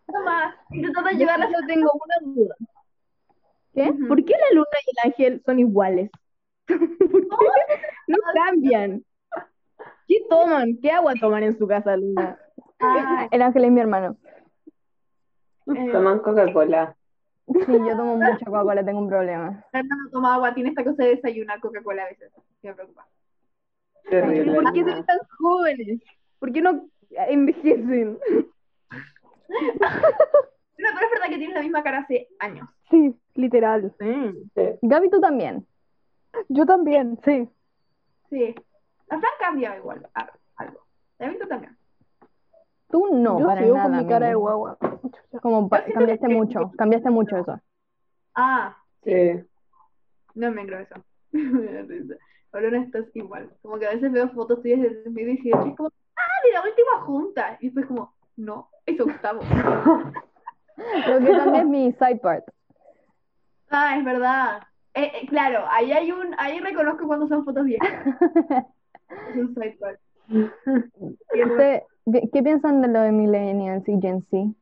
Toma. 0.07 0.55
Intentando 0.72 1.12
Yo 1.12 1.18
llevar 1.20 1.39
la 1.39 1.45
solo 1.45 1.68
tengo 1.68 1.91
una 1.93 2.34
duda. 2.34 2.55
¿Qué? 3.74 3.93
¿Por 4.07 4.26
qué 4.26 4.34
la 4.34 4.55
luna 4.55 4.68
y 4.86 4.89
el 4.89 5.12
ángel 5.12 5.41
son 5.45 5.60
iguales? 5.60 6.10
¿Por 6.68 6.78
qué 6.88 7.76
no 8.07 8.18
cambian? 8.34 9.03
¿Qué 10.07 10.26
toman? 10.28 10.78
¿Qué 10.82 10.91
agua 10.91 11.14
toman 11.20 11.43
en 11.43 11.57
su 11.57 11.68
casa, 11.68 11.95
Luna? 11.95 12.39
Ah, 12.80 13.28
El 13.30 13.41
ángel 13.43 13.66
es 13.66 13.72
mi 13.72 13.80
hermano. 13.80 14.18
eh, 15.68 15.89
Toman 15.91 16.20
Coca-Cola. 16.20 16.95
Sí, 17.52 17.72
yo 17.72 17.97
tomo 17.97 18.16
mucha 18.16 18.45
Coca-Cola, 18.45 18.86
tengo 18.86 19.00
un 19.00 19.10
problema. 19.10 19.66
Fernando 19.72 20.04
no 20.06 20.10
toma 20.12 20.36
agua, 20.36 20.54
tiene 20.54 20.70
esta 20.70 20.84
cosa 20.84 21.04
de 21.04 21.16
desayunar 21.16 21.60
Coca-Cola 21.60 22.04
a 22.04 22.08
veces. 22.08 22.32
Me 22.62 22.74
preocupa. 22.74 23.08
Terrible. 24.10 24.54
¿Por 24.54 24.74
qué 24.74 24.84
son 24.84 25.06
tan 25.06 25.20
jóvenes? 25.38 26.02
¿Por 26.39 26.52
qué 26.52 26.62
no 26.62 26.88
envejecen? 27.12 28.20
No, 29.50 30.88
pero 30.93 31.06
es 31.06 31.12
verdad 31.12 31.30
que 31.30 31.38
tienes 31.38 31.56
la 31.56 31.62
misma 31.62 31.84
cara 31.84 32.00
hace 32.00 32.28
años. 32.39 32.70
Sí, 32.89 33.16
literal. 33.36 33.93
Sí. 34.00 34.50
Gaby, 34.82 35.10
tú 35.10 35.20
también. 35.20 35.66
Yo 36.47 36.66
también, 36.66 37.20
sí. 37.26 37.50
Sí. 38.30 38.56
La 39.08 39.20
Fran 39.20 39.34
cambia 39.39 39.76
igual 39.78 40.08
algo. 40.14 40.80
David 41.18 41.39
tú 41.41 41.47
también. 41.47 41.76
Tú 42.90 43.08
no, 43.16 43.40
Yo 43.40 43.46
para 43.48 43.62
sigo 43.62 43.76
nada, 43.76 43.90
con 43.90 43.98
mi 43.98 44.08
cara 44.08 44.28
de 44.28 44.36
guagua. 44.36 44.78
Como 45.42 45.70
cambiaste 45.70 46.28
que- 46.28 46.34
mucho, 46.34 46.72
cambiaste 46.78 47.10
mucho 47.10 47.38
eso. 47.38 47.60
Ah, 48.36 48.76
Sí. 49.04 49.42
no 50.36 50.52
me 50.52 50.66
creo 50.66 50.80
eso. 50.80 50.96
Ahora 52.52 52.72
no 52.72 52.78
estás 52.78 53.06
igual. 53.14 53.50
Como 53.62 53.78
que 53.78 53.86
a 53.86 53.92
veces 53.92 54.12
veo 54.12 54.30
fotos 54.30 54.62
tuyas 54.64 54.82
de 54.82 55.04
2018 55.04 55.66
y 55.68 55.70
es 55.70 55.76
como, 55.76 55.90
ah, 55.90 56.46
de 56.48 56.52
la 56.54 56.64
última 56.64 57.06
junta. 57.06 57.58
Y 57.62 57.66
después 57.68 57.86
como, 57.86 58.14
no, 58.38 58.70
eso 58.88 59.04
Gustavo. 59.06 59.42
Lo 61.08 61.20
que 61.20 61.32
cambia 61.38 61.62
es 61.62 61.68
mi 61.68 61.92
side 61.94 62.18
part. 62.24 62.46
Ah, 63.70 63.98
es 63.98 64.04
verdad. 64.06 64.64
Eh, 64.96 65.12
eh, 65.14 65.28
claro, 65.28 65.64
ahí 65.70 65.92
hay 65.92 66.12
un, 66.12 66.34
ahí 66.40 66.60
reconozco 66.60 67.06
cuando 67.06 67.28
son 67.28 67.46
fotos 67.46 67.66
viejas. 67.66 67.90
Es 69.30 69.36
un 69.38 69.54
side 69.56 69.78
part. 69.80 70.00
Usted- 71.34 71.84
¿Qué 72.12 72.30
qué 72.32 72.43
piensan 72.43 72.82
de 72.82 72.88
lo 72.88 73.01
de 73.01 73.12
Millennials 73.12 73.88
y 73.88 73.99
Gen 73.99 74.22
Z? 74.30 74.53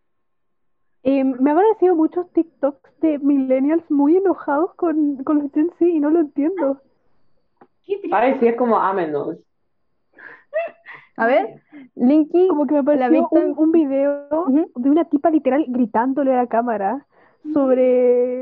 Eh, 1.03 1.23
me 1.23 1.51
han 1.51 1.57
aparecido 1.57 1.95
muchos 1.95 2.29
TikToks 2.33 2.99
de 2.99 3.19
millennials 3.19 3.89
muy 3.89 4.17
enojados 4.17 4.73
con, 4.75 5.23
con 5.23 5.39
los 5.39 5.51
Gen 5.53 5.69
Z 5.79 5.85
y 5.85 5.99
no 5.99 6.09
lo 6.09 6.19
entiendo. 6.19 6.81
Qué 7.85 7.97
triste. 7.97 8.15
Ay, 8.15 8.37
sí, 8.39 8.47
es 8.47 8.55
como 8.57 8.77
ámenos. 8.77 9.37
A 11.15 11.25
ver, 11.25 11.61
Linky, 11.95 12.47
Como 12.47 12.67
que 12.67 12.81
me 12.81 13.21
un, 13.21 13.53
un 13.57 13.71
video 13.71 14.45
de 14.75 14.89
una 14.89 15.05
tipa 15.05 15.31
literal 15.31 15.65
gritándole 15.67 16.31
a 16.33 16.37
la 16.43 16.47
cámara 16.47 17.07
sobre 17.53 18.39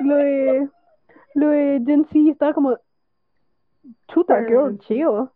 lo 0.00 0.14
de 0.14 0.68
lo 1.34 1.48
de 1.48 1.82
Gen 1.84 2.04
Z 2.04 2.18
y 2.18 2.30
estaba 2.30 2.54
como 2.54 2.78
chuta, 4.08 4.44
girl, 4.44 4.78
chill. 4.78 5.28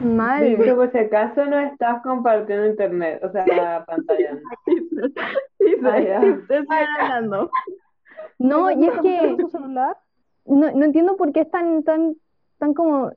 Mal. 0.00 0.54
Pero 0.58 0.76
por 0.76 0.92
si 0.92 0.98
acaso 0.98 1.46
no 1.46 1.58
estás 1.58 2.02
compartiendo 2.02 2.66
internet, 2.66 3.20
o 3.22 3.30
sea, 3.30 3.84
pantalla. 3.86 4.38
Ah, 5.82 5.98
ya. 5.98 6.20
Ustedes 6.20 6.62
están 6.62 6.86
hablando. 7.00 7.50
No, 8.38 8.70
y 8.70 8.86
es 8.86 9.00
que 9.00 9.36
su 9.38 9.48
celular? 9.48 9.96
no, 10.44 10.70
no 10.72 10.84
entiendo 10.84 11.16
por 11.16 11.32
qué 11.32 11.40
están 11.40 11.82
tan, 11.84 12.16
tan 12.58 12.74
como... 12.74 13.10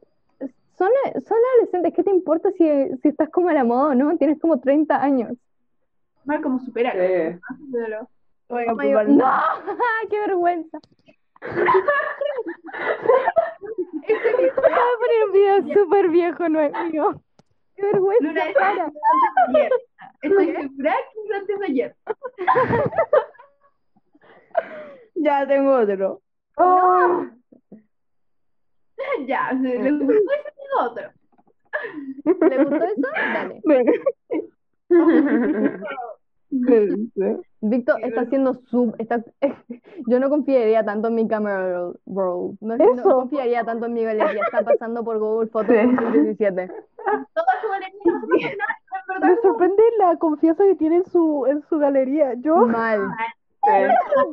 Son, 0.77 0.89
son 1.27 1.37
adolescentes, 1.53 1.93
¿qué 1.93 2.03
te 2.03 2.09
importa 2.09 2.49
si, 2.51 2.65
si 3.01 3.09
estás 3.09 3.29
como 3.29 3.49
a 3.49 3.53
la 3.53 3.63
moda 3.63 3.89
o 3.89 3.95
no? 3.95 4.17
Tienes 4.17 4.39
como 4.39 4.59
30 4.59 5.01
años. 5.01 5.33
Mal 6.25 6.41
como 6.41 6.59
superar. 6.59 6.93
Sí. 6.93 7.39
Oiga, 8.47 9.03
¡No! 9.05 9.25
¡Qué 10.09 10.19
vergüenza! 10.19 10.79
Voy 14.07 14.49
a 14.49 14.97
poner 14.99 15.25
un 15.25 15.31
video 15.31 15.73
súper 15.73 16.09
viejo, 16.09 16.49
no 16.49 16.59
es 16.61 16.71
mío. 16.91 17.21
¡Qué 17.75 17.83
vergüenza! 17.83 18.27
Luna, 18.27 18.45
es 18.45 18.53
para! 18.53 18.83
antes 18.83 18.93
de 19.35 19.59
ayer. 19.59 19.71
Estoy 20.21 20.45
segura 20.47 20.95
que 21.13 21.19
es 21.21 21.31
antes 21.39 21.59
de 21.59 21.65
ayer. 21.65 21.95
Ya 25.15 25.47
tengo 25.47 25.77
otro. 25.77 26.21
Oh, 26.57 27.25
Ya, 29.27 29.49
se 29.49 29.79
le 29.79 29.91
gustó 29.91 30.13
ese 30.13 30.51
tengo 30.51 30.77
otro. 30.81 31.11
¿Le 32.49 32.57
gustó 32.63 32.83
eso? 32.85 33.07
Dale. 33.33 33.61
Víctor 37.61 37.95
está 38.03 38.21
haciendo 38.21 38.53
sub, 38.53 38.93
está, 38.99 39.23
yo 40.07 40.19
no 40.19 40.29
confiaría 40.29 40.83
tanto 40.83 41.07
en 41.07 41.15
mi 41.15 41.27
camera 41.27 41.91
roll. 42.05 42.57
No, 42.61 42.75
no 42.77 43.03
confiaría 43.03 43.63
tanto 43.63 43.85
en 43.85 43.93
mi 43.93 44.03
galería, 44.03 44.41
está 44.43 44.63
pasando 44.63 45.03
por 45.03 45.17
Google 45.19 45.47
Fotos 45.49 45.75
Sí. 45.75 45.95
2017. 45.95 46.67
Toda 47.33 47.45
su 47.61 47.69
galería 47.69 47.99
no 48.05 48.19
se 48.21 48.27
puede 48.27 48.57
nada, 48.57 48.77
en 48.91 49.21
verdad, 49.21 49.27
Me 49.35 49.41
sorprende 49.41 49.83
la 49.97 50.17
confianza 50.17 50.63
que 50.65 50.75
tiene 50.75 50.97
en 50.97 51.05
su, 51.05 51.45
en 51.47 51.61
su 51.69 51.79
galería. 51.79 52.33
Yo 52.35 52.57
Mal. 52.67 52.99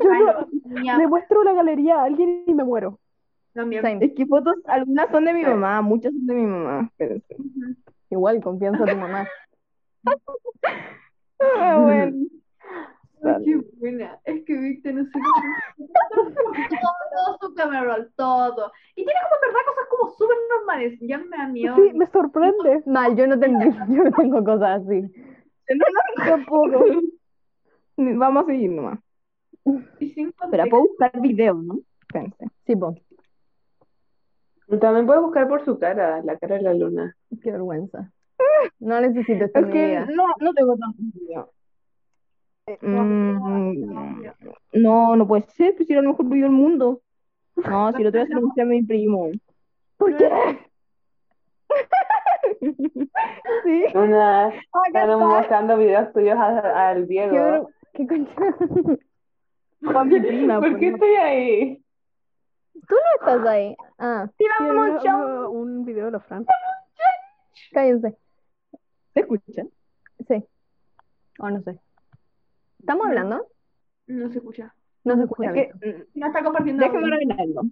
Yo 0.02 0.10
no- 0.12 0.98
le 0.98 1.06
muestro 1.06 1.44
la 1.44 1.52
galería 1.52 2.00
a 2.00 2.04
alguien 2.04 2.42
y 2.46 2.52
me 2.54 2.64
muero. 2.64 2.98
Es 3.54 4.12
que 4.14 4.26
fotos, 4.26 4.56
algunas 4.66 5.08
son 5.10 5.24
de 5.24 5.34
mi 5.34 5.42
mamá, 5.42 5.82
muchas 5.82 6.12
son 6.12 6.26
de 6.26 6.34
mi 6.34 6.46
mamá. 6.46 6.88
Espérense. 6.90 7.36
Igual, 8.10 8.40
confianza 8.42 8.82
en 8.84 8.90
tu 8.90 8.96
mamá. 8.96 9.28
Ah, 11.40 11.78
bueno. 11.82 12.26
Ay, 13.22 13.44
qué 13.44 13.60
buena. 13.78 14.18
Es 14.24 14.44
que 14.44 14.56
Víctor 14.56 14.94
no 14.94 15.04
sé 15.04 15.12
cómo. 15.12 15.88
Todo 17.38 17.48
su 17.48 17.54
camera 17.54 17.84
roll, 17.84 18.10
todo. 18.16 18.72
Y 18.96 19.04
tiene 19.04 19.20
como 19.22 19.34
en 19.34 19.40
verdad 19.48 19.66
cosas 19.66 19.88
como 19.90 20.10
súper 20.12 20.36
normales. 20.48 20.98
Ya 21.02 21.18
me 21.18 21.36
da 21.36 21.48
miedo. 21.48 21.76
Sí, 21.76 21.92
me 21.92 22.06
sorprende. 22.06 22.82
Mal, 22.86 23.16
yo 23.16 23.26
no 23.26 23.38
tengo, 23.38 23.60
yo 23.88 24.04
no 24.04 24.10
tengo 24.12 24.44
cosas 24.44 24.82
así. 24.82 25.02
No, 25.02 25.86
no, 26.16 26.24
tampoco. 26.24 26.84
Vamos 27.96 28.44
a 28.44 28.46
seguir 28.46 28.70
nomás. 28.70 28.98
Y 29.98 30.10
sin 30.10 30.32
Pero 30.50 30.64
puedo 30.70 30.84
buscar 30.84 31.20
videos, 31.20 31.62
¿no? 31.62 31.80
Espérense. 32.00 32.46
Sí, 32.66 32.76
po. 32.76 32.94
También 34.80 35.06
puedes 35.06 35.22
buscar 35.22 35.48
por 35.48 35.64
su 35.64 35.78
cara, 35.78 36.22
la 36.22 36.38
cara 36.38 36.56
de 36.56 36.62
la 36.62 36.74
luna. 36.74 37.16
Qué 37.42 37.50
vergüenza. 37.50 38.10
No 38.80 39.00
necesito 39.00 39.44
esto 39.44 39.58
Es 39.58 39.64
en 39.64 39.68
mi 39.68 39.72
que 39.72 39.86
vida. 39.86 40.06
no, 40.14 40.24
no 40.40 40.52
tengo 40.54 40.76
tanto 40.76 40.98
video. 41.14 41.50
Mm, 42.82 44.24
no, 44.74 45.16
no 45.16 45.26
puede 45.26 45.42
ser, 45.50 45.74
pues 45.74 45.86
si 45.86 45.92
era 45.92 46.02
el 46.02 46.08
mejor 46.08 46.26
video 46.26 46.46
del 46.46 46.56
mundo. 46.56 47.00
No, 47.56 47.92
si 47.92 48.02
lo 48.02 48.12
tengo 48.12 48.26
que 48.26 48.34
hacer 48.34 48.62
a 48.62 48.66
mi 48.66 48.82
primo. 48.82 49.30
¿Por 49.96 50.16
qué? 50.16 50.30
Sí. 53.64 53.84
Una, 53.94 54.48
están 54.48 55.10
está. 55.10 55.16
mostrando 55.16 55.76
videos 55.76 56.12
tuyos 56.12 56.36
al 56.38 57.06
¿Qué, 57.06 57.28
Diego. 57.30 57.70
qué 57.94 58.06
concha? 58.06 58.34
Con 59.92 60.08
mi 60.08 60.20
prima. 60.20 60.60
¿Por 60.60 60.78
qué 60.78 60.90
pues. 60.90 60.94
estoy 60.94 61.14
ahí? 61.16 61.84
Tú 62.88 62.94
no 62.94 63.20
estás 63.20 63.46
ahí. 63.48 63.76
Ah, 63.98 64.28
chao. 65.02 65.26
veo 65.26 65.50
un 65.50 65.84
video 65.84 66.06
de 66.06 66.10
la 66.12 66.20
Fran. 66.20 66.46
cállense. 67.72 68.16
¿Te 69.12 69.20
escuchan? 69.20 69.70
Sí. 70.28 70.44
O 71.38 71.50
no 71.50 71.60
sé. 71.62 71.78
¿Estamos 72.78 73.06
hablando? 73.06 73.46
No 74.06 74.28
se 74.30 74.38
escucha. 74.38 74.74
No 75.04 75.16
se 75.16 75.22
escucha 75.22 75.50
Es 75.52 75.72
que, 75.80 76.06
No 76.14 76.26
está 76.26 76.42
compartiendo 76.44 76.82
déjame. 76.84 77.70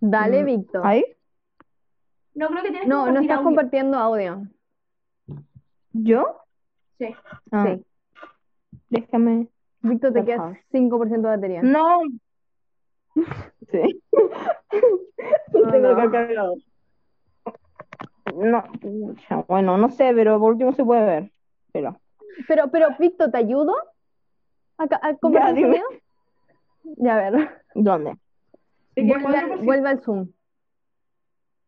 Dale, 0.00 0.42
Mm, 0.42 0.46
Víctor. 0.46 0.82
¿Ahí? 0.86 1.04
No, 2.34 2.48
creo 2.48 2.62
que 2.62 2.68
tienes 2.68 2.82
que 2.82 2.88
No, 2.88 3.06
no 3.10 3.20
estás 3.20 3.36
audio. 3.38 3.44
compartiendo 3.44 3.98
audio. 3.98 4.42
¿Yo? 5.92 6.38
Sí. 6.98 7.14
Ah, 7.50 7.66
Sí. 7.66 7.84
Déjame. 8.88 9.48
Víctor, 9.82 10.12
te 10.12 10.18
Por 10.20 10.26
queda 10.26 10.36
favor. 10.38 10.58
5% 10.72 11.28
de 11.28 11.36
batería. 11.36 11.62
No. 11.62 12.00
Sí. 13.70 14.02
No, 15.52 15.70
tengo 15.72 15.88
no. 15.88 16.00
acá 16.00 16.10
cargado. 16.10 16.54
No, 18.34 18.64
bueno, 19.48 19.76
no 19.76 19.90
sé, 19.90 20.12
pero 20.14 20.38
por 20.38 20.52
último 20.52 20.72
se 20.72 20.84
puede 20.84 21.04
ver. 21.04 21.32
Pero. 21.72 22.00
Pero, 22.48 22.70
pero, 22.70 22.88
Víctor, 22.98 23.30
¿te 23.30 23.38
ayudo? 23.38 23.74
¿A, 24.78 24.84
a? 24.84 25.18
Ya, 26.96 27.14
a 27.14 27.30
ver. 27.30 27.62
¿Dónde? 27.74 28.16
Vuelve 28.96 29.36
al, 29.36 29.50
4%. 29.50 29.64
vuelve 29.64 29.88
al 29.88 30.00
Zoom. 30.00 30.28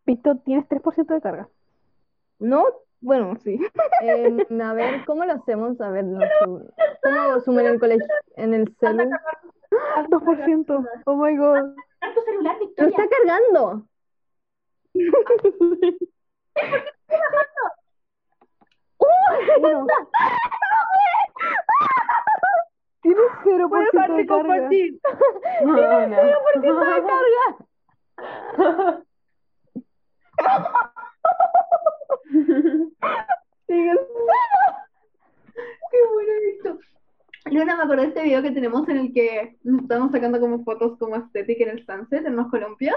Pito, 0.05 0.37
tienes 0.39 0.67
3% 0.69 1.15
de 1.15 1.21
carga. 1.21 1.49
No, 2.39 2.65
bueno, 3.01 3.37
sí. 3.43 3.59
Eh, 4.03 4.47
a 4.63 4.73
ver, 4.73 5.05
¿cómo 5.07 5.25
lo 5.25 5.33
hacemos? 5.33 5.81
A 5.81 5.91
ver, 5.91 6.05
no, 6.05 6.21
zoom. 6.43 6.63
¿cómo 7.03 7.21
hago 7.21 7.41
zoom 7.41 7.59
en 7.61 7.67
el 7.67 7.81
colegio? 7.81 8.07
En 8.37 8.55
el 8.55 8.75
celu. 8.81 9.11
2%. 10.09 10.89
Oh 11.07 11.17
my 11.17 11.37
god. 11.37 11.75
Tu 12.15 12.21
celular, 12.23 12.57
¡Lo 12.59 12.67
Victoria. 12.67 12.91
está 12.91 13.09
cargando! 13.09 13.87
Uno. 19.59 19.87
Tienes 23.03 23.25
0% 23.45 23.69
Puedes 23.69 23.93
de 23.93 23.99
dejar 23.99 24.17
de 24.17 24.27
carga. 24.27 24.43
compartir. 24.43 25.01
No, 25.63 25.73
no. 26.07 26.17
0% 26.17 26.61
de 26.61 27.03
carga! 27.09 29.05
Sigue. 33.67 33.93
Qué 35.91 35.99
bueno 36.13 36.33
esto. 36.55 36.79
Luna, 37.47 37.77
me 37.77 37.83
acordé 37.83 38.03
de 38.03 38.09
este 38.09 38.23
video 38.23 38.43
que 38.43 38.51
tenemos 38.53 38.89
en 38.89 38.97
el 38.99 39.13
que 39.13 39.57
nos 39.65 39.83
estábamos 39.83 40.13
sacando 40.13 40.39
como 40.41 40.63
fotos 40.65 40.97
como 40.99 41.17
estética 41.17 41.65
en 41.65 41.71
el 41.71 41.85
sunset, 41.85 42.25
en 42.25 42.37
los 42.37 42.49
columpios. 42.49 42.97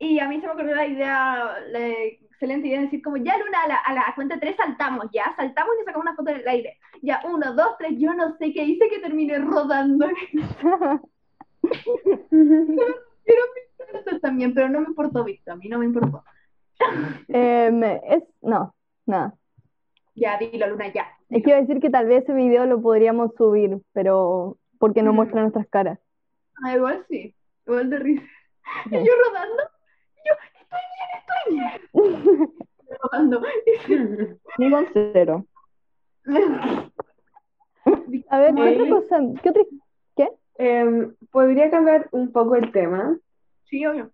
Y 0.00 0.18
a 0.20 0.28
mí 0.28 0.40
se 0.40 0.46
me 0.46 0.52
ocurrió 0.52 0.74
la 0.76 0.86
idea, 0.86 1.56
la 1.70 1.88
excelente 1.88 2.68
idea 2.68 2.78
de 2.78 2.84
decir 2.84 3.02
como, 3.02 3.16
ya 3.16 3.36
Luna, 3.36 3.62
a 3.64 3.68
la, 3.68 3.76
a 3.76 3.92
la 3.94 4.12
cuenta 4.14 4.38
3 4.38 4.54
saltamos, 4.56 5.06
ya, 5.12 5.34
saltamos 5.36 5.74
y 5.80 5.84
sacamos 5.84 6.04
una 6.06 6.14
foto 6.14 6.30
en 6.30 6.36
el 6.40 6.48
aire. 6.48 6.78
Ya, 7.02 7.20
uno, 7.24 7.52
dos, 7.54 7.76
tres, 7.78 7.92
yo 7.98 8.14
no 8.14 8.36
sé 8.38 8.52
qué 8.52 8.62
hice 8.64 8.88
que 8.88 9.00
terminé 9.00 9.38
rodando. 9.38 10.06
Víctor 13.92 14.20
también, 14.20 14.54
pero 14.54 14.68
no 14.68 14.80
me 14.80 14.86
importó 14.88 15.24
Víctor, 15.24 15.54
a 15.54 15.56
mí 15.56 15.68
no 15.68 15.78
me 15.78 15.86
importó. 15.86 16.22
Me- 17.28 18.00
es, 18.08 18.22
no, 18.42 18.74
nada. 19.06 19.34
Ya, 20.14 20.38
dilo 20.38 20.66
Luna, 20.68 20.92
ya. 20.92 21.06
Es 21.30 21.42
que 21.42 21.50
iba 21.50 21.58
a 21.58 21.60
decir 21.60 21.80
que 21.80 21.90
tal 21.90 22.06
vez 22.06 22.22
ese 22.24 22.32
video 22.34 22.66
lo 22.66 22.80
podríamos 22.80 23.32
subir, 23.36 23.78
pero 23.92 24.56
porque 24.78 25.02
no 25.02 25.12
Mm. 25.12 25.16
muestra 25.16 25.40
nuestras 25.42 25.66
caras. 25.68 25.98
Ah, 26.64 26.74
igual 26.74 27.04
sí, 27.08 27.34
igual 27.66 27.90
de 27.90 27.98
risa. 27.98 28.22
Y 28.86 28.90
yo 29.04 29.12
rodando, 29.26 29.62
yo, 30.24 30.34
estoy 30.60 30.84
bien, 30.94 31.08
estoy 31.18 31.42
bien. 34.58 34.82
en 34.84 34.86
cero. 35.12 35.44
A 38.30 38.38
ver, 38.38 38.54
¿qué 38.54 38.62
otra 38.62 38.88
cosa? 38.90 39.20
¿Qué 39.42 39.50
otra? 39.50 39.62
¿Qué? 40.16 40.28
Em, 40.58 41.14
podría 41.30 41.70
cambiar 41.70 42.08
un 42.12 42.32
poco 42.32 42.56
el 42.56 42.70
tema. 42.72 43.16
Sí, 43.64 43.84
obvio. 43.86 44.10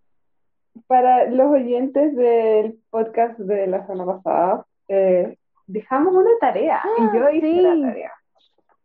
Para 0.87 1.31
los 1.31 1.47
oyentes 1.53 2.15
del 2.17 2.79
podcast 2.91 3.39
de 3.39 3.67
la 3.67 3.87
semana 3.87 4.21
pasada, 4.21 4.67
eh, 4.89 5.37
dejamos 5.67 6.15
una 6.15 6.31
tarea 6.41 6.83
y 6.99 7.17
yo 7.17 7.31
hice 7.31 7.47
sí. 7.47 7.61
la 7.61 7.89
tarea. 7.89 8.13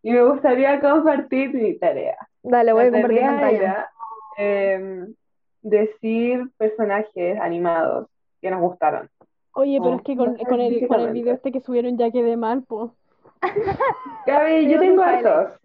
Y 0.02 0.12
me 0.12 0.24
gustaría 0.24 0.80
compartir 0.80 1.54
mi 1.54 1.78
tarea. 1.78 2.18
Dale, 2.42 2.72
voy 2.74 2.84
a 2.84 2.86
La 2.86 2.92
compartir 2.92 3.20
tarea 3.20 3.32
pantalla. 3.32 3.58
era, 3.58 4.74
em, 4.76 5.14
decir 5.62 6.50
personajes 6.58 7.40
animados 7.40 8.08
que 8.42 8.50
nos 8.52 8.62
gustaron. 8.62 9.10
Oye, 9.54 9.80
pero 9.80 9.96
Oh, 9.96 9.98
es 9.98 10.02
que 10.04 10.16
con, 10.16 10.32
no 10.34 10.38
sé 10.38 10.46
con 10.46 10.62
el, 10.62 10.88
con 10.88 11.00
el 11.02 11.12
video 11.14 11.34
este 11.34 11.52
que 11.52 11.60
subieron 11.60 11.98
ya 11.98 12.12
quedé 12.12 12.38
mal, 12.38 12.64
po. 12.64 12.96
Gaby, 14.26 14.70
yo 14.72 14.80
Tengo 14.80 15.02
hartos. 15.04 15.60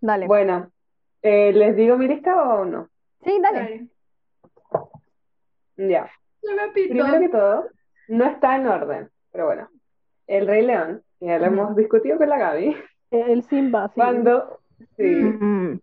Dale. 0.00 0.26
Bueno, 0.26 0.70
eh, 1.22 1.52
¿les 1.52 1.74
digo 1.76 1.96
mi 1.96 2.06
lista 2.06 2.36
o 2.40 2.64
no? 2.64 2.88
Sí, 3.24 3.38
dale. 3.42 3.88
Dale. 5.76 5.90
Ya. 5.90 6.10
Me. 6.42 6.68
Primero 6.72 7.18
que 7.20 7.28
todo, 7.28 7.64
no 8.08 8.24
está 8.24 8.56
en 8.56 8.66
orden, 8.66 9.10
pero 9.32 9.46
bueno. 9.46 9.68
El 10.26 10.46
Rey 10.46 10.64
León, 10.64 11.02
que 11.18 11.26
ya 11.26 11.38
lo 11.38 11.46
hemos 11.46 11.74
discutido 11.74 12.18
con 12.18 12.28
la 12.28 12.38
Gaby. 12.38 12.76
El 13.10 13.42
Simba, 13.42 13.88
sí. 13.88 13.94
Cuando, 13.94 14.60
sí, 14.96 15.02
Mm, 15.04 15.80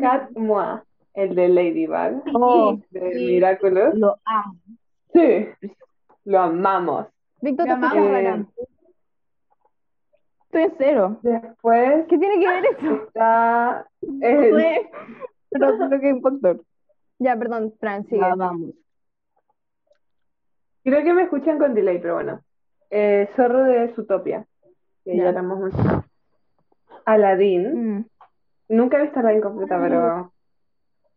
Cat 0.00 0.30
Moi, 0.36 0.80
el 1.22 1.34
de 1.34 1.48
Ladybug, 1.48 2.22
Oh, 2.34 2.78
de 2.90 3.12
Sí. 3.12 3.26
Miraculous, 3.26 3.94
lo 3.94 4.16
amo. 4.24 4.54
sí, 5.12 5.48
lo 6.24 6.38
amamos. 6.40 7.06
Víctor, 7.40 7.66
te 7.66 7.74
rara. 7.76 8.46
Estoy 10.44 10.62
en 10.62 10.74
cero. 10.78 11.18
Después 11.22 12.06
¿Qué 12.08 12.18
tiene 12.18 12.38
que 12.40 12.48
ver 12.48 12.64
eso? 12.66 13.02
está 13.06 13.86
No 14.00 14.26
el, 14.26 14.56
sé, 14.56 14.90
pero 15.50 15.76
creo 15.76 16.00
que 16.00 16.08
es 16.08 16.14
un 16.14 16.22
factor. 16.22 16.62
Ya, 17.18 17.36
perdón, 17.36 17.74
Fran, 17.80 18.04
sigue. 18.04 18.20
La 18.20 18.32
amamos. 18.32 18.70
creo 20.84 21.04
que 21.04 21.12
me 21.12 21.22
escuchan 21.24 21.58
con 21.58 21.74
delay, 21.74 21.98
pero 22.00 22.14
bueno. 22.14 22.40
Eh, 22.90 23.28
Zorro 23.36 23.64
de 23.64 23.88
Zootopia, 23.94 24.46
que 25.04 25.16
ya 25.16 25.24
Ya. 25.24 25.32
lo 25.32 25.38
hemos 25.40 25.58
mencionado. 25.60 26.04
Aladdin, 27.04 27.96
Mm. 27.98 28.04
nunca 28.70 28.98
he 28.98 29.02
visto 29.02 29.18
Aladdin 29.20 29.40
completa, 29.42 29.78
pero... 29.80 30.32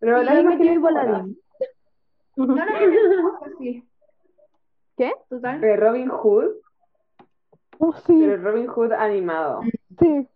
Pero 0.02 0.18
Aladdin. 0.18 1.38
No, 2.36 2.46
no, 2.48 2.56
no, 2.56 2.66
no, 2.66 3.22
no, 3.22 3.40
sí. 3.58 3.88
¿Qué? 4.98 5.14
Total. 5.30 5.62
De 5.62 5.78
Robin 5.78 6.10
Hood, 6.10 6.52
Oh, 7.84 7.94
sí, 7.94 8.16
pero 8.20 8.38
Robin 8.44 8.68
Hood 8.68 8.92
animado. 8.92 9.62
sí. 10.00 10.28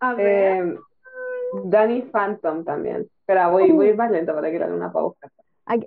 A 0.00 0.14
ver. 0.14 0.66
Eh, 0.66 0.78
Danny 1.64 2.02
Phantom 2.02 2.62
también. 2.64 3.08
Espera, 3.20 3.48
voy, 3.48 3.72
voy 3.72 3.86
a 3.86 3.90
ir 3.90 3.96
más 3.96 4.10
lento 4.10 4.34
para 4.34 4.50
que 4.50 4.58
la 4.58 4.68
luna 4.68 4.92
pueda 4.92 5.06
buscar. 5.06 5.30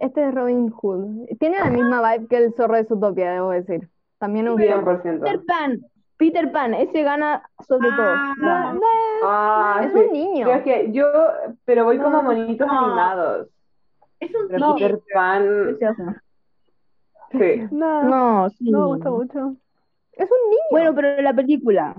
Este 0.01 0.27
es 0.27 0.33
Robin 0.33 0.69
Hood. 0.71 1.27
Tiene 1.39 1.59
la 1.59 1.69
misma 1.69 2.01
vibe 2.15 2.27
que 2.27 2.37
el 2.37 2.53
zorro 2.53 2.75
de 2.75 2.85
Zootopia, 2.85 3.31
debo 3.31 3.51
decir. 3.51 3.87
También 4.17 4.49
un 4.49 4.59
zorro. 4.61 5.01
100%. 5.03 5.19
Peter 5.21 5.41
Pan. 5.45 5.79
Peter 6.17 6.51
Pan, 6.51 6.73
ese 6.73 7.03
gana 7.03 7.47
sobre 7.67 7.89
todo. 7.91 8.15
Ah. 8.15 8.73
Ah, 9.23 9.81
Es 9.83 9.91
sí. 9.93 9.99
un 9.99 10.11
niño. 10.11 10.45
Pero 10.47 10.57
es 10.57 10.63
que 10.63 10.91
yo, 10.91 11.05
pero 11.65 11.85
voy 11.85 11.97
como 11.97 12.17
No. 12.17 12.23
monitos 12.23 12.67
No. 12.67 12.85
animados. 12.85 13.47
Es 14.19 14.33
un 14.33 14.47
Pero 14.47 14.59
No. 14.59 14.75
Peter 14.75 14.99
Pan, 15.13 15.43
Precioso. 15.65 16.03
sí. 17.31 17.67
No, 17.71 18.03
No, 18.03 18.49
sí. 18.49 18.69
no 18.71 18.79
me 18.79 18.85
gusta 18.87 19.09
mucho. 19.11 19.55
Es 20.13 20.29
un 20.31 20.49
niño. 20.49 20.61
Bueno, 20.71 20.95
pero 20.95 21.21
la 21.21 21.33
película. 21.33 21.95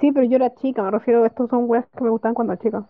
Sí, 0.00 0.10
pero 0.12 0.24
yo 0.26 0.36
era 0.36 0.54
chica, 0.54 0.82
me 0.82 0.90
refiero, 0.90 1.24
estos 1.26 1.48
son 1.50 1.68
weas 1.68 1.86
que 1.96 2.02
me 2.02 2.10
gustaban 2.10 2.34
cuando 2.34 2.54
era 2.54 2.62
chica. 2.62 2.84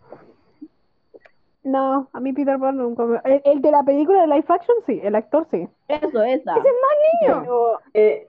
No, 1.65 2.09
a 2.13 2.21
mí 2.21 2.33
Peter 2.33 2.59
Pan 2.59 2.77
nunca 2.77 3.05
me... 3.05 3.21
El, 3.25 3.41
el 3.45 3.63
de 3.63 3.71
la 3.71 3.83
película 3.85 4.23
de 4.23 4.27
live 4.27 4.45
action, 4.49 4.77
sí, 4.87 5.01
el 5.03 5.15
actor 5.15 5.47
sí. 5.51 5.69
Eso, 5.89 6.23
esa. 6.23 6.57
Ese 6.57 6.69
es 6.69 6.75
más 6.83 7.31
niño. 7.31 7.41
Pero 7.43 7.79
Eh, 7.95 8.29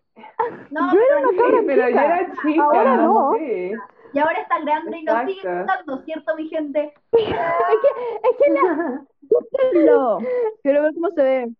No, 0.70 0.94
Yo 0.94 1.00
era 1.00 1.16
pero 1.16 1.20
una 1.22 1.30
sí, 1.32 1.38
cabra 1.38 1.62
pero 1.66 1.90
yo 1.90 2.00
era 2.00 2.32
chica. 2.44 2.64
Ahora 2.64 2.98
no. 2.98 3.34
Sí. 3.38 3.72
y 4.14 4.20
ahora 4.20 4.42
está 4.42 4.60
grande 4.60 4.98
y 5.00 5.04
nos 5.04 5.20
sigue 5.26 5.40
Exacto. 5.42 5.58
gustando, 5.60 6.06
¿cierto, 6.06 6.36
mi 6.36 6.48
gente? 6.50 6.94
Es 7.12 8.38
que 8.38 8.54
la, 8.54 9.04
Búsquenlo. 9.22 10.20
Quiero 10.62 10.84
ver 10.84 10.94
cómo 10.94 11.10
se 11.12 11.24
ve. 11.24 11.52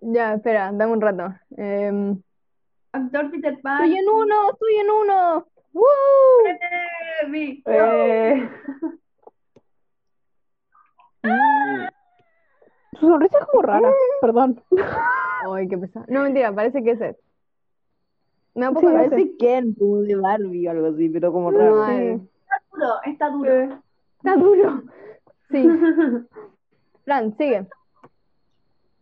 Ya, 0.00 0.34
espera, 0.34 0.70
dame 0.72 0.92
un 0.92 1.00
rato. 1.00 1.34
Em, 1.56 2.20
Actor 2.92 3.30
Peter 3.30 3.60
Pan. 3.60 3.84
Estoy 3.84 3.98
en 3.98 4.08
uno, 4.08 4.50
estoy 4.52 4.74
en 4.76 4.90
uno. 4.90 5.46
¡woo! 5.72 5.84
Eh. 7.26 7.60
Eh, 7.66 8.50
Su 12.98 13.06
sonrisa 13.08 13.38
es 13.38 13.46
como 13.46 13.62
rara, 13.62 13.92
perdón. 14.20 14.62
Ay, 15.52 15.68
qué 15.68 15.78
pesado. 15.78 16.06
No, 16.08 16.22
mentira, 16.22 16.52
parece 16.52 16.82
que 16.82 16.90
es 16.92 17.00
Ed. 17.00 17.16
Me 18.54 18.62
da 18.62 18.70
un 18.70 18.76
Sí, 18.78 18.82
poco. 18.86 18.94
Parece 18.96 19.36
Ken, 19.38 19.74
como 19.74 19.98
de 20.02 20.16
Barbie 20.16 20.66
o 20.68 20.70
algo 20.70 20.86
así, 20.88 21.08
pero 21.08 21.32
como 21.32 21.50
No, 21.52 21.58
raro. 21.58 21.80
Está 21.92 22.60
duro, 22.70 22.94
está 23.06 23.30
duro. 23.30 23.50
eh. 23.52 23.78
Está 24.18 24.36
duro. 24.36 24.82
Sí. 25.50 25.68
Fran, 27.04 27.36
sigue. 27.36 27.66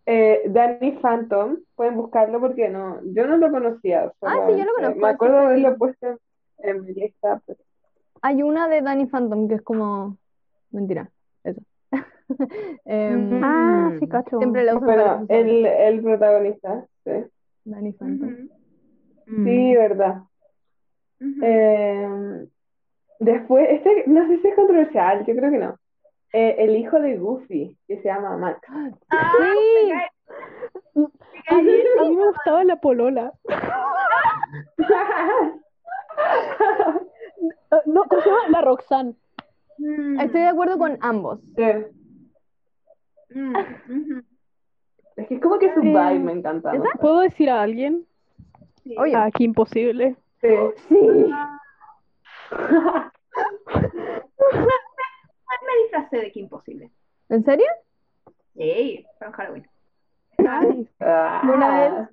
Eh, 0.07 0.43
Danny 0.49 0.93
Phantom, 1.03 1.59
pueden 1.75 1.97
buscarlo 1.97 2.41
porque 2.41 2.69
no, 2.71 2.99
yo 3.05 3.27
no 3.27 3.37
lo 3.37 3.51
conocía. 3.51 4.11
Ah, 4.23 4.47
sí, 4.49 4.59
yo 4.59 4.65
lo 4.65 4.73
conozco, 4.75 4.97
Me 5.01 5.09
sí, 5.09 5.15
acuerdo 5.15 5.37
sí, 5.37 5.41
de 5.41 5.43
sí. 5.57 5.61
haberlo 5.61 5.79
puesto 5.79 6.07
en, 6.07 6.19
en 6.61 6.85
mi 6.85 6.95
lista, 6.95 7.43
pero 7.47 7.59
Hay 8.23 8.43
una 8.43 8.69
de 8.69 8.81
Danny 8.81 9.07
Phantom 9.07 9.49
que 9.49 9.57
es 9.57 9.63
como. 9.63 10.17
Mentira, 10.71 11.11
eso. 11.45 11.61
Em, 12.85 13.43
Ah, 13.45 13.91
sí, 13.99 14.07
cacho. 14.09 14.39
siempre 14.39 14.65
la 14.65 14.77
usan 14.77 14.85
bueno, 14.87 15.27
el, 15.29 15.67
el 15.67 16.03
protagonista, 16.03 16.87
sí. 17.05 17.11
Danny 17.65 17.93
Phantom. 17.93 18.29
Mm. 18.31 18.49
Sí, 19.29 19.75
verdad. 19.77 20.23
ujú. 21.21 21.41
Eh, 21.43 22.47
después, 23.21 23.67
este 23.71 24.05
no 24.07 24.27
sé 24.27 24.39
si 24.41 24.49
es 24.49 24.55
controversial, 24.55 25.25
yo 25.27 25.35
creo 25.37 25.51
que 25.51 25.59
no. 25.59 25.77
Eh, 26.33 26.57
el 26.59 26.77
hijo 26.77 27.01
de 27.01 27.17
Goofy, 27.17 27.79
que 27.87 27.97
se 28.03 28.09
llama 28.09 28.37
Max. 28.37 28.61
Ah, 29.11 29.33
Sí. 30.95 31.05
A 31.51 31.63
mí, 31.63 31.73
a 32.01 32.05
mí 32.05 32.17
me 32.17 32.27
gustaba 32.27 32.65
la 32.65 32.77
polola. 32.77 33.33
No, 37.87 38.05
¿cómo 38.05 38.23
se 38.23 38.29
llama? 38.29 38.49
La 38.51 38.61
Roxanne. 38.63 39.15
Mm, 39.79 40.21
Estoy 40.21 40.41
de 40.41 40.47
acuerdo 40.49 40.79
con 40.79 40.99
ambos. 41.01 41.41
Sí. 41.57 41.63
mm. 43.39 43.57
Es 45.17 45.27
que 45.27 45.35
es 45.35 45.41
como 45.41 45.59
que 45.59 45.73
su 45.75 45.81
Eh, 45.81 45.85
vibe 45.85 46.19
me 46.21 46.33
encanta. 46.33 46.73
¿Puedo 47.01 47.21
decir 47.21 47.51
a 47.51 47.63
alguien? 47.63 48.07
Sí. 48.89 48.97
Oye, 48.97 49.15
Aquí 49.15 49.45
imposible. 49.45 50.17
Sí. 50.41 50.49
sí. 50.89 50.97
Me 55.67 55.83
disfracé 55.83 56.17
de 56.17 56.33
que 56.33 56.41
imposible. 56.41 56.91
¿En 57.29 57.45
serio? 57.45 57.67
Sí, 58.57 59.05
para 59.19 59.33
Halloween. 59.33 59.69
Ah. 61.01 61.43
Una 61.45 61.79
vez. 61.79 62.09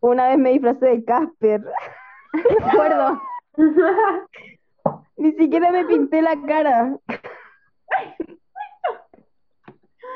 Una 0.00 0.28
vez 0.28 0.38
me 0.38 0.50
disfracé 0.52 0.86
de 0.86 1.04
Casper. 1.04 1.62
Me 2.32 2.66
acuerdo. 2.66 3.20
Ni 5.16 5.32
siquiera 5.32 5.72
me 5.72 5.84
pinté 5.84 6.22
la 6.22 6.40
cara. 6.46 6.96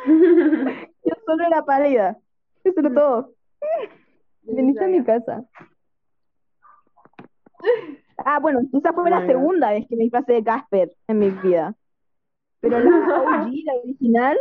Yo 0.06 1.14
solo 1.26 1.44
era 1.44 1.64
pálida. 1.64 2.16
Eso 2.62 2.78
era 2.80 2.94
todo. 2.94 3.32
A 4.84 4.86
mi 4.86 5.02
casa. 5.02 5.42
Ah, 8.18 8.38
bueno, 8.38 8.60
esa 8.72 8.92
fue 8.92 9.08
la 9.08 9.24
segunda 9.26 9.70
vez 9.70 9.86
que 9.88 9.96
me 9.96 10.04
disfracé 10.04 10.34
de 10.34 10.44
Casper 10.44 10.92
en 11.08 11.18
mi 11.18 11.30
vida. 11.30 11.74
Pero 12.60 12.78
la 12.78 12.90
OG, 13.46 13.50
la 13.64 13.74
original, 13.82 14.38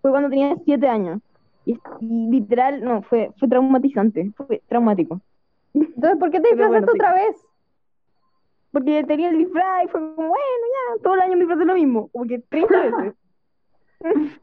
fue 0.00 0.10
cuando 0.10 0.30
tenía 0.30 0.56
siete 0.64 0.88
años. 0.88 1.20
Y, 1.66 1.78
y 2.00 2.30
literal, 2.30 2.82
no, 2.82 3.02
fue, 3.02 3.30
fue 3.38 3.48
traumatizante. 3.48 4.32
Fue 4.34 4.62
traumático. 4.66 5.20
Entonces, 5.74 6.18
¿por 6.18 6.30
qué 6.30 6.40
te 6.40 6.48
Pero 6.50 6.56
disfrazaste 6.56 6.68
bueno, 6.68 6.92
sí. 6.92 6.98
otra 6.98 7.14
vez? 7.14 7.36
Porque 8.72 9.04
tenía 9.04 9.28
el 9.28 9.38
disfraz 9.38 9.84
y 9.84 9.88
fue 9.88 10.00
como, 10.00 10.28
bueno, 10.28 10.36
ya, 10.38 11.02
todo 11.02 11.14
el 11.14 11.20
año 11.20 11.32
me 11.34 11.40
disfrazé 11.40 11.64
lo 11.66 11.74
mismo. 11.74 12.08
Como 12.08 12.24
que 12.26 12.38
30 12.38 12.80
veces. 12.80 13.14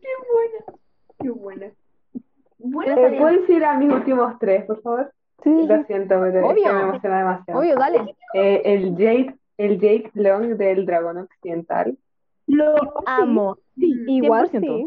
Qué 0.00 0.12
buena. 0.32 0.80
Qué 1.20 1.30
buena. 1.30 1.72
Buena 2.58 2.92
Eh, 2.92 2.96
salida. 3.02 3.20
¿Puedo 3.20 3.40
decir 3.40 3.64
a 3.64 3.74
mis 3.74 3.92
últimos 3.92 4.38
tres, 4.38 4.64
por 4.64 4.80
favor? 4.82 5.12
Sí, 5.42 5.66
Lo 5.66 5.84
siento, 5.84 6.08
pero 6.20 6.26
es 6.26 6.32
que 6.32 6.40
Obvio. 6.62 6.72
me 6.74 6.82
emociona 6.82 7.18
demasiado. 7.18 7.60
Obvio, 7.60 7.76
dale. 7.76 8.14
Eh, 8.34 8.62
el 8.64 8.96
Jake, 8.96 9.36
el 9.56 9.78
Jake 9.80 10.10
Long 10.14 10.56
del 10.56 10.84
Dragón 10.84 11.18
Occidental. 11.18 11.96
Lo 12.48 12.74
amo. 13.06 13.56
Sí, 13.76 13.92
igual 14.08 14.48
100%. 14.50 14.60
sí. 14.60 14.86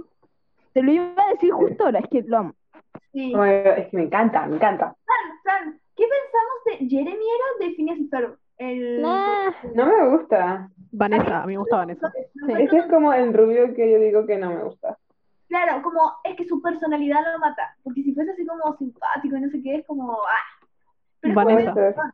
Te 0.73 0.83
lo 0.83 0.91
iba 0.91 1.13
a 1.17 1.31
decir 1.31 1.51
justo 1.51 1.85
ahora, 1.85 1.99
es 1.99 2.07
que 2.09 2.21
lo 2.23 2.37
amo. 2.37 2.53
Sí. 3.13 3.33
Oh 3.35 3.43
es 3.43 3.87
que 3.87 3.97
me 3.97 4.03
encanta, 4.03 4.45
me 4.47 4.55
encanta. 4.55 4.95
Fran, 5.43 5.79
¿qué 5.95 6.03
pensamos 6.05 6.63
de 6.65 6.89
Jeremy 6.89 7.25
era 7.25 7.67
de 7.67 7.75
Phineas 7.75 7.97
y 7.99 8.07
Ferb? 8.07 8.37
El... 8.57 9.01
No 9.01 9.85
me 9.85 10.09
gusta. 10.17 10.69
Vanessa, 10.91 11.43
a 11.43 11.45
mí 11.47 11.53
me 11.53 11.59
gusta 11.59 11.77
Vanessa. 11.77 12.11
Sí. 12.13 12.53
Ese 12.59 12.77
es 12.77 12.85
como 12.87 13.11
el 13.13 13.33
rubio 13.33 13.73
que 13.73 13.89
yo 13.91 13.99
digo 13.99 14.25
que 14.25 14.37
no 14.37 14.49
me 14.51 14.63
gusta. 14.63 14.97
Claro, 15.51 15.81
como 15.83 15.99
es 16.23 16.37
que 16.37 16.47
su 16.47 16.61
personalidad 16.61 17.19
lo 17.33 17.39
mata. 17.39 17.75
Porque 17.83 18.03
si 18.03 18.13
fuese 18.15 18.31
así 18.31 18.45
como 18.45 18.73
simpático 18.77 19.35
y 19.35 19.41
no 19.41 19.49
sé 19.49 19.61
qué, 19.61 19.75
es 19.75 19.85
como. 19.85 20.13
¡Ah! 20.13 20.65
Pero 21.19 21.33
es 21.33 21.35
como 21.35 21.55
Vanessa. 21.75 22.13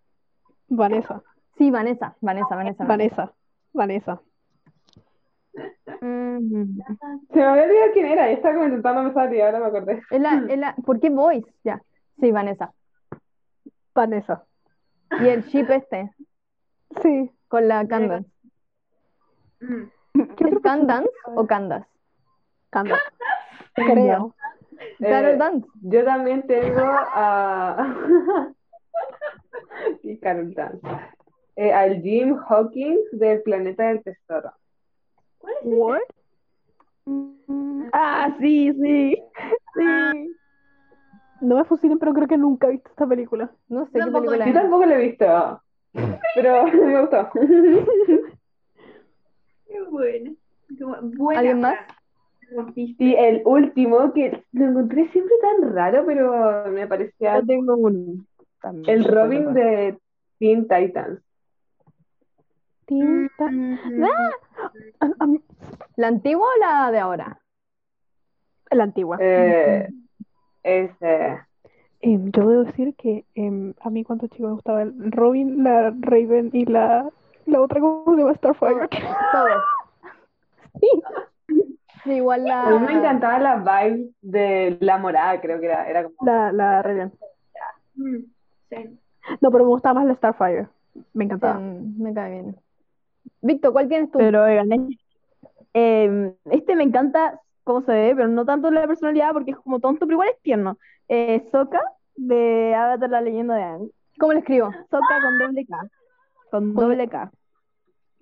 Vanessa. 0.70 1.24
Sí, 1.56 1.70
Vanessa, 1.70 2.16
Vanessa, 2.20 2.56
Vanessa. 2.56 2.84
Vanessa. 2.86 3.34
Vanessa. 3.74 4.22
Mm. 6.02 6.80
Se 7.32 7.36
me 7.40 7.44
había 7.44 7.64
olvidado 7.64 7.92
quién 7.94 8.06
era, 8.08 8.30
estaba 8.32 8.56
como 8.56 8.66
intentando 8.68 9.04
pensar 9.04 9.34
y 9.34 9.42
ahora 9.42 9.60
me 9.60 9.66
acordé. 9.68 10.02
Es 10.10 10.20
la, 10.22 10.44
es 10.50 10.58
la- 10.58 10.76
¿por 10.84 11.00
qué 11.00 11.12
Voice? 11.12 11.52
Ya. 11.64 11.80
Sí, 12.20 12.32
Vanessa. 12.32 12.74
Vanessa. 13.94 14.44
Y 15.22 15.28
el 15.28 15.44
ship 15.44 15.70
este, 15.70 16.12
Sí. 17.04 17.32
con 17.48 17.68
la 17.68 17.88
Candace. 17.88 18.26
Mm. 19.62 19.84
¿Qué 20.36 20.44
¿Es? 20.50 20.60
Candace 20.64 21.08
o 21.36 21.46
Candace? 21.46 21.88
Candace. 22.70 23.02
Creo. 23.76 24.36
Carol 25.00 25.32
Eh, 25.32 25.38
Dance. 25.38 25.68
yo 25.82 26.04
también 26.04 26.46
tengo 26.48 26.82
a. 26.82 27.96
y 30.04 30.18
Carol 30.20 30.54
Dance. 30.54 30.80
Eh, 31.56 31.74
al 31.74 32.02
Jim 32.02 32.38
Hawkins 32.48 33.00
del 33.12 33.42
Planeta 33.42 33.88
del 33.88 34.04
Tesoro. 34.04 34.52
¿Cuál 35.40 35.54
es 35.56 35.60
ese? 35.66 35.76
What? 35.76 36.02
Ah, 37.94 38.36
sí, 38.40 38.72
sí. 38.74 39.18
Sí. 39.76 40.36
No 41.42 41.56
me 41.58 41.64
fusilen, 41.66 41.98
pero 42.00 42.14
creo 42.14 42.28
que 42.28 42.38
nunca 42.38 42.68
he 42.68 42.72
visto 42.72 42.90
esta 42.90 43.08
película. 43.08 43.52
No 43.70 43.86
sé 43.86 43.92
qué 43.94 44.00
Tampoco 44.00 44.26
película 44.26 44.46
Yo 44.46 44.52
es. 44.52 44.58
tampoco 44.62 44.86
lo 44.86 44.94
he 44.94 44.98
visto, 45.08 45.62
pero 46.36 46.64
me 46.68 47.00
gustó. 47.02 47.30
Qué 49.68 49.82
buena. 49.90 50.32
Qué 50.68 50.84
bu- 50.86 51.18
buena, 51.18 51.40
¿Alguien 51.40 51.62
más? 51.62 51.76
Rompiste. 52.56 53.30
El 53.30 53.42
último, 53.46 54.14
que 54.14 54.44
lo 54.54 54.66
encontré 54.66 55.08
siempre 55.10 55.34
tan 55.42 55.74
raro, 55.74 56.06
pero 56.06 56.66
me 56.72 56.88
parecía 56.88 57.40
Yo 57.40 57.46
tengo 57.46 57.76
uno. 57.76 58.24
también. 58.62 58.98
el 58.98 59.04
Robin 59.06 59.54
de 59.54 59.98
Teen 60.40 60.68
Titans. 60.68 61.20
Tinta. 62.86 63.50
Mm. 63.52 64.04
A- 65.00 65.14
a 65.20 65.28
mí- 65.28 65.42
¿La 65.98 66.08
antigua 66.08 66.46
o 66.46 66.60
la 66.60 66.92
de 66.92 67.00
ahora? 67.00 67.40
La 68.72 68.84
antigua. 68.84 69.18
Eh, 69.20 69.90
ese. 70.64 71.40
Em, 72.00 72.32
yo 72.32 72.48
debo 72.48 72.64
decir 72.64 72.96
que 72.96 73.26
em, 73.36 73.74
a 73.82 73.90
mí 73.90 74.04
cuando 74.04 74.28
chico 74.28 74.48
me 74.48 74.54
gustaba 74.54 74.84
el 74.84 75.12
Robin, 75.12 75.64
la 75.64 75.94
Raven 76.00 76.52
y 76.54 76.66
la, 76.66 77.10
la 77.46 77.62
otra, 77.62 77.82
¿cómo 77.82 78.16
se 78.16 78.22
llama? 78.22 78.36
Starfire. 78.36 78.88
Todos. 79.34 79.64
Sí, 80.80 80.88
igual 82.16 82.50
A 82.50 82.70
mí 82.72 82.86
me 82.86 82.94
encantaba 82.94 83.40
la 83.40 83.56
vibe 83.58 84.10
de 84.22 84.78
la 84.80 84.98
morada, 84.98 85.40
creo 85.42 85.60
que 85.60 85.66
era, 85.68 85.90
era 85.90 86.04
como... 86.04 86.16
La, 86.22 86.52
la 86.52 86.82
Raven. 86.82 87.12
Mm. 87.96 88.18
Sí. 88.70 89.00
No, 89.42 89.52
pero 89.52 89.64
me 89.66 89.70
gustaba 89.70 89.96
más 90.00 90.08
la 90.08 90.16
Starfire. 90.16 90.68
Me 91.14 91.26
Sí, 91.26 91.26
encantaba. 91.26 91.60
me 91.60 92.14
cae 92.14 92.32
bien. 92.32 92.56
Víctor, 93.42 93.72
¿cuál 93.74 93.88
tienes 93.88 94.12
tú? 94.12 94.20
Pero 94.20 94.44
oigan, 94.44 94.72
es- 94.72 94.98
eh, 95.74 96.34
este 96.52 96.76
me 96.76 96.84
encanta 96.84 97.40
cómo 97.64 97.82
se 97.82 97.92
ve, 97.92 98.14
pero 98.16 98.28
no 98.30 98.46
tanto 98.46 98.72
la 98.72 98.88
personalidad 98.88 99.34
porque 99.34 99.52
es 99.52 99.58
como 99.58 99.80
tonto, 99.80 100.00
pero 100.06 100.14
igual 100.14 100.30
es 100.30 100.42
tierno. 100.42 100.78
Eh, 101.08 101.48
Sokka 101.52 101.82
de 102.16 102.74
Avatar, 102.76 103.10
la 103.10 103.22
leyenda 103.22 103.56
de 103.56 103.64
Aang. 103.64 103.90
¿Cómo 104.20 104.34
le 104.34 104.40
escribo? 104.40 104.72
Sokka 104.90 105.22
con 105.22 105.38
doble 105.38 105.66
K. 105.66 105.78
Con 106.50 106.74
doble 106.74 107.08
K. 107.08 107.32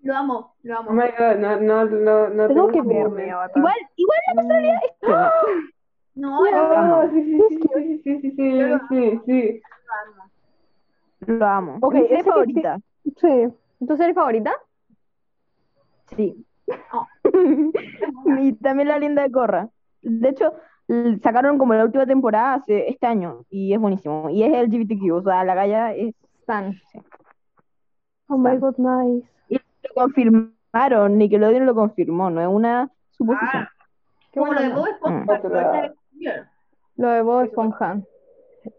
Lo 0.06 0.16
amo, 0.16 0.54
lo 0.62 0.78
amo. 0.78 0.92
Oh 0.92 0.94
my 0.94 1.08
God, 1.18 1.38
no, 1.40 2.48
tengo, 2.48 2.68
que 2.68 2.82
verme. 2.84 3.32
Avatar. 3.32 3.58
Igual, 3.58 3.76
igual 3.96 4.20
la 4.28 4.34
personalidad 4.36 4.80
está. 4.84 5.28
¡Ah! 5.28 5.32
No, 6.14 6.46
no, 6.46 6.52
lo 6.52 6.78
amo. 6.78 7.12
Sí, 7.12 7.24
sí, 7.24 7.60
sí, 7.74 8.02
sí, 8.04 8.22
sí, 8.22 8.32
sí, 8.36 8.52
lo 8.52 8.80
sí, 8.88 9.20
sí. 9.26 9.62
Lo 11.22 11.46
amo. 11.48 11.80
Ok, 11.82 11.96
¿es 12.08 12.24
favorita? 12.24 12.80
Sí. 13.18 13.48
¿Tu 13.88 13.98
serie 13.98 14.14
favorita? 14.14 14.54
Sí. 16.16 16.46
Oh. 16.94 17.08
Y 18.40 18.54
también 18.54 18.90
la 18.90 19.00
linda 19.00 19.24
de 19.24 19.32
Corra. 19.32 19.70
De 20.04 20.30
hecho, 20.30 20.54
sacaron 21.24 21.58
como 21.58 21.74
la 21.74 21.84
última 21.84 22.06
temporada 22.06 22.54
hace, 22.54 22.90
este 22.90 23.08
año 23.08 23.44
y 23.50 23.74
es 23.74 23.80
buenísimo. 23.80 24.30
Y 24.30 24.44
es 24.44 24.52
LGBTQ, 24.52 25.14
o 25.14 25.24
sea, 25.24 25.44
la 25.44 25.56
galla 25.56 25.96
es 25.96 26.14
tan. 26.46 26.80
Oh 28.28 28.38
my 28.38 28.56
god, 28.58 28.76
nice. 28.78 29.35
Confirmaron, 29.96 31.18
Nickelodeon 31.18 31.66
lo 31.66 31.74
confirmó, 31.74 32.30
no 32.30 32.42
es 32.42 32.48
una 32.48 32.92
suposición. 33.12 33.64
Ah, 33.64 33.70
Qué 34.32 34.40
como 34.40 34.54
lo 34.54 34.62
de 34.62 34.70
Bob 34.70 34.88
Esponja. 34.88 35.20
Mm. 35.22 35.42
cambiaron. 36.12 36.48
Lo 36.98 37.08
de 37.10 37.22
Bob 37.22 37.42
Esponja. 37.42 38.02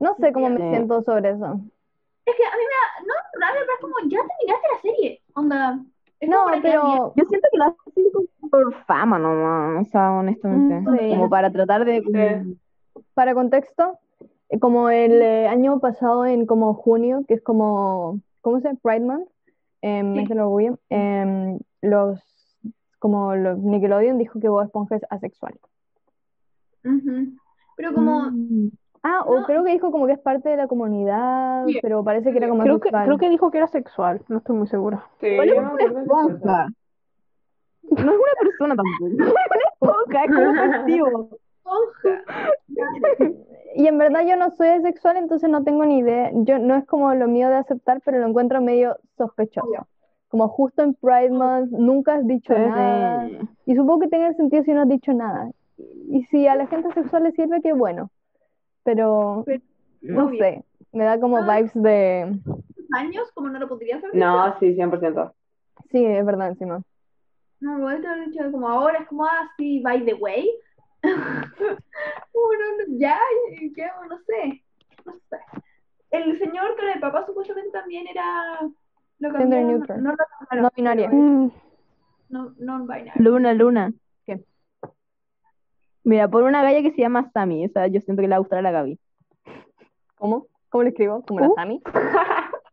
No 0.01 0.15
sé 0.17 0.33
cómo 0.33 0.51
me 0.51 0.59
siento 0.71 1.03
sobre 1.03 1.31
eso. 1.31 1.61
Es 2.27 2.35
que 2.35 2.45
a 2.45 2.57
mí 2.57 2.63
me 2.63 2.77
da, 2.77 3.07
no 3.07 3.15
rabia, 3.41 3.61
pero 3.63 3.75
es 3.75 3.81
como, 3.81 3.95
ya 4.11 4.19
terminaste 4.19 4.69
la 4.73 4.81
serie. 4.83 5.23
Onda. 5.35 5.79
No, 6.23 6.47
pero 6.63 7.13
Yo 7.15 7.25
siento 7.29 7.49
que 7.53 7.59
lo 7.59 7.65
hacen 7.65 8.11
como 8.13 8.51
por 8.51 8.75
fama 8.85 9.19
nomás, 9.19 9.87
o 9.87 9.91
sea, 9.91 10.13
honestamente. 10.13 10.91
Mm, 10.91 10.99
sí. 10.99 11.11
Como 11.11 11.31
para 11.31 11.51
tratar 11.51 11.85
de... 11.85 12.03
Sí. 12.03 12.59
para 13.15 13.35
contexto, 13.35 13.99
eh, 14.49 14.59
como 14.59 14.89
el 14.91 15.23
eh, 15.23 15.49
año 15.49 15.79
pasado 15.81 16.27
en 16.27 16.47
como 16.47 16.75
junio, 16.75 17.25
que 17.29 17.35
es 17.35 17.43
como, 17.43 18.21
¿cómo 18.41 18.61
se 18.61 18.69
llama? 18.69 18.79
Pride 18.83 19.01
Month, 19.01 19.29
en 19.89 20.13
Sí. 20.13 20.19
mes 20.21 20.29
del 20.29 20.41
orgullo, 20.41 20.79
em, 20.91 21.59
los, 21.83 22.21
como 22.99 23.35
los 23.37 23.59
Nickelodeon 23.59 24.19
dijo 24.19 24.41
que 24.41 24.49
Bob 24.49 24.63
Esponja 24.65 24.97
es 24.97 25.03
asexual. 25.11 25.55
Pero 27.77 27.93
como, 27.95 28.31
Mm. 28.31 28.71
Ah, 29.03 29.23
o 29.25 29.39
No. 29.41 29.47
creo 29.47 29.63
que 29.63 29.71
dijo 29.71 29.93
como 29.93 30.07
que 30.07 30.15
es 30.15 30.19
parte 30.19 30.49
de 30.49 30.57
la 30.57 30.67
comunidad, 30.67 31.65
Sí. 31.67 31.79
pero 31.83 32.03
parece 32.03 32.33
que 32.33 32.39
era 32.39 32.49
como 32.49 32.63
Creo 32.63 32.81
que, 32.81 32.91
creo 32.91 33.19
que 33.19 33.29
dijo 33.29 33.51
que 33.53 33.59
era 33.59 33.69
sexual, 33.69 34.21
no 34.29 34.39
estoy 34.39 34.57
muy 34.57 34.67
segura. 34.67 35.05
Sí, 35.21 35.29
¿Cuál 35.37 35.49
es 35.51 35.59
una 35.59 36.01
esponja? 36.01 36.69
No 37.83 37.97
es 37.99 38.19
una 38.19 38.35
persona 38.41 38.75
tampoco. 38.75 39.07
Una 39.53 39.65
esponja, 39.73 40.25
es 40.25 40.35
como 40.35 40.51
un 40.51 40.59
activo. 40.59 41.29
esponja. 41.63 42.25
Y 43.79 43.87
en 43.89 43.99
verdad 43.99 44.27
yo 44.27 44.37
no 44.37 44.51
soy 44.53 44.69
asexual, 44.69 45.19
entonces 45.19 45.51
no 45.51 45.63
tengo 45.63 45.85
ni 45.85 45.99
idea. 45.99 46.31
Yo 46.33 46.59
no 46.59 46.77
es 46.77 46.87
como 46.87 47.13
lo 47.15 47.29
mío 47.29 47.49
de 47.51 47.57
aceptar, 47.57 48.01
pero 48.05 48.19
lo 48.19 48.27
encuentro 48.27 48.61
medio 48.63 48.97
sospechoso. 49.19 49.87
Como 50.29 50.49
justo 50.49 50.83
en 50.83 50.95
Pride 50.95 51.31
Month 51.31 51.73
nunca 51.73 52.15
has 52.15 52.27
dicho 52.27 52.55
Sí. 52.55 52.61
nada. 52.61 53.29
Y 53.67 53.75
supongo 53.77 54.01
que 54.01 54.09
tenga 54.09 54.33
sentido 54.35 54.65
si 54.65 54.73
no 54.73 54.83
has 54.83 54.89
dicho 54.89 55.13
nada. 55.13 55.51
Y 56.09 56.25
si 56.31 56.47
a 56.47 56.55
la 56.55 56.67
gente 56.69 56.93
sexual 56.95 57.25
le 57.25 57.33
sirve, 57.33 57.61
qué 57.61 57.75
bueno. 57.75 58.11
Pero 58.83 59.45
no 60.01 60.25
Obvio. 60.27 60.39
sé, 60.43 60.65
me 60.93 61.05
da 61.05 61.21
como 61.21 61.37
Ah. 61.39 61.57
vibes 61.57 61.73
de... 61.75 62.39
años, 62.93 63.31
como 63.35 63.51
no 63.51 63.59
lo 63.59 63.69
podrías 63.69 64.03
haber 64.03 64.17
No, 64.17 64.47
dicho. 64.47 64.57
sí, 64.61 64.75
100%. 64.75 65.33
Sí, 65.91 66.03
es 66.05 66.25
verdad 66.25 66.49
encima. 66.49 66.81
No, 67.61 67.79
igual 67.79 68.01
te 68.01 68.07
haber 68.09 68.31
dicho 68.31 68.51
como 68.51 68.69
ahora, 68.69 69.01
es 69.01 69.09
como 69.09 69.25
así, 69.27 69.81
by 69.83 70.05
the 70.07 70.15
way. 70.15 70.49
No, 71.07 72.43
no, 72.89 72.99
ya, 72.99 73.19
¿qué 73.75 73.85
hago? 73.85 74.05
No 74.07 74.19
sé. 74.21 74.63
No 75.05 75.13
sé. 75.31 75.37
El 76.11 76.39
señor 76.39 76.77
que 76.77 76.87
de 76.87 77.01
papá 77.01 77.25
supuestamente 77.27 77.71
también 77.71 78.07
era. 78.09 78.25
Lo 79.19 79.31
Gender 79.33 79.65
neutral. 79.65 80.03
no 80.03 80.15
cambiaron, 80.17 80.63
No 80.63 80.71
binaria. 80.77 81.09
Mm, 81.11 81.51
No, 82.29 82.55
non-binary. 82.59 83.23
Luna, 83.23 83.55
Luna. 83.55 83.93
¿Qué? 84.27 84.45
Mira, 86.05 86.29
por 86.29 86.43
una 86.45 86.63
galla 86.63 86.83
que 86.83 86.93
se 86.93 87.01
llama 87.01 87.31
Sammy, 87.33 87.67
o 87.67 87.69
sea, 87.71 87.87
yo 87.87 88.01
siento 88.01 88.21
que 88.21 88.29
le 88.29 88.33
va 88.33 88.37
a 88.37 88.41
gustar 88.41 88.59
a 88.59 88.63
la 88.63 88.71
Gaby. 88.73 88.99
¿Cómo? 90.17 90.47
¿Cómo 90.71 90.83
le 90.85 90.91
escribo? 90.91 91.23
¿Como 91.23 91.41
la 91.41 91.49
Uh. 91.49 91.55
Sammy? 91.55 91.83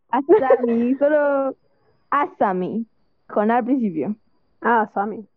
A 0.10 0.22
Sammy, 0.40 0.96
solo 0.96 1.56
a 2.12 2.28
Sammy, 2.38 2.86
con 3.28 3.50
A 3.52 3.58
al 3.58 3.66
principio. 3.66 4.16
Ah, 4.62 4.90
Sammy. 4.94 5.28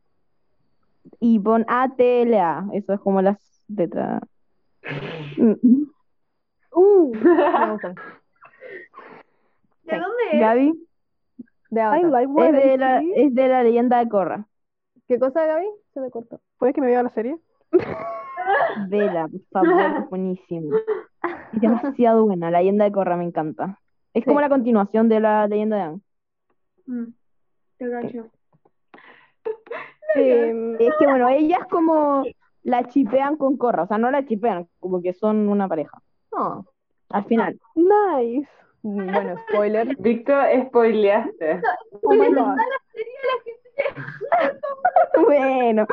Y 1.20 1.38
pon 1.38 1.64
A-T-L-A, 1.68 2.66
eso 2.72 2.92
es 2.92 3.00
como 3.00 3.22
las 3.22 3.62
letras. 3.68 4.20
Mm. 5.36 5.84
Uh, 6.72 7.12
me. 7.14 7.94
¿De 9.84 9.94
Sí. 9.94 10.00
dónde 10.00 10.22
es? 10.32 10.40
Gaby, 10.40 10.88
De 11.70 11.82
like 12.10 12.32
es 12.48 12.52
de 12.52 12.76
la, 12.78 13.02
es 13.14 13.34
de 13.34 13.48
la 13.48 13.62
leyenda 13.62 13.98
de 13.98 14.08
Korra. 14.08 14.46
¿Qué 15.08 15.18
cosa, 15.18 15.46
Gaby? 15.46 15.66
Se 15.94 16.00
te 16.00 16.10
cortó. 16.10 16.40
¿Puede 16.58 16.72
que 16.72 16.80
me 16.80 16.88
vea 16.88 17.02
la 17.02 17.10
serie? 17.10 17.38
Vela, 18.88 19.28
por 19.28 19.40
favor, 19.50 19.80
es 20.02 20.08
buenísimo. 20.10 20.76
Es 21.52 21.60
demasiado 21.60 22.24
buena, 22.26 22.50
la 22.50 22.58
leyenda 22.58 22.84
de 22.84 22.92
Korra 22.92 23.16
me 23.16 23.24
encanta. 23.24 23.80
Es 24.14 24.24
como 24.24 24.40
la 24.40 24.48
continuación 24.48 25.08
de 25.08 25.20
la 25.20 25.46
leyenda 25.46 25.76
de 25.76 25.82
Aang. 25.82 26.00
Mm, 26.86 27.04
te 27.78 27.84
Em, 30.16 30.74
Es 30.78 30.94
que 30.98 31.06
bueno, 31.06 31.28
ellas 31.28 31.60
como 31.70 32.24
la 32.62 32.84
chipean 32.88 33.36
con 33.36 33.56
Korra, 33.56 33.84
o 33.84 33.86
sea, 33.86 33.98
no 33.98 34.10
la 34.10 34.24
chipean, 34.24 34.66
como 34.80 35.00
que 35.02 35.12
son 35.12 35.48
una 35.48 35.68
pareja. 35.68 36.00
No. 36.32 36.66
Al 37.10 37.24
final. 37.24 37.58
nice. 37.74 38.48
Bueno, 38.82 39.36
spoiler. 39.48 39.96
Víctor, 39.98 40.46
spoileaste. 40.66 41.60
Oh 42.02 42.14
my 42.14 42.32
god. 42.32 42.56
Bueno, 45.24 45.86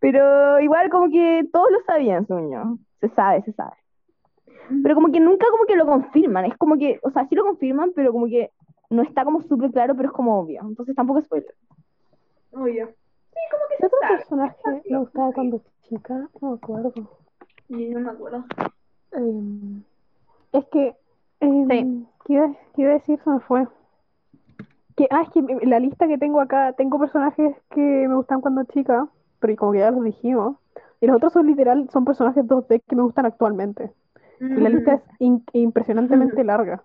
pero 0.00 0.60
igual 0.60 0.88
como 0.90 1.10
que 1.10 1.44
todos 1.52 1.70
lo 1.70 1.80
sabían, 1.86 2.26
sueño. 2.26 2.78
Se 3.00 3.08
sabe, 3.10 3.42
se 3.42 3.52
sabe. 3.52 3.76
Pero 4.82 4.94
como 4.94 5.10
que 5.10 5.20
nunca 5.20 5.46
como 5.50 5.64
que 5.64 5.76
lo 5.76 5.86
confirman, 5.86 6.44
es 6.44 6.56
como 6.56 6.76
que, 6.78 6.98
o 7.02 7.10
sea, 7.10 7.26
sí 7.28 7.34
lo 7.34 7.44
confirman, 7.44 7.92
pero 7.94 8.12
como 8.12 8.26
que 8.26 8.50
no 8.90 9.02
está 9.02 9.24
como 9.24 9.42
súper 9.42 9.70
claro, 9.70 9.94
pero 9.96 10.08
es 10.08 10.14
como 10.14 10.38
obvio. 10.38 10.60
Entonces 10.62 10.94
tampoco 10.94 11.18
es 11.20 11.26
spoiler. 11.26 11.54
Oye. 12.52 12.86
Sí, 13.38 13.50
como 13.50 13.64
que 13.68 13.76
¿Qué 13.76 13.88
se 13.88 13.96
sabe. 14.00 14.16
personaje 14.16 14.82
me 14.90 14.98
gustaba 14.98 15.32
cuando 15.32 15.60
chica? 15.82 16.28
No 16.40 16.50
me 16.50 16.54
acuerdo. 16.56 16.92
No 17.68 18.00
me 18.00 18.10
acuerdo. 18.10 18.44
Em, 19.12 19.82
es 20.52 20.64
que. 20.66 20.96
em, 21.40 21.68
Sí. 21.68 22.06
¿qué 22.26 22.32
iba, 22.34 22.48
qué 22.74 22.82
iba 22.82 22.90
a 22.90 22.94
decir? 22.94 23.20
Se 23.22 23.30
me 23.30 23.40
fue. 23.40 23.66
Que, 24.96 25.06
ah, 25.10 25.22
es 25.22 25.30
que 25.30 25.42
la 25.66 25.78
lista 25.78 26.08
que 26.08 26.18
tengo 26.18 26.40
acá, 26.40 26.72
tengo 26.72 26.98
personajes 26.98 27.56
que 27.70 27.80
me 28.08 28.14
gustan 28.16 28.40
cuando 28.40 28.64
chica, 28.64 29.06
pero 29.38 29.54
como 29.56 29.72
que 29.72 29.78
ya 29.78 29.90
los 29.92 30.02
dijimos. 30.02 30.56
Y 31.00 31.06
los 31.06 31.16
otros 31.16 31.32
son 31.32 31.46
literal, 31.46 31.88
son 31.92 32.04
personajes 32.04 32.44
2D 32.44 32.82
que 32.86 32.96
me 32.96 33.02
gustan 33.02 33.24
actualmente. 33.26 33.92
Y 34.40 34.44
la 34.60 34.68
lista 34.68 34.94
es 34.94 35.02
in- 35.20 35.44
impresionantemente 35.52 36.42
larga. 36.44 36.82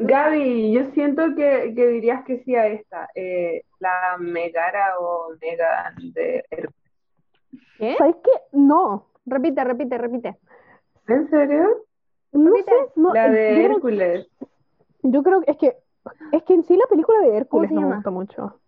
Gaby, 0.00 0.72
yo 0.72 0.86
siento 0.92 1.34
que, 1.34 1.72
que 1.74 1.86
dirías 1.88 2.24
que 2.24 2.38
sí 2.44 2.54
a 2.54 2.66
esta. 2.68 3.08
eh, 3.14 3.62
la 3.80 4.16
Megara 4.18 4.98
o 4.98 5.28
Megan 5.40 5.94
de 6.12 6.44
Hércules. 6.50 6.74
¿Qué? 7.78 7.94
¿Sabes 7.96 8.16
qué? 8.24 8.30
No. 8.52 9.06
Repite, 9.26 9.62
repite, 9.64 9.98
repite. 9.98 10.36
¿En 11.06 11.28
serio? 11.30 11.84
No 12.32 12.50
Repite. 12.50 12.70
sé. 12.70 12.92
No, 12.96 13.12
La 13.14 13.26
yo 13.28 13.32
de 13.32 13.54
creo- 13.54 13.70
Hércules. 13.72 14.28
Yo 15.02 15.22
creo 15.22 15.40
que 15.42 15.50
es 15.52 15.56
que 15.58 15.76
es 16.32 16.42
que 16.44 16.54
en 16.54 16.64
sí 16.64 16.76
la 16.76 16.86
película 16.86 17.20
de 17.20 17.36
Hércules 17.36 17.70
me 17.70 17.84
gusta 17.84 18.10
mucho. 18.10 18.60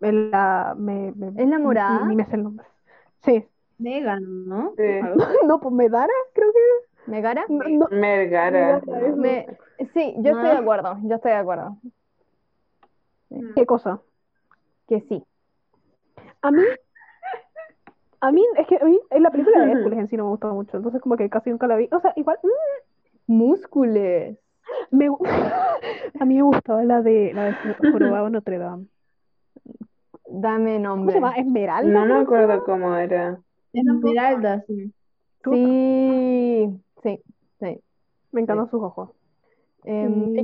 En 0.00 0.30
La, 0.30 0.74
me, 0.76 1.12
me- 1.14 1.40
¿Es 1.42 1.48
la 1.48 1.58
morada? 1.58 2.00
Ni, 2.02 2.08
ni 2.10 2.16
me 2.16 2.24
sé 2.26 2.36
el 2.36 2.42
nombre. 2.44 2.66
Sí. 3.24 3.46
Megan, 3.78 4.46
¿no? 4.48 4.72
Sí. 4.76 4.82
No, 5.46 5.60
pues 5.60 5.74
Medara, 5.74 6.12
creo 6.34 6.50
que. 6.52 6.58
¿Megara? 7.06 7.44
No, 7.48 7.64
no, 7.68 7.88
Mergara. 7.90 8.80
Megara, 8.86 9.06
eso. 9.06 9.16
Me... 9.16 9.46
Sí, 9.94 10.14
yo 10.18 10.30
estoy 10.32 10.50
de 10.50 10.56
acuerdo, 10.58 10.98
yo 11.02 11.16
estoy 11.16 11.32
de 11.32 11.36
acuerdo. 11.36 11.76
¿Qué 13.54 13.66
cosa? 13.66 14.00
Que 14.88 15.00
sí. 15.02 15.24
A 16.42 16.50
mí. 16.50 16.62
A 18.20 18.30
mí, 18.30 18.44
es 18.56 18.66
que 18.68 18.76
a 18.80 18.84
mí 18.84 19.00
en 19.10 19.22
la 19.22 19.30
película 19.30 19.64
de 19.64 19.72
Hércules 19.72 19.98
en 19.98 20.08
sí 20.08 20.16
no 20.16 20.24
me 20.24 20.30
gustó 20.30 20.54
mucho. 20.54 20.76
Entonces, 20.76 21.00
como 21.00 21.16
que 21.16 21.28
casi 21.28 21.50
nunca 21.50 21.66
la 21.66 21.76
vi. 21.76 21.88
O 21.90 21.98
sea, 22.00 22.12
igual. 22.16 22.38
mm, 22.42 23.32
Múscules. 23.32 24.38
me, 24.90 25.06
a 26.20 26.24
mí 26.24 26.36
me 26.36 26.42
gustaba 26.42 26.84
la 26.84 27.02
de 27.02 27.32
la 27.34 27.44
de 27.46 27.54
Jorobado 27.90 28.30
Notre 28.30 28.58
Dame. 28.58 28.86
Dame 30.28 30.76
¿Cómo 30.76 30.76
se 30.76 30.80
nombre. 30.82 31.14
llama? 31.16 31.32
Esmeralda. 31.36 31.90
No 31.90 32.06
me 32.14 32.20
acuerdo 32.20 32.64
cómo 32.64 32.94
era. 32.96 33.40
Esmeralda, 33.72 34.62
sí. 34.66 34.92
Sí, 35.44 36.81
sí, 37.02 37.22
sí. 37.60 37.80
Me 38.32 38.40
encantan 38.40 38.70
sus 38.70 38.82
ojos. 38.82 39.10
Em, 39.84 40.32
Sí. 40.34 40.40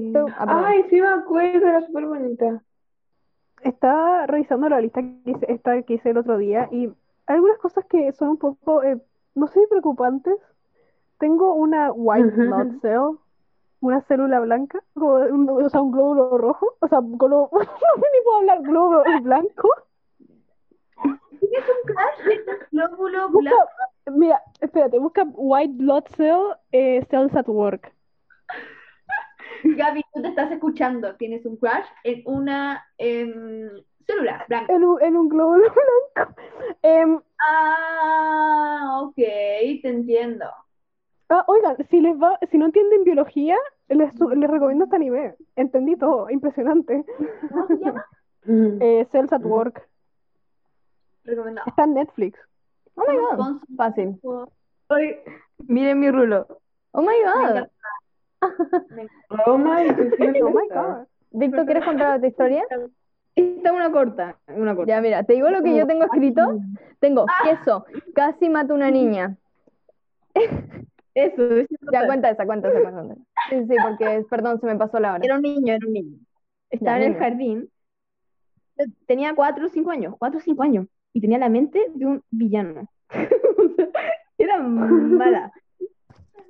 Ay, 0.66 0.84
sí 0.90 1.00
me 1.00 1.06
acuerdo, 1.08 1.66
era 1.66 1.80
súper 1.86 2.06
bonita. 2.06 2.62
Estaba 3.62 4.26
revisando 4.26 4.68
la 4.68 4.80
lista 4.80 5.00
que 5.02 5.20
hice, 5.30 5.52
esta 5.52 5.82
que 5.82 5.94
hice 5.94 6.10
el 6.10 6.18
otro 6.18 6.38
día 6.38 6.68
y 6.70 6.92
algunas 7.26 7.58
cosas 7.58 7.84
que 7.86 8.12
son 8.12 8.30
un 8.30 8.38
poco, 8.38 8.82
eh, 8.82 9.00
no 9.34 9.46
sé, 9.48 9.60
preocupantes. 9.68 10.36
Tengo 11.18 11.54
una 11.54 11.90
white 11.92 12.28
blood 12.48 12.80
cell, 12.80 13.18
una 13.80 14.00
célula 14.02 14.40
blanca, 14.40 14.80
como 14.94 15.14
un- 15.14 15.48
o 15.50 15.68
sea, 15.68 15.80
un 15.82 15.90
glóbulo 15.90 16.38
rojo, 16.38 16.74
o 16.80 16.88
sea, 16.88 17.00
glóbulo, 17.02 17.50
no 17.52 17.96
ni 17.96 18.24
puedo 18.24 18.36
hablar, 18.38 18.62
glóbulo 18.62 19.02
blanco. 19.22 19.68
¿Tienes 21.40 21.64
un 21.68 21.94
crush 21.94 22.32
en 22.32 22.48
el 22.48 22.58
glóbulo 22.70 23.28
blanco? 23.30 23.58
Mira, 24.10 24.42
espérate, 24.60 24.98
busca 24.98 25.24
white 25.34 25.74
blood 25.74 26.04
cell 26.16 26.56
eh, 26.72 27.04
cells 27.10 27.34
at 27.34 27.48
work. 27.48 27.92
Gaby, 29.64 30.02
tú 30.14 30.22
te 30.22 30.28
estás 30.28 30.50
escuchando. 30.52 31.14
Tienes 31.16 31.44
un 31.46 31.56
crush 31.56 31.84
en 32.04 32.22
una 32.26 32.84
em, 32.98 33.68
celular, 34.06 34.44
blanco. 34.48 34.72
En 34.72 34.84
un, 34.84 35.02
en 35.02 35.16
un 35.16 35.28
glóbulo 35.28 35.64
blanco. 36.14 36.34
Em, 36.82 37.20
Ah, 37.40 39.00
ok, 39.02 39.14
te 39.16 39.80
entiendo. 39.88 40.46
ah, 41.28 41.44
oigan, 41.46 41.76
si 41.88 42.00
les 42.00 42.16
va, 42.20 42.36
si 42.50 42.58
no 42.58 42.66
entienden 42.66 43.04
biología, 43.04 43.56
les, 43.88 44.12
su- 44.16 44.28
les 44.30 44.50
recomiendo 44.50 44.84
este 44.84 44.96
anime. 44.96 45.34
Entendí 45.56 45.94
todo, 45.96 46.28
impresionante. 46.30 47.04
¿Cómo 47.50 47.66
se 47.66 47.76
llama? 47.76 48.04
Eh, 48.80 49.06
Cells 49.12 49.30
at 49.32 49.42
Work. 49.44 49.86
Recomendado. 51.24 51.68
Está 51.68 51.84
en 51.84 51.94
Netflix. 51.94 52.38
Oh 52.98 53.04
my 53.06 53.16
god. 53.16 53.62
Fácil. 53.76 54.20
miren 55.68 56.00
mi 56.00 56.10
rulo. 56.10 56.46
Oh 56.92 57.02
my 57.02 57.22
god. 57.24 57.68
Oh 59.46 59.58
my, 59.58 59.88
Oh 60.42 60.50
my 60.50 60.68
god. 60.70 61.06
Víctor, 61.30 61.66
¿quieres 61.66 61.84
contar 61.84 62.16
otra 62.16 62.28
historia? 62.28 62.62
Esta 63.34 63.68
es 63.68 63.74
una 63.74 63.90
corta, 63.90 64.38
una 64.46 64.74
corta. 64.74 64.92
Ya, 64.92 65.00
mira, 65.00 65.22
te 65.24 65.34
digo 65.34 65.50
lo 65.50 65.62
que 65.62 65.76
yo 65.76 65.86
tengo 65.86 66.04
escrito. 66.04 66.58
Tengo 67.00 67.26
queso, 67.44 67.84
casi 68.14 68.48
mato 68.48 68.72
a 68.72 68.76
una 68.76 68.90
niña. 68.90 69.36
Eso, 70.34 70.56
eso 71.14 71.68
Ya, 71.92 72.06
cuenta 72.06 72.30
esa, 72.30 72.46
cuenta 72.46 72.68
esa, 72.68 72.80
cuenta 72.80 73.02
esa. 73.02 73.14
Sí, 73.50 73.66
sí, 73.68 73.76
porque, 73.82 74.24
perdón, 74.30 74.60
se 74.60 74.66
me 74.66 74.76
pasó 74.76 74.98
la 75.00 75.14
hora. 75.14 75.24
Era 75.24 75.36
un 75.36 75.42
niño, 75.42 75.74
era 75.74 75.86
un 75.86 75.92
niño. 75.92 76.16
Estaba 76.70 76.98
en 76.98 77.12
el 77.12 77.18
jardín. 77.18 77.70
Tenía 79.06 79.34
cuatro 79.34 79.66
o 79.66 79.68
cinco 79.68 79.90
años, 79.90 80.14
cuatro 80.18 80.38
o 80.38 80.42
cinco 80.42 80.62
años. 80.62 80.86
Y 81.18 81.20
tenía 81.20 81.38
la 81.38 81.48
mente 81.48 81.84
de 81.96 82.06
un 82.06 82.22
villano. 82.30 82.88
Era 84.38 84.60
mala. 84.60 85.52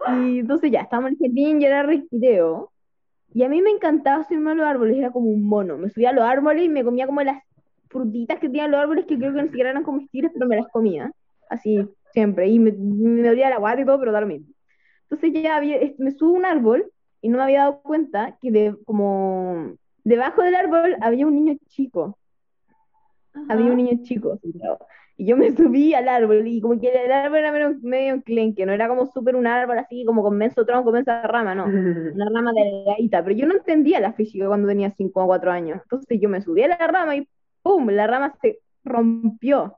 Y 0.08 0.40
entonces 0.40 0.70
ya, 0.70 0.82
estábamos 0.82 1.12
en 1.12 1.16
el 1.18 1.30
jardín 1.30 1.62
y 1.62 1.64
era 1.64 1.84
recreo. 1.84 2.70
Y 3.32 3.44
a 3.44 3.48
mí 3.48 3.62
me 3.62 3.70
encantaba 3.70 4.24
subirme 4.24 4.50
a 4.50 4.54
los 4.54 4.66
árboles, 4.66 4.98
era 4.98 5.10
como 5.10 5.30
un 5.30 5.42
mono. 5.42 5.78
Me 5.78 5.88
subía 5.88 6.10
a 6.10 6.12
los 6.12 6.22
árboles 6.22 6.66
y 6.66 6.68
me 6.68 6.84
comía 6.84 7.06
como 7.06 7.22
las 7.22 7.42
frutitas 7.88 8.38
que 8.40 8.48
tenían 8.48 8.70
los 8.70 8.80
árboles, 8.80 9.06
que 9.06 9.16
creo 9.16 9.32
que 9.32 9.40
ni 9.40 9.48
siquiera 9.48 9.70
eran 9.70 9.84
comestibles, 9.84 10.32
pero 10.34 10.46
me 10.46 10.56
las 10.56 10.68
comía. 10.68 11.12
Así, 11.48 11.88
siempre. 12.12 12.46
Y 12.48 12.58
me, 12.58 12.72
me 12.72 13.26
dolía 13.26 13.48
la 13.48 13.58
guata 13.58 13.80
y 13.80 13.86
todo, 13.86 13.98
pero 13.98 14.12
da 14.12 14.20
lo 14.20 14.26
mismo. 14.26 14.48
Entonces 15.04 15.32
ya 15.42 15.56
había, 15.56 15.78
me 15.96 16.10
subo 16.10 16.34
a 16.34 16.38
un 16.40 16.44
árbol 16.44 16.92
y 17.22 17.30
no 17.30 17.38
me 17.38 17.44
había 17.44 17.60
dado 17.60 17.80
cuenta 17.80 18.36
que 18.42 18.50
de, 18.50 18.76
como 18.84 19.72
debajo 20.04 20.42
del 20.42 20.56
árbol 20.56 20.94
había 21.00 21.26
un 21.26 21.36
niño 21.36 21.56
chico. 21.68 22.18
Había 23.48 23.66
un 23.66 23.76
niño 23.76 23.98
chico 24.02 24.38
sentado. 24.38 24.78
Y 25.16 25.26
yo 25.26 25.36
me 25.36 25.50
subí 25.56 25.94
al 25.94 26.08
árbol 26.08 26.46
y 26.46 26.60
como 26.60 26.78
que 26.80 26.88
el 26.90 27.10
árbol 27.10 27.38
era 27.38 27.50
medio, 27.50 27.76
medio 27.82 28.14
enclenque, 28.14 28.64
no 28.64 28.72
era 28.72 28.86
como 28.86 29.06
súper 29.06 29.34
un 29.34 29.48
árbol 29.48 29.78
así 29.78 30.04
como 30.04 30.22
con 30.22 30.36
menso 30.36 30.64
tronco, 30.64 30.92
mensa 30.92 31.22
rama, 31.22 31.56
no. 31.56 31.64
Una 32.14 32.30
rama 32.32 32.52
delgadita, 32.52 33.24
pero 33.24 33.34
yo 33.34 33.46
no 33.46 33.54
entendía 33.54 33.98
la 33.98 34.12
física 34.12 34.46
cuando 34.46 34.68
tenía 34.68 34.92
5 34.96 35.22
o 35.22 35.26
4 35.26 35.50
años. 35.50 35.80
Entonces 35.82 36.20
yo 36.20 36.28
me 36.28 36.40
subí 36.40 36.62
a 36.62 36.68
la 36.68 36.86
rama 36.86 37.16
y 37.16 37.28
¡pum! 37.62 37.88
La 37.90 38.06
rama 38.06 38.32
se 38.40 38.60
rompió. 38.84 39.76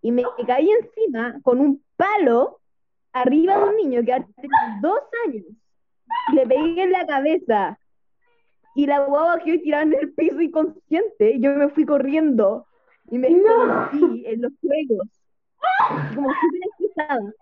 Y 0.00 0.10
me 0.10 0.24
caí 0.46 0.68
encima 0.70 1.38
con 1.42 1.60
un 1.60 1.82
palo 1.96 2.60
arriba 3.12 3.58
de 3.58 3.64
un 3.64 3.76
niño 3.76 4.00
que 4.00 4.24
tenía 4.36 4.80
dos 4.80 5.00
años. 5.26 5.44
Y 6.32 6.34
le 6.34 6.46
pegué 6.46 6.82
en 6.82 6.92
la 6.92 7.06
cabeza. 7.06 7.78
Y 8.74 8.86
la 8.86 9.00
guagua 9.00 9.38
quedó 9.38 9.60
tirada 9.60 9.82
en 9.82 9.94
el 9.94 10.12
piso 10.12 10.40
inconsciente. 10.40 11.32
Y 11.34 11.40
yo 11.40 11.54
me 11.54 11.68
fui 11.68 11.84
corriendo. 11.84 12.66
Y 13.10 13.18
me 13.18 13.28
escondí 13.28 14.24
en 14.26 14.42
los 14.42 14.52
juegos. 14.60 15.08
Como 16.14 16.28
súper 16.30 16.60
estresada. 16.70 17.32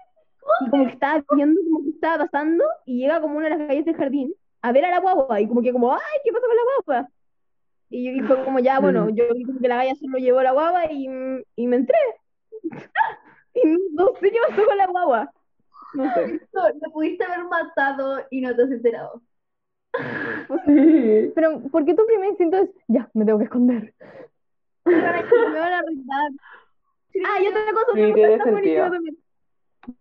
Y 0.67 0.71
como 0.71 0.85
que 0.87 0.93
estaba 0.93 1.25
viendo 1.35 1.61
como 1.63 1.83
que 1.85 1.91
estaba 1.91 2.25
pasando. 2.27 2.65
Y 2.87 2.99
llega 3.01 3.21
como 3.21 3.37
una 3.39 3.49
de 3.49 3.57
las 3.57 3.69
calles 3.69 3.85
del 3.85 3.97
jardín 3.97 4.35
a 4.63 4.73
ver 4.73 4.85
a 4.85 4.91
la 4.91 5.01
guagua. 5.01 5.41
Y 5.41 5.49
como 5.49 5.63
que 5.63 5.73
como, 5.73 5.93
¡ay! 5.93 6.01
¿Qué 6.25 6.33
pasó 6.33 6.47
con 6.47 6.57
la 6.57 6.63
guagua? 6.95 7.09
Y, 7.91 8.05
yo- 8.05 8.13
y 8.13 8.27
fue 8.27 8.45
como 8.45 8.59
ya, 8.61 8.79
bueno, 8.81 9.09
yo 9.11 9.25
vi 9.35 9.45
como 9.45 9.61
que 9.61 9.69
la 9.69 9.77
galla 9.77 9.95
solo 9.97 10.19
llevó 10.19 10.43
la 10.43 10.53
guagua 10.53 10.93
y, 10.93 11.09
y 11.57 11.67
me 11.67 11.77
entré. 11.77 11.99
Y 13.53 13.67
no, 13.67 13.79
no 13.91 14.07
sé 14.21 14.31
qué 14.31 14.39
pasó 14.49 14.65
con 14.65 14.77
la 14.79 14.87
guagua. 14.87 15.33
No 15.95 16.15
sé. 16.15 16.41
No, 16.53 16.69
lo 16.69 16.93
pudiste 16.93 17.25
haber 17.25 17.45
matado 17.47 18.21
y 18.31 18.41
no 18.41 18.55
te 18.55 18.63
has 18.63 18.71
enterado. 18.71 19.23
Sí. 20.67 21.33
Pero, 21.35 21.61
¿por 21.71 21.85
qué 21.85 21.95
tu 21.95 22.05
primer 22.07 22.31
instinto 22.31 22.57
es, 22.59 22.71
ya, 22.89 23.09
me 23.15 23.25
tengo 23.25 23.39
que 23.39 23.45
esconder? 23.45 23.95
Me 24.91 25.01
van 25.03 25.15
a, 25.17 25.23
me 25.51 25.59
van 25.61 25.73
a 25.73 25.79
arruinar. 25.79 26.31
Ah, 27.27 27.43
y 27.43 27.49
otra 27.49 27.63
cosa, 27.73 27.83
otra 27.93 27.95
Sí, 27.95 28.01
cosa 28.03 28.15
tiene 28.15 28.33
está 28.35 28.45
buenísima 28.51 28.85
sentido. 28.85 28.91
también. 28.91 29.17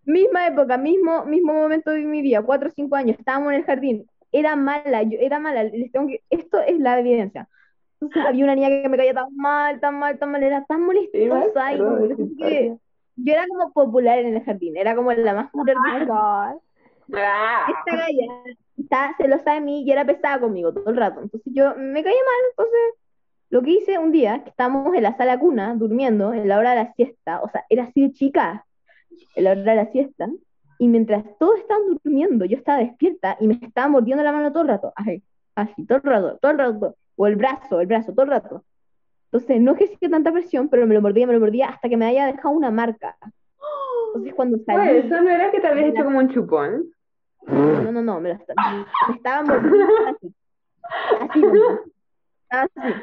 Misma 0.05 0.47
época, 0.47 0.77
mismo, 0.77 1.25
mismo 1.25 1.53
momento 1.53 1.91
de 1.91 1.99
mi 2.05 2.21
vida, 2.21 2.41
cuatro 2.41 2.69
o 2.69 2.71
cinco 2.71 2.95
años, 2.95 3.17
estábamos 3.17 3.49
en 3.53 3.59
el 3.59 3.63
jardín. 3.65 4.07
Era 4.31 4.55
mala, 4.55 5.03
yo 5.03 5.17
era 5.19 5.39
mala. 5.39 5.63
les 5.63 5.91
tengo 5.91 6.07
que- 6.07 6.21
esto 6.29 6.59
es 6.61 6.79
la 6.79 6.99
evidencia. 6.99 7.47
Entonces, 8.01 8.23
había 8.29 8.43
una 8.45 8.55
niña 8.55 8.69
que 8.69 8.89
me 8.89 8.97
caía 8.97 9.13
tan 9.13 9.35
mal, 9.35 9.79
tan 9.79 9.97
mal, 9.99 10.17
tan 10.19 10.31
mal, 10.31 10.43
era 10.43 10.63
tan 10.65 10.81
molestosa 10.81 11.73
y 11.73 11.77
como 11.79 12.07
que- 12.07 12.35
que 12.37 12.77
yo 13.15 13.33
era 13.33 13.45
como 13.47 13.71
popular 13.73 14.19
en 14.19 14.35
el 14.35 14.43
jardín, 14.43 14.77
era 14.77 14.95
como 14.95 15.11
la 15.13 15.33
más 15.33 15.51
popular 15.51 15.77
Oh 15.77 15.81
jardín. 15.81 16.07
god. 16.07 16.61
Ah. 17.15 17.65
Esta 17.67 17.97
galla 17.97 18.25
está 18.77 19.15
celosa 19.17 19.53
de 19.55 19.61
mí 19.61 19.83
y 19.83 19.91
era 19.91 20.05
pesada 20.05 20.39
conmigo 20.39 20.73
todo 20.73 20.89
el 20.89 20.97
rato. 20.97 21.21
Entonces 21.21 21.51
yo 21.53 21.73
me 21.75 22.03
caía 22.03 22.15
mal. 22.15 22.41
Entonces 22.51 22.98
lo 23.49 23.61
que 23.61 23.71
hice 23.71 23.97
un 23.97 24.11
día, 24.11 24.43
que 24.43 24.49
estábamos 24.51 24.95
en 24.95 25.03
la 25.03 25.17
sala 25.17 25.39
cuna 25.39 25.75
durmiendo 25.75 26.33
en 26.33 26.47
la 26.47 26.57
hora 26.57 26.71
de 26.71 26.83
la 26.83 26.93
siesta, 26.93 27.41
o 27.41 27.49
sea, 27.49 27.65
era 27.69 27.83
así 27.83 28.01
de 28.01 28.11
chica, 28.11 28.65
en 29.35 29.43
la 29.43 29.51
hora 29.51 29.61
de 29.61 29.75
la 29.75 29.91
siesta, 29.91 30.29
y 30.77 30.87
mientras 30.87 31.23
todos 31.39 31.59
estaban 31.59 31.83
durmiendo, 32.03 32.45
yo 32.45 32.57
estaba 32.57 32.79
despierta 32.79 33.37
y 33.39 33.47
me 33.47 33.59
estaba 33.61 33.87
mordiendo 33.87 34.23
la 34.23 34.31
mano 34.31 34.51
todo 34.51 34.63
el 34.63 34.69
rato, 34.69 34.93
así, 34.95 35.23
así, 35.55 35.85
todo 35.85 35.97
el 35.97 36.03
rato, 36.03 36.37
todo 36.41 36.51
el 36.51 36.57
rato, 36.57 36.95
o 37.15 37.27
el 37.27 37.35
brazo, 37.35 37.81
el 37.81 37.87
brazo, 37.87 38.13
todo 38.13 38.23
el 38.23 38.31
rato. 38.31 38.63
Entonces 39.31 39.61
no 39.61 39.73
ejercía 39.73 40.09
tanta 40.09 40.31
presión, 40.31 40.69
pero 40.69 40.87
me 40.87 40.95
lo 40.95 41.01
mordía, 41.01 41.27
me 41.27 41.33
lo 41.33 41.39
mordía 41.39 41.69
hasta 41.69 41.89
que 41.89 41.97
me 41.97 42.05
haya 42.05 42.25
dejado 42.25 42.49
una 42.49 42.71
marca. 42.71 43.15
Entonces 44.07 44.33
cuando 44.33 44.57
salí, 44.65 44.89
Pues, 44.89 45.05
eso 45.05 45.21
no 45.21 45.29
era 45.29 45.51
que 45.51 45.59
te 45.59 45.67
habías 45.67 45.89
hecho 45.89 46.03
como 46.03 46.17
un 46.17 46.29
chupón. 46.29 46.85
no, 47.45 47.91
no, 47.91 48.01
no, 48.01 48.19
me, 48.19 48.29
lo 48.29 48.39
me 49.07 49.15
estaba 49.15 49.43
mordiendo 49.43 49.85
así. 50.07 50.33
Así, 51.19 51.43
estaba 52.43 52.67
así. 52.75 52.93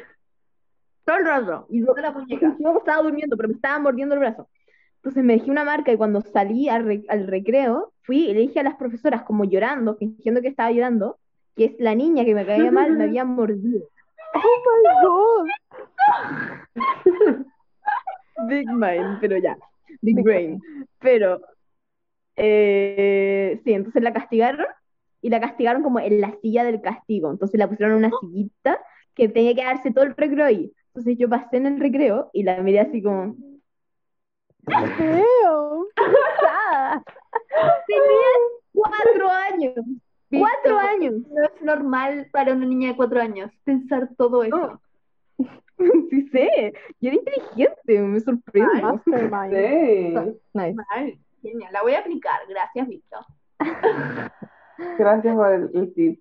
Todo 1.07 1.17
el 1.17 1.25
rato. 1.25 1.65
Y 1.69 1.79
yo, 1.85 1.93
la 1.95 2.11
muñeca. 2.11 2.55
yo 2.59 2.77
estaba 2.79 3.01
durmiendo, 3.01 3.37
pero 3.37 3.47
me 3.49 3.55
estaba 3.55 3.79
mordiendo 3.79 4.13
el 4.15 4.19
brazo. 4.19 4.49
Entonces 4.97 5.23
me 5.23 5.33
dejé 5.37 5.49
una 5.49 5.63
marca 5.63 5.91
y 5.93 5.97
cuando 5.97 6.19
salí 6.21 6.67
al, 6.67 6.83
re- 6.83 7.05
al 7.07 7.27
recreo, 7.27 7.93
fui 8.01 8.27
y 8.29 8.33
le 8.33 8.41
dije 8.41 8.59
a 8.59 8.63
las 8.63 8.75
profesoras, 8.75 9.23
como 9.23 9.45
llorando, 9.45 9.95
fingiendo 9.95 10.41
que 10.41 10.49
estaba 10.49 10.69
llorando, 10.71 11.17
que 11.55 11.65
es 11.65 11.71
la 11.79 11.95
niña 11.95 12.25
que 12.25 12.35
me 12.35 12.45
caía 12.45 12.71
mal, 12.71 12.91
me 12.97 13.05
había 13.05 13.23
mordido. 13.25 13.87
Oh 14.35 15.45
my 15.45 15.47
god. 16.75 17.45
Big 18.49 18.67
mind, 18.69 19.19
pero 19.21 19.37
ya. 19.37 19.57
Big 20.01 20.21
brain. 20.21 20.61
Pero, 20.99 21.39
eh, 22.35 23.59
sí, 23.63 23.73
entonces 23.73 24.03
la 24.03 24.13
castigaron 24.13 24.65
y 25.21 25.29
la 25.29 25.39
castigaron 25.39 25.83
como 25.83 25.99
en 25.99 26.21
la 26.21 26.35
silla 26.41 26.63
del 26.63 26.81
castigo. 26.81 27.31
Entonces 27.31 27.57
la 27.59 27.67
pusieron 27.67 27.93
en 27.97 28.05
una 28.05 28.11
sillita 28.19 28.79
que 29.15 29.29
tenía 29.29 29.55
que 29.55 29.63
darse 29.63 29.91
todo 29.91 30.03
el 30.05 30.15
recreo 30.15 30.45
ahí. 30.45 30.71
Entonces 30.97 31.19
yo 31.19 31.29
pasé 31.29 31.57
en 31.57 31.67
el 31.67 31.79
recreo 31.79 32.31
y 32.33 32.41
la 32.41 32.59
miré 32.63 32.79
así 32.79 33.03
como. 33.03 33.35
¡Ah! 34.65 35.03
tenía 37.87 38.31
cuatro 38.73 39.29
años. 39.29 39.75
Cuatro 40.31 40.79
años. 40.79 41.13
No 41.29 41.43
es 41.43 41.61
normal 41.61 42.27
para 42.31 42.53
una 42.53 42.65
niña 42.65 42.89
de 42.89 42.95
cuatro 42.95 43.21
años 43.21 43.51
pensar 43.63 44.09
todo 44.17 44.43
eso. 44.43 44.81
Sí 46.09 46.27
sé. 46.29 46.73
Yo 46.99 47.09
era 47.09 47.17
inteligente, 47.17 47.99
me 48.01 48.19
sorprende. 48.19 48.81
Mastermind. 48.81 49.53
Sí. 49.53 50.39
Nice. 50.55 50.73
Mal, 50.73 51.19
genial. 51.43 51.71
La 51.71 51.83
voy 51.83 51.93
a 51.93 51.99
aplicar. 51.99 52.39
Gracias, 52.49 52.87
Víctor. 52.87 53.23
Gracias 54.97 55.35
por 55.35 55.53
el, 55.53 55.69
el 55.75 55.93
tip. 55.93 56.19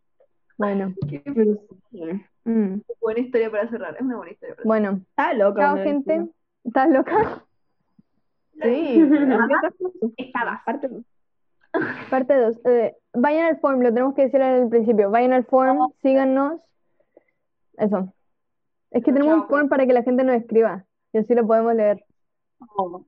Bueno, 0.59 0.93
sí. 1.91 2.27
Mm. 2.47 2.81
Buena 3.01 3.21
historia 3.21 3.51
para 3.51 3.69
cerrar. 3.69 3.97
Es 3.97 4.03
una 4.03 4.17
buena 4.17 4.33
historia 4.33 4.55
para 4.55 4.63
cerrar. 4.63 4.67
bueno. 4.67 5.01
Estaba 5.11 5.35
loca. 5.35 5.61
Chao, 5.61 5.77
gente. 5.79 6.27
¿Estás 6.65 6.91
loca? 6.91 7.43
Sí. 8.63 9.03
Estabas. 10.17 10.61
Aparte, 10.63 10.89
Parte 12.09 12.35
2. 12.35 12.57
vayan 13.13 13.49
al 13.49 13.61
form, 13.61 13.83
lo 13.83 13.91
tenemos 13.91 14.15
que 14.15 14.23
decir 14.23 14.41
al 14.41 14.71
principio. 14.71 15.11
Vayan 15.11 15.35
al 15.35 15.45
form, 15.45 15.93
síganos. 16.01 16.63
Eso. 17.77 18.15
Es 18.91 19.05
que 19.05 19.13
tenemos 19.13 19.35
un 19.35 19.49
form 19.49 19.69
para 19.69 19.87
que 19.87 19.93
la 19.93 20.03
gente 20.03 20.25
nos 20.25 20.37
escriba. 20.37 20.87
Y 21.13 21.19
así 21.19 21.35
lo 21.35 21.47
podemos 21.47 21.75
leer. 21.75 22.03
No 22.79 23.07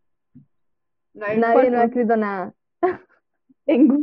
Nadie 1.15 1.71
nos 1.71 1.81
ha 1.81 1.85
escrito 1.85 2.17
nada. 2.17 2.53
Tengo. 3.65 3.97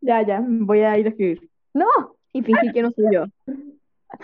Ya, 0.00 0.22
ya, 0.22 0.44
voy 0.44 0.80
a 0.80 0.98
ir 0.98 1.06
a 1.06 1.10
escribir. 1.10 1.48
¡No! 1.74 1.86
Y 2.32 2.42
fingir 2.42 2.72
que 2.72 2.82
no 2.82 2.90
soy 2.90 3.14
yo. 3.14 3.24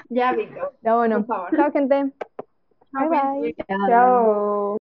Ya, 0.09 0.33
Víctor. 0.33 0.73
Ya 0.83 0.95
bueno. 0.95 1.25
Por 1.25 1.27
favor. 1.27 1.57
Chao, 1.57 1.73
gente. 1.73 2.13
Chao, 2.93 3.09
Bye, 3.09 3.11
bye. 3.11 3.43
Víctor. 3.43 3.77
Chao. 3.89 4.79